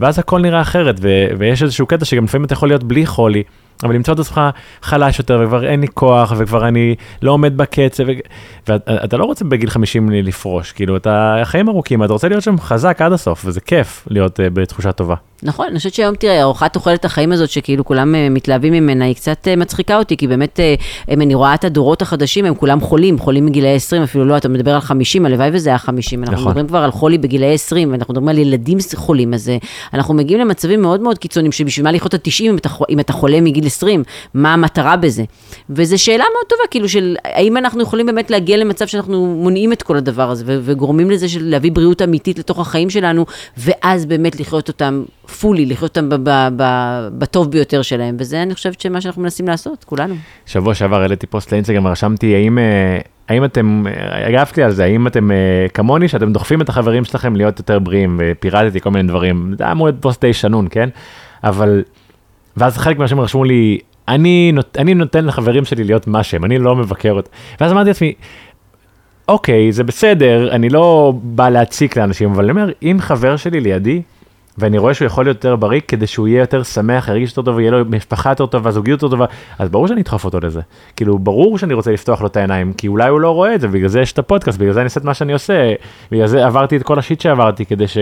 [0.00, 3.42] ואז הכל נראה אחרת, ו- ויש איזשהו קטע שגם לפעמים אתה יכול להיות בלי חולי.
[3.82, 4.40] אבל למצוא את עצמך
[4.82, 8.12] חלש יותר, וכבר אין לי כוח, וכבר אני לא עומד בקצב, ו-
[8.68, 13.02] ואתה לא רוצה בגיל 50 לפרוש, כאילו, אתה, החיים ארוכים, אתה רוצה להיות שם חזק
[13.02, 15.14] עד הסוף, וזה כיף להיות uh, בתחושה טובה.
[15.42, 19.14] נכון, אני חושבת שהיום, תראה, ארוחת תוחלת החיים הזאת, שכאילו כולם אה, מתלהבים ממנה, היא
[19.14, 20.74] קצת אה, מצחיקה אותי, כי באמת, אה,
[21.10, 24.48] אם אני רואה את הדורות החדשים, הם כולם חולים, חולים מגילאי 20, אפילו לא, אתה
[24.48, 26.46] מדבר על 50, הלוואי וזה היה 50, אנחנו נכון.
[26.48, 29.52] מדברים כבר על חולי בגילאי 20, ואנחנו מדברים על ילדים חולים, אז
[29.94, 33.12] אנחנו מגיעים למצבים מאוד מאוד קיצוניים, שבשביל מה לחיות עד 90 אם אתה, אם אתה
[33.12, 34.02] חולה מגיל 20,
[34.34, 35.24] מה המטרה בזה?
[35.70, 39.82] וזו שאלה מאוד טובה, כאילו, של האם אנחנו יכולים באמת להגיע למצב שאנחנו מונעים את
[39.82, 43.26] כל הדבר הזה, וגורמים לזה של להביא בריאות אמיתית לתוך החיים שלנו,
[43.58, 45.02] ואז באמת לחיות אותם
[45.40, 46.24] פולי, לחיות אותם
[47.18, 50.14] בטוב ביותר שלהם, וזה אני חושבת שמה שאנחנו מנסים לעשות, כולנו.
[50.46, 52.98] שבוע שעבר העליתי פוסט לאינסטגרם ורשמתי, האם, אה,
[53.28, 57.36] האם אתם, אה, הגבתי על זה, האם אתם אה, כמוני, שאתם דוחפים את החברים שלכם
[57.36, 60.88] להיות יותר בריאים, ופירטתי כל מיני דברים, זה היה אמור להיות פוסט די שנון, כן?
[61.44, 61.82] אבל,
[62.56, 63.78] ואז חלק מהאנשים רשמו לי,
[64.08, 67.30] אני, נות, אני נותן לחברים שלי להיות מה שהם, אני לא מבקר אותם.
[67.60, 68.12] ואז אמרתי לעצמי,
[69.28, 74.02] אוקיי, זה בסדר, אני לא בא להציק לאנשים, אבל אני אומר, אם חבר שלי לידי,
[74.58, 77.60] ואני רואה שהוא יכול להיות יותר בריא כדי שהוא יהיה יותר שמח, ירגיש יותר טוב,
[77.60, 79.26] יהיה לו משפחה יותר טובה, זוגיות יותר טובה,
[79.58, 80.60] אז ברור שאני אדחוף אותו לזה.
[80.96, 83.68] כאילו, ברור שאני רוצה לפתוח לו את העיניים, כי אולי הוא לא רואה את זה,
[83.68, 85.72] בגלל זה יש את הפודקאסט, בגלל זה אני עושה את מה שאני עושה,
[86.10, 87.98] בגלל זה עברתי את כל השיט שעברתי, כדי ש...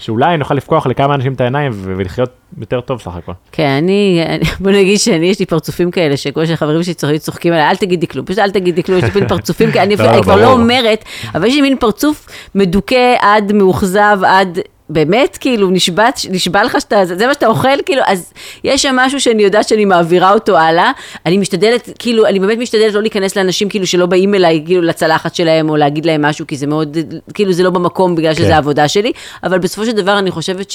[0.00, 2.30] שאולי נוכל לפקוח לכמה אנשים את העיניים ולחיות
[2.60, 3.32] יותר טוב סך הכל.
[3.52, 7.52] כן, אני, אני- בוא נגיד שאני, יש לי פרצופים כאלה, שכל שהחברים שלי צוחקים, צוחקים
[7.52, 10.22] עליי, אל תגידי כלום, פשוט אל תגידי כלום, יש לי מין פרצופים אני, לא, אני
[10.22, 10.52] כבר לא.
[10.52, 14.58] אומרת, אבל יש לי מין פרצוף מדוכא עד מאוכזב, עד...
[14.90, 18.32] באמת, כאילו, נשבע, נשבע לך שאתה, זה מה שאתה אוכל, כאילו, אז
[18.64, 20.92] יש שם משהו שאני יודעת שאני מעבירה אותו הלאה.
[21.26, 25.34] אני משתדלת, כאילו, אני באמת משתדלת לא להיכנס לאנשים, כאילו, שלא באים אליי, כאילו, לצלחת
[25.34, 26.98] שלהם, או להגיד להם משהו, כי זה מאוד,
[27.34, 28.42] כאילו, זה לא במקום בגלל כן.
[28.42, 29.12] שזה העבודה שלי,
[29.42, 30.70] אבל בסופו של דבר אני חושבת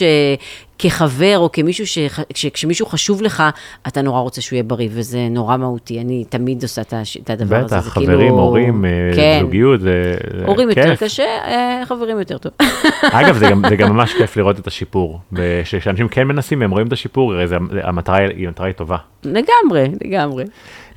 [0.82, 1.98] שכחבר, או כמישהו, ש...
[2.34, 3.44] כש- כשמישהו חשוב לך,
[3.88, 6.00] אתה נורא רוצה שהוא יהיה בריא, וזה נורא מהותי.
[6.02, 6.82] אני תמיד עושה
[7.22, 7.66] את הדבר הזה.
[7.78, 9.40] בטח, חברים, כאילו- הורים, אה, כן.
[9.42, 11.04] זוגיות, זה זה הורים יותר כיף.
[11.04, 12.52] קשה, אה, חברים יותר טוב.
[13.12, 15.20] אגב, זה גם, זה גם ממש כיף לראות את השיפור.
[15.64, 18.98] כשאנשים כן מנסים והם רואים את השיפור, הרי זה, המטרה היא, המטרה היא טובה.
[19.24, 20.44] לגמרי, לגמרי.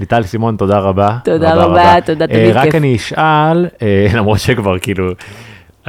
[0.01, 1.16] ליטל סימון, תודה רבה.
[1.24, 2.74] תודה רבה, תודה, אה, תמיד רק כיף.
[2.74, 3.66] אני אשאל,
[4.16, 5.12] למרות שכבר כאילו,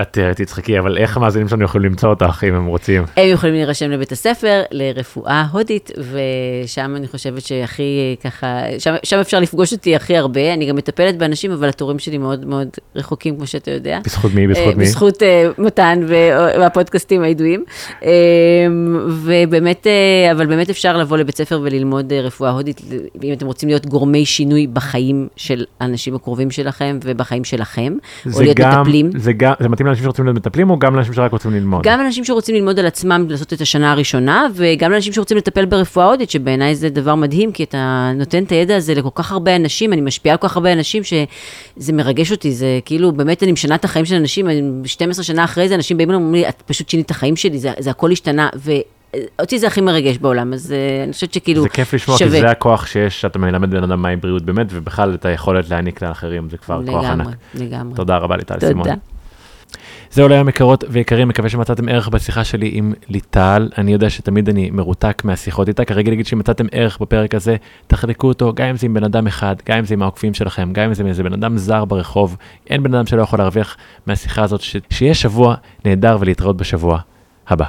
[0.02, 3.04] את אה, תצחקי, אבל איך המאזינים שלנו יכולים למצוא אותך אם הם רוצים?
[3.18, 9.20] הם יכולים להירשם לבית הספר לרפואה הודית, ושם אני חושבת שהכי אה, ככה, שם, שם
[9.20, 10.54] אפשר לפגוש אותי הכי הרבה.
[10.54, 14.00] אני גם מטפלת באנשים, אבל התורים שלי מאוד מאוד רחוקים, כמו שאתה יודע.
[14.06, 14.48] בזכות מי?
[14.48, 14.84] בזכות אה, מי?
[14.84, 15.24] בזכות
[15.58, 16.00] מתן
[16.58, 17.64] והפודקאסטים הידועים.
[18.04, 18.10] אה,
[19.10, 19.88] ובאמת,
[20.32, 22.82] אבל באמת אפשר לבוא לבית ספר וללמוד אה, רפואה הודית,
[23.24, 27.94] אם אתם רוצים להיות גורמי שינוי בחיים של האנשים הקרובים שלכם ובחיים שלכם,
[28.34, 29.12] או להיות גם, מטפלים.
[29.18, 31.84] זה גם, זה מתאים לאנשים שרוצים להיות מטפלים או גם לאנשים שרק רוצים ללמוד?
[31.84, 36.06] גם אנשים שרוצים ללמוד על עצמם, לעשות את השנה הראשונה, וגם אנשים שרוצים לטפל ברפואה
[36.06, 39.94] הודית, שבעיניי זה דבר מדהים, כי אתה נותן את הידע הזה לכל כך הרבה אנשים,
[39.94, 43.76] אני משפיעה על כל כך הרבה אנשים, שזה מרגש אותי, זה כאילו, באמת אני משנה
[43.76, 46.90] את החיים של אנשים, אני 12 שנה אחרי זה, אנשים באים ואומרים לי, את פשוט
[46.90, 51.04] שינית את החיים שלי, זה, זה הכל השתנה, ואותי זה הכי מרגש בעולם, אז אה,
[51.04, 52.40] אני חושבת שכאילו, זה כיף לשמוע, כי שווה.
[52.40, 56.50] זה הכוח שיש, שאתה מלמד בן אדם מהי בריאות באמת, ובכלל את היכולת להעניק לאחרים,
[56.50, 57.28] זה כבר כוח ענק.
[57.28, 57.96] לגמרי, לגמרי.
[57.96, 58.88] תודה רבה ליטל סימון.
[60.12, 63.70] זהו להיום יקרות ויקרים, מקווה שמצאתם ערך בשיחה שלי עם ליטל.
[63.78, 67.56] אני יודע שתמיד אני מרותק מהשיחות איתה, כרגע נגיד שאם מצאתם ערך בפרק הזה,
[67.88, 70.74] תחלקו אותו, גם אם זה עם בן אדם אחד, גם אם זה עם העוקבים שלכם,
[70.74, 72.38] גם אם זה עם איזה בן אדם זר ברחוב,
[72.70, 74.76] אין בן אדם שלא יכול להרוויח מהשיחה הזאת, ש...
[74.90, 75.56] שיהיה שבוע
[75.86, 77.00] נהדר ולהתראות בשבוע
[77.48, 77.66] הבא.